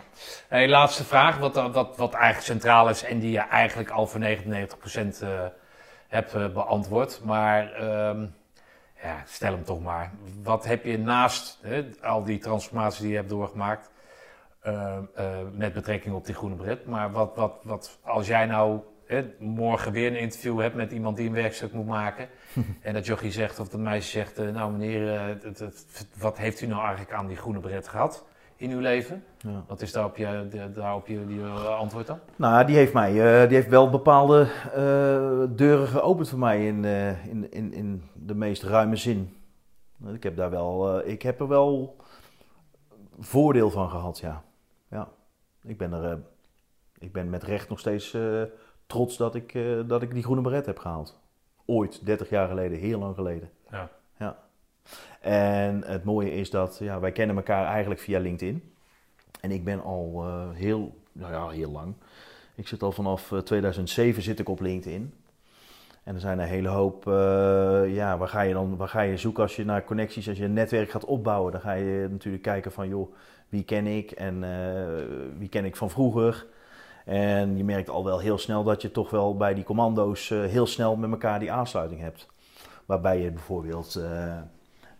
[0.49, 4.21] Hey, laatste vraag, wat, wat, wat eigenlijk centraal is en die je eigenlijk al voor
[4.21, 4.25] 99%
[5.21, 5.45] eh,
[6.09, 7.21] hebt eh, beantwoord.
[7.25, 8.27] Maar ehm,
[9.03, 10.13] ja, stel hem toch maar.
[10.43, 13.91] Wat heb je naast hè, al die transformaties die je hebt doorgemaakt,
[14.61, 14.99] eh,
[15.53, 19.93] met betrekking op die groene bret, maar wat, wat, wat als jij nou hè, morgen
[19.93, 22.29] weer een interview hebt met iemand die een werkstuk moet maken
[22.83, 25.37] en dat jochie zegt of dat meisje zegt, nou meneer,
[26.19, 28.25] wat heeft u nou eigenlijk aan die groene bret gehad
[28.63, 29.25] in uw leven?
[29.39, 29.65] Ja.
[29.67, 32.19] Wat is daarop je, de- daarop je die, eh, antwoord dan?
[32.37, 36.85] Nou, die heeft mij, eh, die heeft wel bepaalde eh, deuren geopend voor mij in,
[36.85, 39.37] in, in, in de meest ruime zin.
[40.13, 41.97] Ik heb daar wel, ik heb er wel
[43.19, 44.43] voordeel van gehad, ja.
[44.91, 45.09] ja.
[45.63, 46.19] Ik ben er,
[46.99, 48.17] ik ben met recht nog steeds
[48.87, 51.21] trots dat ik, dat ik die groene beret heb gehaald.
[51.65, 53.51] Ooit, 30 jaar geleden, heel lang geleden.
[53.71, 53.89] Ja.
[55.21, 58.73] En het mooie is dat, ja, wij kennen elkaar eigenlijk via LinkedIn.
[59.41, 61.95] En ik ben al eh, heel, nou ja, heel lang.
[62.55, 65.15] Ik zit al vanaf eh, 2007 zit ik op LinkedIn.
[66.05, 69.17] En er zijn een hele hoop, eh, ja, waar ga je dan waar ga je
[69.17, 71.53] zoeken als je naar connecties, als je een netwerk gaat opbouwen.
[71.53, 73.15] Dan ga je natuurlijk kijken van, joh,
[73.53, 75.05] wie ken ik en eh,
[75.39, 76.47] wie ken ik van vroeger.
[77.05, 80.45] En je merkt al wel heel snel dat je toch wel bij die commando's eh,
[80.45, 82.27] heel snel met elkaar die aansluiting hebt.
[82.87, 84.37] Waarbij je bijvoorbeeld eh,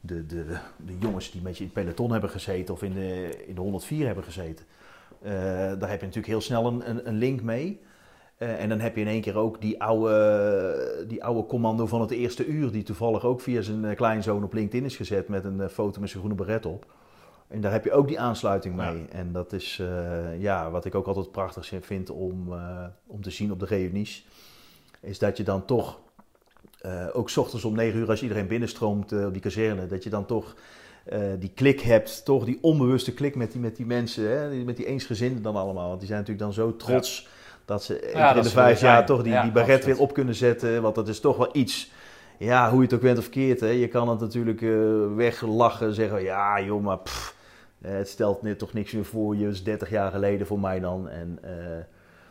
[0.05, 0.45] de, de,
[0.77, 3.61] de jongens die met je in het peloton hebben gezeten of in de, in de
[3.61, 4.65] 104 hebben gezeten.
[5.23, 5.33] eh,
[5.79, 7.81] daar heb je natuurlijk heel snel een, een, een link mee.
[8.37, 12.01] Eh, en dan heb je in één keer ook die oude, die oude commando van
[12.01, 15.45] het eerste uur, die toevallig ook via zijn eh, kleinzoon op LinkedIn is gezet met
[15.45, 16.87] een foto met zijn groene beret op.
[17.49, 19.05] En daar heb je ook die aansluiting mee.
[19.11, 19.83] En dat is
[20.39, 22.55] ja, wat ik ook altijd prachtig vind om,
[23.07, 24.27] om te zien op de reunies.
[25.01, 26.01] Is dat je dan toch,
[26.83, 30.03] eh, ook 's ochtends om 9 uur als iedereen binnenstroomt eh, op die kazerne, dat
[30.03, 30.55] je dan toch
[31.05, 34.77] eh, die klik hebt, toch die onbewuste klik met die, met die mensen, hè, met
[34.77, 35.89] die eensgezinden dan allemaal.
[35.89, 37.29] Want die zijn natuurlijk dan zo trots
[37.65, 40.15] dat ze keer in dat de vijf jaar toch die, Ja, die baret weer op
[40.15, 40.83] kunnen zetten.
[40.83, 41.91] Want dat is toch wel iets,
[42.39, 43.61] ja, hoe je het ook bent of verkeerd.
[43.61, 43.69] Hè.
[43.69, 44.61] Je kan het natuurlijk
[45.17, 47.37] weglachen, zeggen, ja joh, maar pff,
[47.81, 49.45] het stelt net toch niks meer voor je.
[49.45, 51.09] Dat is 30 jaar geleden voor mij dan.
[51.09, 51.39] En,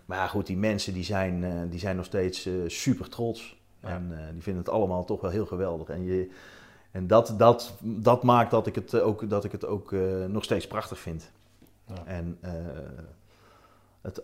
[0.05, 3.60] maar ja, goed, die mensen die zijn, die zijn nog steeds super trots.
[3.81, 3.89] Ja.
[3.89, 5.89] En eh, die vinden het allemaal toch wel heel geweldig.
[5.89, 6.29] En, je,
[6.91, 10.25] en dat, dat, dat maakt dat ik het eh, ook, dat ik het ook eh,
[10.25, 11.31] nog steeds prachtig vind.
[11.85, 12.05] Ja.
[12.05, 12.39] En
[14.01, 14.21] het,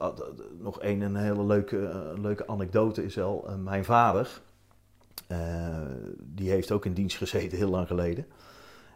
[0.60, 4.42] nog één een hele leuke, leuke anekdote is wel, mijn vader,
[6.18, 8.26] die heeft ook in dienst gezeten heel lang geleden.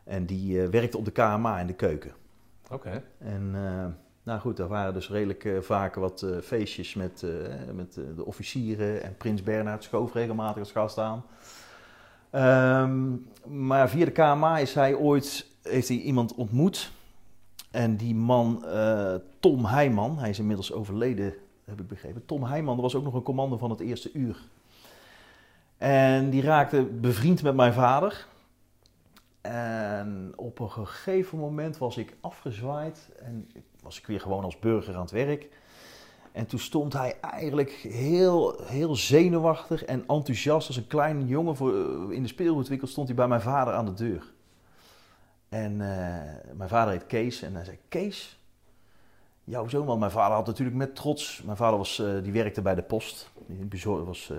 [0.04, 2.12] En die werkte op de KMA in de keuken.
[2.70, 3.04] Oké.
[3.18, 3.56] En
[4.32, 8.26] nou goed, daar waren dus redelijk eh, vaak wat eh, feestjes met, eh, met de
[8.26, 9.04] officieren.
[9.04, 11.24] En Prins Bernhard schoof regelmatig als gast aan.
[12.30, 13.10] Ehm,
[13.66, 16.92] maar via de KMA is hij ooit, heeft hij iemand ontmoet.
[17.72, 18.66] En die man,
[19.40, 21.34] Tom Heijman, hij is inmiddels overleden,
[21.66, 22.26] heb ik begrepen.
[22.26, 24.38] Tom Heijman, was ook nog een commando van het eerste uur.
[25.78, 28.28] En die raakte bevriend met mijn vader.
[29.42, 33.48] En op een gegeven moment was ik afgezwaaid en
[33.82, 35.50] was ik weer gewoon als burger aan het werk.
[36.32, 41.74] En toen stond hij eigenlijk heel, heel zenuwachtig en enthousiast als een kleine jongen voor,
[42.14, 44.34] in de speelgoedwinkel stond hij bij mijn vader aan de deur.
[45.50, 48.40] En eh, mijn vader heet Kees en hij zei, Kees,
[49.44, 52.62] jouw zoon, want mijn vader had natuurlijk met trots, mijn vader was, eh, die werkte
[52.62, 54.38] bij de post, die was eh,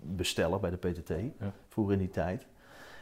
[0.00, 1.12] bestellen bij de PTT,
[1.68, 2.46] vroeger in die tijd.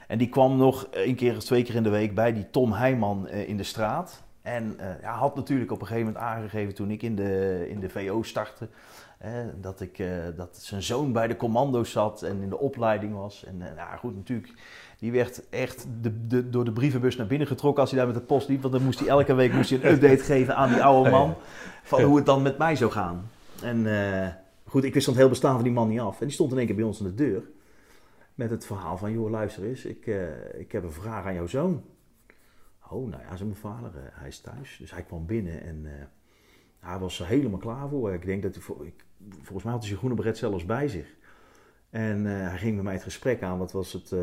[0.07, 2.73] En die kwam nog een keer of twee keer in de week bij die Tom
[2.73, 4.23] Heijman eh, in de straat.
[4.47, 7.81] En eh, ja, had natuurlijk op een gegeven moment aangegeven toen ik in de, in
[7.81, 8.69] de VO startte,
[9.19, 13.15] hè, dat, ik, eh, dat zijn zoon bij de commando's zat en in de opleiding
[13.15, 13.45] was.
[13.45, 14.53] En eh, ja, goed, natuurlijk,
[14.99, 18.19] die werd echt de, de, door de brievenbus naar binnen getrokken als hij daar met
[18.19, 18.61] de post liep.
[18.61, 21.35] Want dan moest hij elke week moest hij een update geven aan die oude man
[21.83, 23.31] van hoe het dan met mij zou gaan.
[23.63, 23.87] En
[24.65, 26.21] goed, ik wist van het heel bestaan van die man niet af.
[26.21, 27.43] En die stond in één keer bij ons aan de deur.
[28.35, 30.07] Met het verhaal van, joh, luister eens, ik,
[30.59, 31.83] ik heb een vraag aan jouw zoon.
[32.91, 34.77] Oh, nou ja, zei mijn vader, eh, hij is thuis.
[34.79, 36.07] Dus hij kwam binnen en eh,
[36.79, 38.13] hij was er helemaal klaar voor.
[38.13, 38.63] Ik denk dat hij,
[39.31, 41.15] volgens mij had hij zijn groene beret zelfs bij zich.
[41.91, 43.59] En eh, hij ging met mij het gesprek aan.
[43.59, 44.15] Wat was het?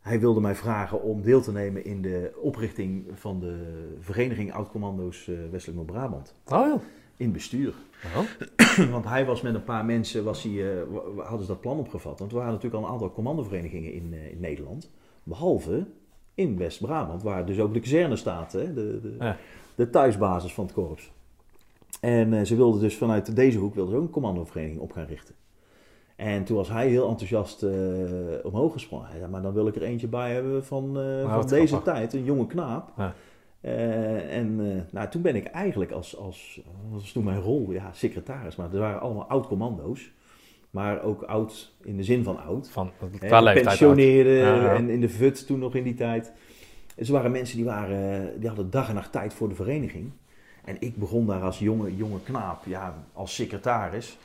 [0.00, 5.26] hij wilde mij vragen om deel te nemen in de oprichting van de Vereniging Oud-Commando's
[5.26, 6.34] Westelijk Noord-Brabant.
[6.44, 6.80] Oh ja.
[7.16, 7.74] In bestuur.
[8.16, 8.88] Oh.
[8.94, 10.84] Want hij was met een paar mensen, was hij,
[11.16, 12.18] hadden ze dat plan opgevat.
[12.18, 14.90] Want er waren natuurlijk al een aantal commandoverenigingen in, in Nederland.
[15.22, 15.86] Behalve
[16.36, 18.52] in West-Brabant, waar dus ook de kazerne staat.
[18.52, 18.74] Hè?
[18.74, 19.36] De, de, Ja.
[19.74, 21.10] de thuisbasis van het korps.
[22.00, 25.06] En eh, ze wilden dus vanuit deze hoek wilden ze ook een commandovereniging op gaan
[25.06, 25.34] richten.
[26.16, 27.70] En toen was hij heel enthousiast eh,
[28.42, 29.06] omhoog gesprongen.
[29.08, 31.92] Hij zei, maar dan wil ik er eentje bij hebben van, eh, van deze grappig.
[31.94, 32.92] tijd, een jonge knaap.
[32.96, 33.14] Ja.
[34.30, 34.56] En
[34.90, 36.60] nou, toen ben ik eigenlijk als, als,
[36.90, 38.56] wat was toen mijn rol, ja, secretaris.
[38.56, 40.10] Maar er waren allemaal oud-commando's.
[40.76, 42.68] Maar ook oud in de zin van oud.
[42.68, 43.78] Van, qua leeftijd.
[43.78, 44.74] Ja, ja.
[44.74, 46.32] en in de VUT toen nog in die tijd.
[46.96, 50.12] En ze waren mensen die, waren, die hadden dag en nacht tijd voor de vereniging.
[50.64, 54.18] En ik begon daar als jonge, jonge knaap, ja, als secretaris.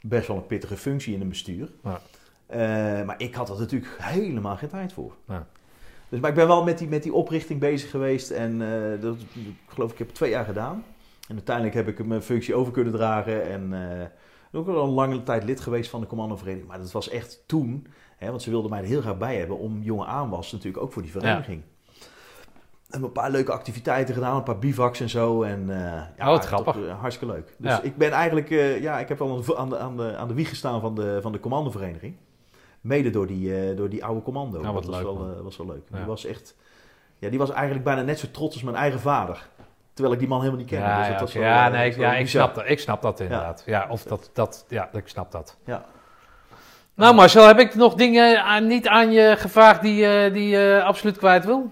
[0.00, 1.68] Best wel een pittige functie in een bestuur.
[1.82, 2.00] Ja.
[2.46, 5.14] Eh, maar ik had er natuurlijk helemaal geen tijd voor.
[5.28, 5.46] Ja.
[6.08, 8.30] Dus, maar ik ben wel met die, met die oprichting bezig geweest.
[8.30, 10.84] En eh, dat, ik geloof ik heb het twee jaar gedaan.
[11.28, 13.50] En uiteindelijk heb ik mijn functie over kunnen dragen.
[13.50, 13.72] En
[14.54, 16.68] eh, ook wel een lange tijd lid geweest van de commandovereniging.
[16.68, 17.86] Maar dat was echt toen.
[18.16, 20.92] Hè, want ze wilden mij er heel graag bij hebben om jonge aanwas natuurlijk ook
[20.92, 21.62] voor die vereniging.
[22.90, 25.42] En een paar leuke activiteiten gedaan, een paar bivaks en zo.
[25.42, 26.76] En, eh, ja, Oh, wat grappig.
[26.86, 27.54] eh, hartstikke leuk.
[27.58, 27.82] Dus Ja.
[27.82, 30.34] ik ben eigenlijk, eh, ja, ik heb wel een- aan de, aan de, aan de
[30.34, 32.16] wieg gestaan van de, van de commandovereniging.
[32.80, 34.60] Mede door die, door die oude commando.
[34.62, 35.34] Ja, wat dat was leuk, wel, man.
[35.36, 35.82] eh, was wel leuk.
[35.90, 35.96] Ja.
[35.96, 36.56] Die was echt,
[37.18, 39.48] ja, die was eigenlijk bijna net zo trots als mijn eigen vader.
[39.94, 40.84] Terwijl ik die man helemaal niet kende.
[40.84, 41.38] Ja, dus ja, dat was oké.
[41.38, 43.62] wel, ja, eh, nee, ik, ja ik, snap dat, ik snap dat inderdaad.
[43.66, 45.56] Ja, of dat, dat, ja, ik snap dat.
[45.64, 45.84] Ja.
[46.94, 50.82] Nou Marcel, heb ik nog dingen aan, niet aan je gevraagd die, eh, die je
[50.84, 51.70] absoluut kwijt wil?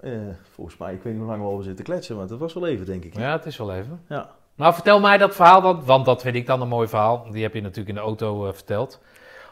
[0.00, 0.12] Eh,
[0.50, 2.66] volgens mij, ik weet niet hoe lang we over zitten kletsen, maar dat was wel
[2.66, 3.16] even, denk ik.
[3.16, 4.02] Ja, het is wel even.
[4.08, 4.30] Ja.
[4.54, 7.26] Nou, vertel mij dat verhaal dan, want dat vind ik dan een mooi verhaal.
[7.30, 9.00] Die heb je natuurlijk in de auto eh, verteld,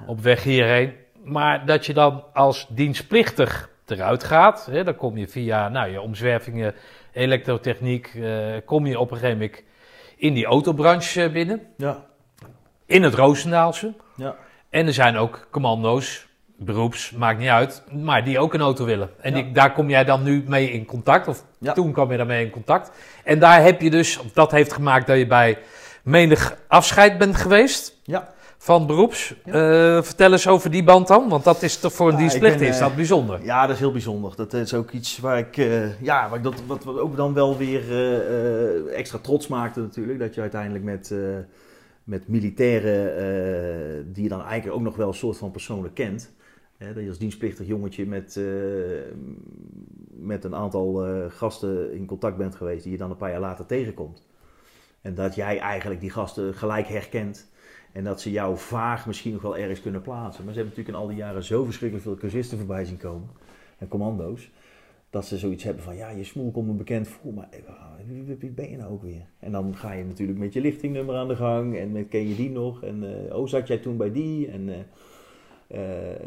[0.07, 0.93] op weg hierheen.
[1.25, 6.01] Maar dat je dan als dienstplichtig eruit gaat, hè, dan kom je via nou, je
[6.01, 6.75] omzwervingen,
[7.15, 8.31] elektrotechniek, eh,
[8.65, 9.63] kom je op een gegeven moment
[10.17, 11.61] in die autobranche eh, binnen.
[11.77, 12.05] Ja.
[12.87, 13.95] In het Roosendaalse.
[14.17, 14.37] Ja.
[14.71, 16.27] En er zijn ook commando's,
[16.57, 19.11] beroeps, maakt niet uit, maar die ook een auto willen.
[19.21, 19.43] En Ja.
[19.43, 21.73] die, daar kom jij dan nu mee in contact, of Ja.
[21.73, 22.91] toen kwam je daarmee in contact.
[23.25, 25.59] En daar heb je dus, dat heeft gemaakt dat je bij
[26.03, 28.33] menig afscheid bent geweest Ja.
[28.65, 29.35] Van beroeps.
[29.45, 29.53] Eh,
[30.03, 32.75] vertel eens over die band dan, want dat is toch voor een Ja, ben, is
[32.75, 33.45] eh, dat bijzonder.
[33.45, 34.37] Ja, dat is heel bijzonder.
[34.37, 37.35] Dat is ook iets waar ik, eh, ja, waar ik dat, wat, wat ook dan
[37.35, 37.83] wel weer
[38.91, 40.19] extra trots maakte natuurlijk.
[40.19, 41.15] Dat je uiteindelijk met,
[42.05, 46.33] met militairen, die je dan eigenlijk ook nog wel een soort van persoonlijk kent.
[46.77, 48.41] Hè, dat je als dienstplichtig jongetje met,
[50.09, 53.67] met een aantal gasten in contact bent geweest, die je dan een paar jaar later
[53.67, 54.27] tegenkomt.
[55.01, 57.53] En dat jij eigenlijk die gasten gelijk herkent.
[57.95, 60.45] En dat ze jou vaag misschien nog wel ergens kunnen plaatsen.
[60.45, 63.29] Maar ze hebben natuurlijk in al die jaren zo verschrikkelijk veel cursisten voorbij zien komen.
[63.79, 64.51] En commando's.
[65.11, 67.35] Dat ze zoiets hebben van, ja, je smoel komt me bekend voor.
[67.35, 69.27] Maar eh, wie, ben je nou ook weer?
[69.39, 71.77] En dan ga je natuurlijk met je lichtingnummer aan de gang.
[71.77, 72.83] En met, ken je die nog?
[72.83, 74.49] En eh, oh, zat jij toen bij die?
[74.49, 74.81] En, eh,
[75.67, 76.21] eh,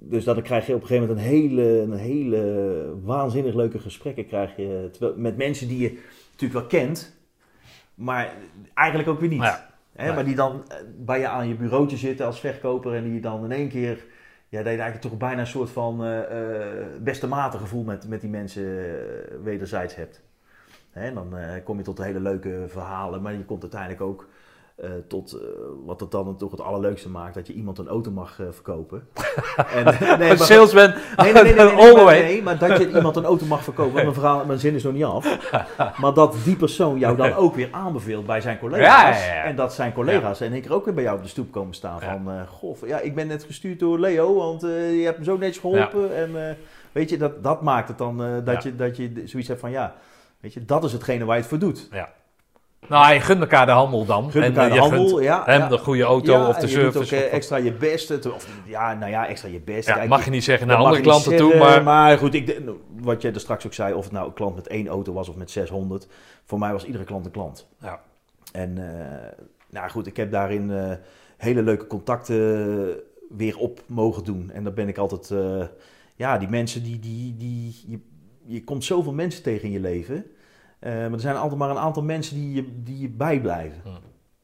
[0.00, 4.26] dus dan krijg je op een gegeven moment een hele, een hele waanzinnig leuke gesprekken.
[4.26, 7.16] Krijg je, terwijl- met mensen die je natuurlijk wel kent.
[7.94, 8.34] Maar
[8.74, 9.42] eigenlijk ook weer niet.
[9.42, 10.14] Ja, Hè.
[10.14, 13.44] Maar die dan eh, bij je aan je bureautje zitten als verkoper en die dan
[13.44, 14.04] in één keer,
[14.48, 18.08] ja, dat je eigenlijk toch bijna een soort van eh, eh, beste mate gevoel met,
[18.08, 18.64] met die mensen
[19.42, 20.22] wederzijds hebt.
[20.90, 21.34] Hè, dan
[21.64, 24.28] kom je tot hele leuke verhalen, maar je komt uiteindelijk ook
[24.78, 25.40] eh, tot eh,
[25.84, 29.08] wat het dan toch het allerleukste maakt, dat je iemand een auto mag eh, verkopen.
[29.74, 29.84] en,
[30.18, 32.20] nee, Een salesman, Nee, nee, nee, nee, nee, all the maar, way.
[32.20, 33.92] nee, maar dat je iemand een auto mag verkopen.
[33.92, 35.38] Want mijn, verhaal, mijn zin is nog niet af.
[36.00, 39.18] Maar dat die persoon jou dan ook weer aanbeveelt bij zijn collega's.
[39.18, 39.42] Ja, ja, ja.
[39.42, 41.74] En dat zijn collega's en ik er ook weer bij jou op de stoep komen
[41.74, 42.00] staan.
[42.00, 45.58] Van, goh, ja, ik ben net gestuurd door Leo, want je hebt me zo netjes
[45.58, 46.16] geholpen.
[46.16, 46.56] En
[46.92, 49.94] weet je, dat, dat maakt het dan dat, je, dat je zoiets hebt van, ja,
[50.40, 51.88] weet je, dat is hetgene waar je het voor doet.
[51.90, 52.08] Ja.
[52.88, 54.30] Nou, je gunt elkaar de handel dan.
[54.30, 55.42] Gun En, elkaar eh, de je handel, gunt ja.
[55.44, 55.68] hem ja.
[55.68, 58.06] de goede auto Ja, of de je doet ook eh, of- extra je best.
[58.06, 59.92] te- Of, ja, nou ja, extra je best.
[59.92, 61.82] Kijk, mag je niet zeggen naar andere je klanten toe, zeggen, maar...
[61.82, 64.54] Maar goed, ik, de- wat jij er straks ook zei, of het nou een klant
[64.54, 66.08] met één auto was of met 600.
[66.44, 67.68] Voor mij was iedere klant een klant.
[67.80, 68.00] Ja.
[68.52, 69.28] En eh,
[69.70, 70.72] nou goed, ik heb daarin
[71.36, 72.96] hele leuke contacten
[73.36, 74.50] weer op mogen doen.
[74.50, 75.32] En dan ben ik altijd,
[76.16, 77.98] ja, die mensen die, die, die je,
[78.44, 80.24] je komt zoveel mensen tegen in je leven.
[80.78, 83.80] Eh, maar er zijn altijd maar een aantal mensen die je, die je bijblijven.
[83.82, 83.98] Hmm.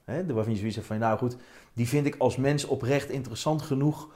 [0.04, 1.36] Hè, waarvan je zoiets hebt van, nou goed,
[1.72, 4.08] die vind ik als mens oprecht interessant genoeg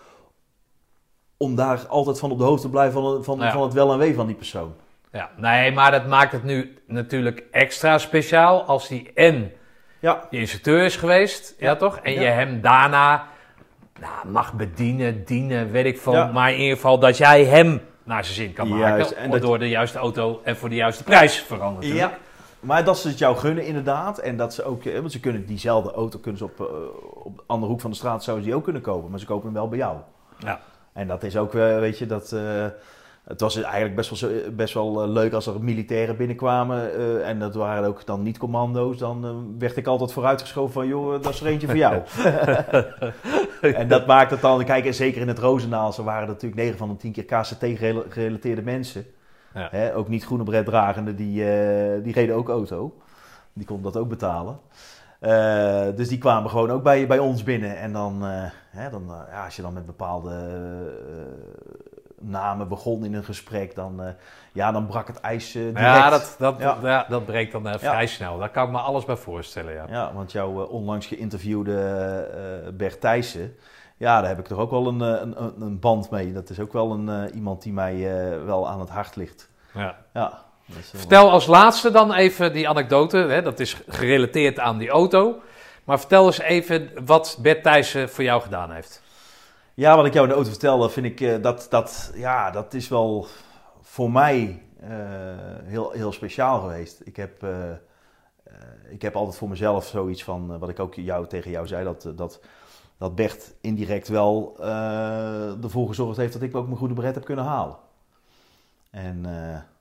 [1.37, 3.53] om daar altijd van op de hoogte te blijven van, van, Ja.
[3.53, 4.75] van het wel en wee van die persoon.
[5.13, 9.53] Ja, nee, maar dat maakt het nu natuurlijk extra speciaal als hij en
[10.01, 11.77] Ja, je instructeur is geweest, ja, Ja.
[11.77, 11.99] toch?
[11.99, 12.21] En Ja.
[12.21, 13.27] je hem daarna
[14.01, 16.33] nou, mag bedienen, dienen, weet ik veel.
[16.33, 18.87] Maar in ieder geval dat jij hem naar zijn zin kan maken.
[18.89, 21.95] Juist, en dat- door de juiste auto en voor de juiste prijs veranderen.
[21.95, 22.13] Ja,
[22.61, 24.19] maar dat ze het jou gunnen inderdaad.
[24.19, 26.67] En dat ze ook, eh, want ze kunnen diezelfde auto kunnen ze op, eh,
[27.25, 29.11] op de andere hoek van de straat zouden ze die ook kunnen kopen.
[29.11, 29.97] Maar ze kopen hem wel bij jou.
[30.39, 30.61] Ja.
[30.93, 32.37] En dat is ook, eh, weet je, dat...
[33.29, 36.95] het was eigenlijk best wel, zo- best wel eh, leuk als er militairen binnenkwamen.
[36.95, 38.99] eh, en dat waren ook dan niet commando's.
[38.99, 42.03] Dan eh, werd ik altijd vooruitgeschoven van, joh, eh, dat is er eentje voor jou.
[43.81, 46.79] en dat maakt het dan, kijk, en zeker in het Roosendaal, ze waren natuurlijk 9
[46.79, 49.05] van de 10 keer KCT-gerelateerde mensen.
[49.55, 49.69] Ja.
[49.71, 52.95] Hè, ook niet groene bret dragende, die, eh, die reden ook auto.
[53.53, 54.59] Die konden dat ook betalen.
[55.21, 57.79] Eh, dus die kwamen gewoon ook bij, bij ons binnen.
[57.79, 63.05] En dan, eh, hè, dan eh, ja, als je dan met bepaalde eh, namen begon
[63.05, 64.09] in een gesprek, dan, eh,
[64.53, 65.79] ja, dan brak het ijs eh, direct.
[65.81, 66.79] Ja, dat, dat, Ja.
[66.83, 68.39] ja, dat breekt dan eh, vrij snel.
[68.39, 69.85] Daar kan ik me alles bij voorstellen, ja.
[69.89, 73.57] Ja, want jouw onlangs geïnterviewde Bert Thijssen,
[73.97, 76.33] ja, daar heb ik toch ook wel een, een, een- band mee.
[76.33, 77.97] Dat is ook wel een, iemand die mij
[78.45, 79.49] wel aan het hart ligt.
[79.75, 79.97] ja.
[80.15, 80.31] Ja,
[80.67, 83.17] wel- Vertel als laatste dan even die anekdote.
[83.17, 83.43] Hè?
[83.43, 85.37] Dat is gerelateerd aan die auto.
[85.85, 89.03] Maar vertel eens even wat Bert Thijssen voor jou gedaan heeft.
[89.79, 92.75] Ja, wat ik jou in de auto vertelde, vind ik eh, dat, dat, ja, dat
[92.75, 93.27] is wel
[93.81, 94.89] voor mij eh,
[95.65, 97.01] heel, heel speciaal geweest.
[97.05, 97.71] Ik heb, eh,
[98.89, 102.13] ik heb altijd voor mezelf zoiets van, wat ik ook jou, tegen jou zei, dat,
[102.17, 102.41] dat,
[102.97, 104.57] dat Bert indirect wel
[105.63, 107.77] ervoor gezorgd heeft dat ik ook mijn goede beret heb kunnen halen.
[108.91, 109.27] En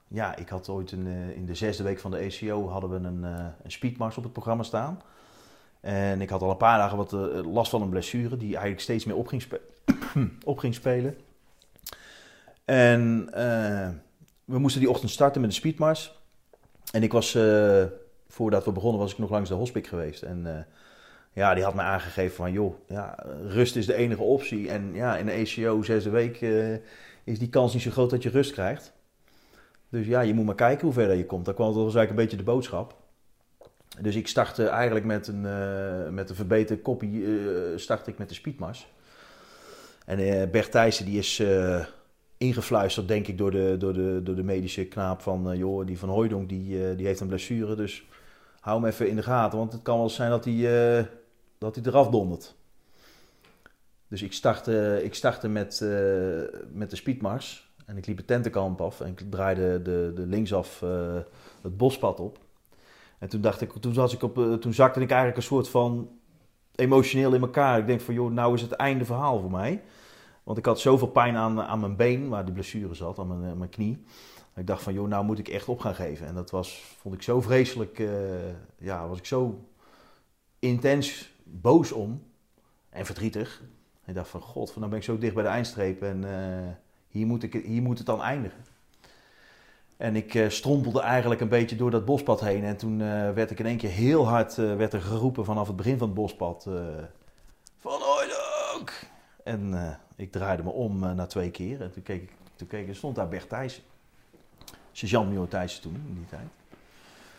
[0.07, 3.23] ja, ik had ooit een, in de zesde week van de ECO hadden we een,
[3.63, 5.01] een speedmars op het programma staan.
[5.79, 7.11] En ik had al een paar dagen wat
[7.45, 9.61] last van een blessure die eigenlijk steeds meer op ging, spe-
[10.43, 11.17] op ging spelen.
[12.67, 13.89] En eh,
[14.45, 16.19] we moesten die ochtend starten met een speedmars.
[16.91, 17.83] En ik was, eh,
[18.27, 20.23] voordat we begonnen, was ik nog langs de hospic geweest.
[20.23, 20.63] En eh,
[21.33, 24.69] ja, die had mij aangegeven van, joh, ja, rust is de enige optie.
[24.69, 26.41] En ja, in de ECO zesde week
[27.23, 28.93] is die kans niet zo groot dat je rust krijgt.
[29.89, 31.45] Dus ja, je moet maar kijken hoe ver je komt.
[31.45, 32.95] Dat kwam dat was eigenlijk een beetje de boodschap.
[34.01, 35.41] Dus ik startte eigenlijk met een,
[36.13, 37.23] met een verbeterde kopie,
[37.75, 38.87] startte ik met de speedmars.
[40.07, 41.85] En eh, Bert Thijssen die is eh,
[42.37, 45.51] ingefluisterd, denk ik, door de, door de, door de medische knaap van...
[45.51, 48.05] eh, joh, die van Hooijdonk, die, die heeft een blessure, dus
[48.59, 49.57] hou hem even in de gaten.
[49.57, 51.09] Want het kan wel zijn dat hij,
[51.57, 52.55] dat eraf dondert.
[54.07, 55.79] Dus ik startte, ik startte met,
[56.71, 57.71] met de speedmars.
[57.85, 60.79] En ik liep het tentenkamp af en ik draaide de, de linksaf
[61.61, 62.39] het bospad op.
[63.19, 66.16] En toen dacht ik, toen, was ik op, toen zakte ik eigenlijk een soort van
[66.77, 67.79] emotioneel in elkaar.
[67.79, 69.81] Ik denk van, joh, nou is het einde verhaal voor mij.
[70.43, 73.51] Want ik had zoveel pijn aan, aan mijn been, waar die blessure zat, aan mijn,
[73.51, 74.03] eh, mijn knie.
[74.55, 76.27] Ik dacht van, joh, nou moet ik echt op gaan geven.
[76.27, 78.09] En dat was, vond ik zo vreselijk, eh,
[78.77, 79.65] ja, was ik zo
[80.59, 82.23] intens boos om.
[82.89, 83.61] En verdrietig.
[84.05, 86.71] Ik dacht van, god, van, dan ben ik zo dicht bij de eindstreep en eh,
[87.07, 88.65] hier, moet ik, hier moet het dan eindigen.
[89.97, 92.63] En ik eh, strompelde eigenlijk een beetje door dat bospad heen.
[92.63, 95.67] En toen eh, werd ik in één keer heel hard eh, werd er geroepen vanaf
[95.67, 96.65] het begin van het bospad.
[96.67, 96.73] eh,
[97.79, 99.05] van Hooydonk!
[99.43, 101.81] En ik draaide me om na twee keer.
[101.81, 103.83] En toen keek ik, toen keek stond daar Bert Thijssen.
[104.91, 106.47] Sergeant Major Thijssen toen, in die tijd.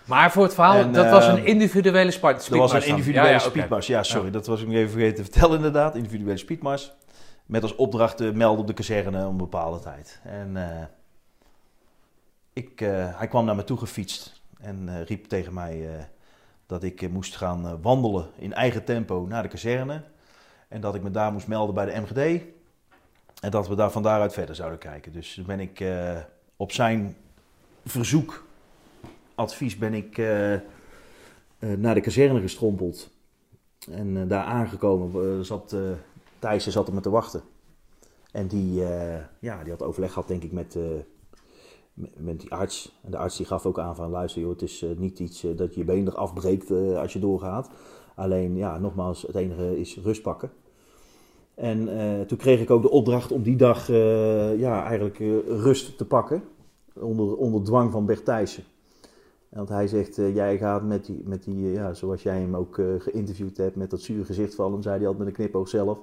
[0.04, 2.34] Maar voor het verhaal, En, dat was een individuele spart.
[2.34, 3.86] Dat was speedmars een individuele Ja, ja, speedmars.
[3.86, 5.96] Ja, sorry, dat was ik even vergeten te vertellen inderdaad.
[5.96, 6.92] Individuele speedmars.
[7.46, 10.20] Met als opdracht te melden op de kazerne om een bepaalde tijd.
[10.24, 10.56] En
[12.58, 16.04] ik, eh, hij kwam naar me toe gefietst en eh, riep tegen mij eh,
[16.66, 20.02] dat ik moest gaan wandelen in eigen tempo naar de kazerne.
[20.68, 22.42] En dat ik me daar moest melden bij de MGD.
[23.40, 25.12] En dat we daar van daaruit verder zouden kijken.
[25.12, 25.84] Dus ben ik
[26.56, 27.16] op zijn
[27.84, 28.46] verzoek,
[29.34, 30.16] advies, ben ik
[31.58, 33.10] naar de kazerne gestrompeld.
[33.90, 35.76] En daar aangekomen zat
[36.38, 37.42] Thijssen zat er me te wachten.
[38.32, 38.82] En die,
[39.38, 40.76] ja, die had overleg gehad, denk ik, met,
[42.16, 42.98] met, die arts.
[43.02, 45.44] En de arts die gaf ook aan van luister joh, het is eh, niet iets
[45.44, 47.70] eh, dat je been eraf breekt eh, als je doorgaat.
[48.14, 50.50] Alleen ja, nogmaals, het enige is rust pakken.
[51.54, 51.88] En
[52.26, 53.86] toen kreeg ik ook de opdracht om die dag
[54.56, 56.42] ja, eigenlijk rust te pakken.
[56.94, 58.64] Onder, onder dwang van Bert Thijssen.
[59.48, 63.56] Want hij zegt, jij gaat met die, met die ja, zoals jij hem ook geïnterviewd
[63.56, 65.98] hebt, met dat zure gezicht vallen, zei hij altijd met een knipoog zelf.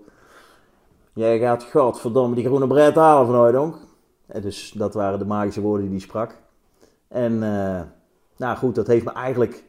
[1.13, 3.75] Jij gaat, godverdomme, die groene bret halen van Hooydonk.
[4.41, 6.43] Dus dat waren de magische woorden die hij sprak.
[7.07, 7.81] En eh,
[8.37, 9.63] nou goed, dat heeft me eigenlijk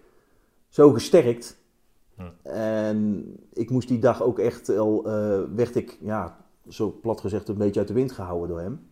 [0.68, 1.58] zo gesterkt.
[2.14, 2.48] Hm.
[2.48, 6.36] En ik moest die dag ook echt al, eh, werd ik, ja,
[6.68, 8.88] zo plat gezegd, een beetje uit de wind gehouden door hem.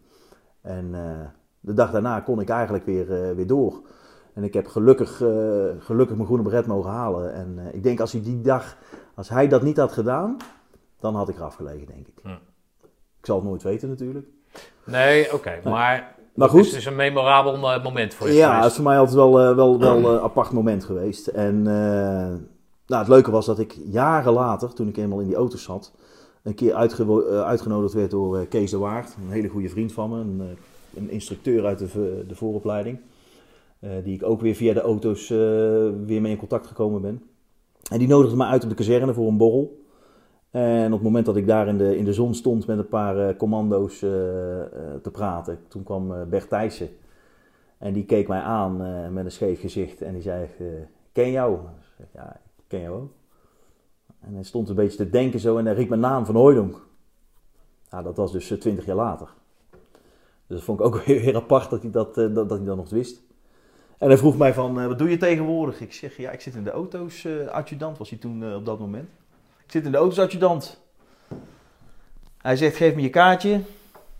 [0.60, 1.26] En eh,
[1.60, 3.82] de dag daarna kon ik eigenlijk weer, weer door.
[4.32, 5.16] En ik heb gelukkig,
[5.78, 7.32] gelukkig mijn groene beret mogen halen.
[7.32, 8.76] En ik denk als hij die dag,
[9.14, 10.36] als hij dat niet had gedaan,
[10.98, 12.18] dan had ik eraf gelegen, denk ik.
[12.22, 12.28] Hm.
[13.18, 14.28] Ik zal het nooit weten natuurlijk.
[14.84, 15.60] Nee, oké.
[15.64, 18.74] Maar, Maar het is goed, dus een memorabel eh, moment voor je ja, het is
[18.74, 21.26] voor mij altijd wel een wel, wel, eh, apart moment geweest.
[21.26, 22.34] En eh,
[22.86, 25.92] nou, het leuke was dat ik jaren later, toen ik eenmaal in die auto zat,
[26.42, 30.10] een keer eh, uitgenodigd werd door eh, Kees de Waard, een hele goede vriend van
[30.10, 32.98] me, een, eh, een instructeur uit de, de vooropleiding,
[33.80, 35.36] eh, die ik ook weer via de auto's eh,
[36.06, 37.22] weer mee in contact gekomen ben.
[37.90, 39.83] En die nodigde me uit op de kazerne voor een borrel.
[40.54, 42.88] En op het moment dat ik daar in de, in de zon stond met een
[42.88, 44.68] paar eh, commando's eh, eh,
[45.02, 46.88] te praten, toen kwam Bert Thijssen.
[47.78, 48.76] En die keek mij aan
[49.12, 50.48] met een scheef gezicht en die zei,
[51.12, 51.58] ken jou?
[51.98, 53.10] Ik ja, ik ken jou ook.
[54.20, 56.86] En hij stond een beetje te denken zo en hij riep mijn naam van Hooydonk.
[57.90, 59.28] Nou, dat was dus twintig jaar later.
[60.46, 62.90] Dus dat vond ik ook weer, apart dat hij dat, dat, dat hij dat nog
[62.90, 63.22] wist.
[63.98, 65.80] En hij vroeg mij van, wat doe je tegenwoordig?
[65.80, 69.08] Ik zeg, ja, ik zit in de auto's, adjudant was hij toen op dat moment.
[69.74, 70.80] Zit in de auto's, adjudant.
[72.38, 73.60] Hij zegt, geef me je kaartje.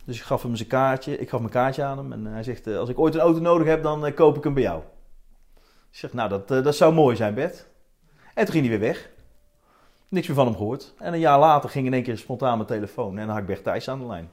[0.04, 2.12] Dus ik gaf hem zijn kaartje, ik gaf mijn kaartje aan hem.
[2.12, 4.44] En hij zegt, eh, als ik ooit een auto nodig heb, dan eh, koop ik
[4.44, 4.82] hem bij jou.
[5.90, 7.66] Ik zeg, nou, dat, eh, dat zou mooi zijn, Bert.
[8.34, 9.10] En toen ging hij weer weg.
[10.08, 10.94] Niks meer van hem gehoord.
[10.98, 13.18] En een jaar later ging in één keer spontaan mijn telefoon.
[13.18, 14.30] En dan had ik Bert Thijs aan de lijn.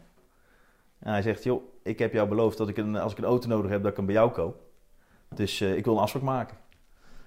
[0.99, 3.47] En hij zegt, joh, ik heb jou beloofd dat ik een, als ik een auto
[3.47, 4.61] nodig heb, dat ik hem bij jou koop.
[5.35, 6.57] Dus eh, ik wil een afspraak maken.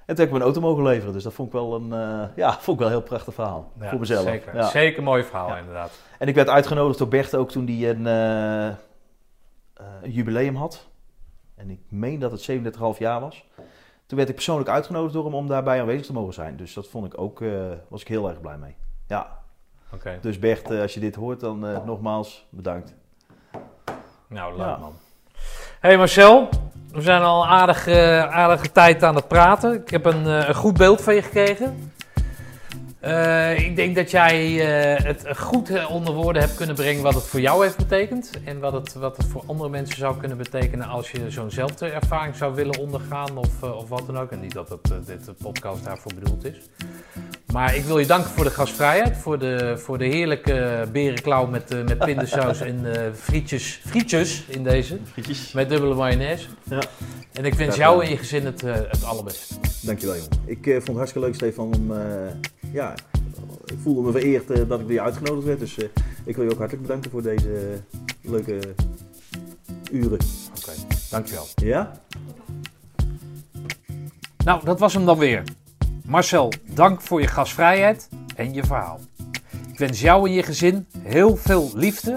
[0.06, 1.12] En toen heb ik mijn auto mogen leveren.
[1.12, 3.72] Dus dat vond ik wel een, eh, ja, vond ik wel een heel prachtig verhaal.
[3.81, 4.22] Ja, voor mezelf.
[4.22, 4.68] Zeker, Ja.
[4.68, 5.56] zeker een mooi verhaal Ja.
[5.59, 6.01] inderdaad.
[6.18, 8.74] En ik werd uitgenodigd door Bert ook toen hij een, eh, eh,
[10.02, 10.86] een jubileum had.
[11.55, 13.44] En ik meen dat het 37,5 jaar was.
[14.06, 16.56] Toen werd ik persoonlijk uitgenodigd door hem om daarbij aanwezig te mogen zijn.
[16.56, 17.43] Dus dat vond ik ook,
[17.89, 18.76] was ik heel erg blij mee.
[19.09, 19.39] Ja,
[19.94, 20.18] Oké.
[20.20, 22.94] dus Bert, als je dit hoort, dan nogmaals bedankt.
[24.28, 24.94] Nou, leuk man.
[25.81, 26.48] hey Marcel,
[26.95, 29.73] we zijn al een aardige, aardige tijd aan het praten.
[29.73, 31.93] Ik heb een, eh, een goed beeld van je gekregen.
[33.05, 37.15] Eh, ik denk dat jij eh, het goed eh, onder woorden hebt kunnen brengen wat
[37.15, 38.31] het voor jou heeft betekend.
[38.45, 42.37] En wat het, wat het voor andere mensen zou kunnen betekenen als je zo'nzelfde ervaring
[42.37, 44.31] zou willen ondergaan of, eh, of wat dan ook.
[44.31, 46.57] En niet dat het, eh, dit podcast daarvoor bedoeld is.
[47.55, 51.74] Maar ik wil je danken voor de gastvrijheid, voor de, voor de heerlijke berenklauw met,
[51.74, 54.98] eh, met pindasaus en eh, frietjes, frietjes in deze.
[55.12, 55.52] Frietjes.
[55.52, 56.48] Met dubbele mayonaise.
[56.62, 56.82] Ja.
[57.32, 59.55] En ik wens jou en je gezin het, eh, het allerbeste.
[59.85, 60.31] Dankjewel jongen.
[60.44, 62.02] Ik eh, vond het hartstikke leuk Stefan om, eh,
[62.72, 62.94] ja,
[63.64, 65.59] ik voelde me vereerd dat ik weer uitgenodigd werd.
[65.59, 65.89] Dus eh,
[66.24, 67.81] ik wil je ook hartelijk bedanken voor deze
[68.22, 68.59] leuke
[69.93, 70.18] uren.
[70.59, 70.72] Oké,
[71.10, 71.47] dankjewel.
[71.55, 72.01] Ja?
[74.44, 75.43] Nou, dat was hem dan weer.
[76.09, 79.01] Marcel, dank voor je gastvrijheid en je verhaal.
[79.72, 82.14] Ik wens jou en je gezin heel veel liefde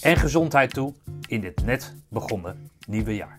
[0.00, 0.94] en gezondheid toe
[1.26, 3.35] in dit net begonnen nieuwe jaar.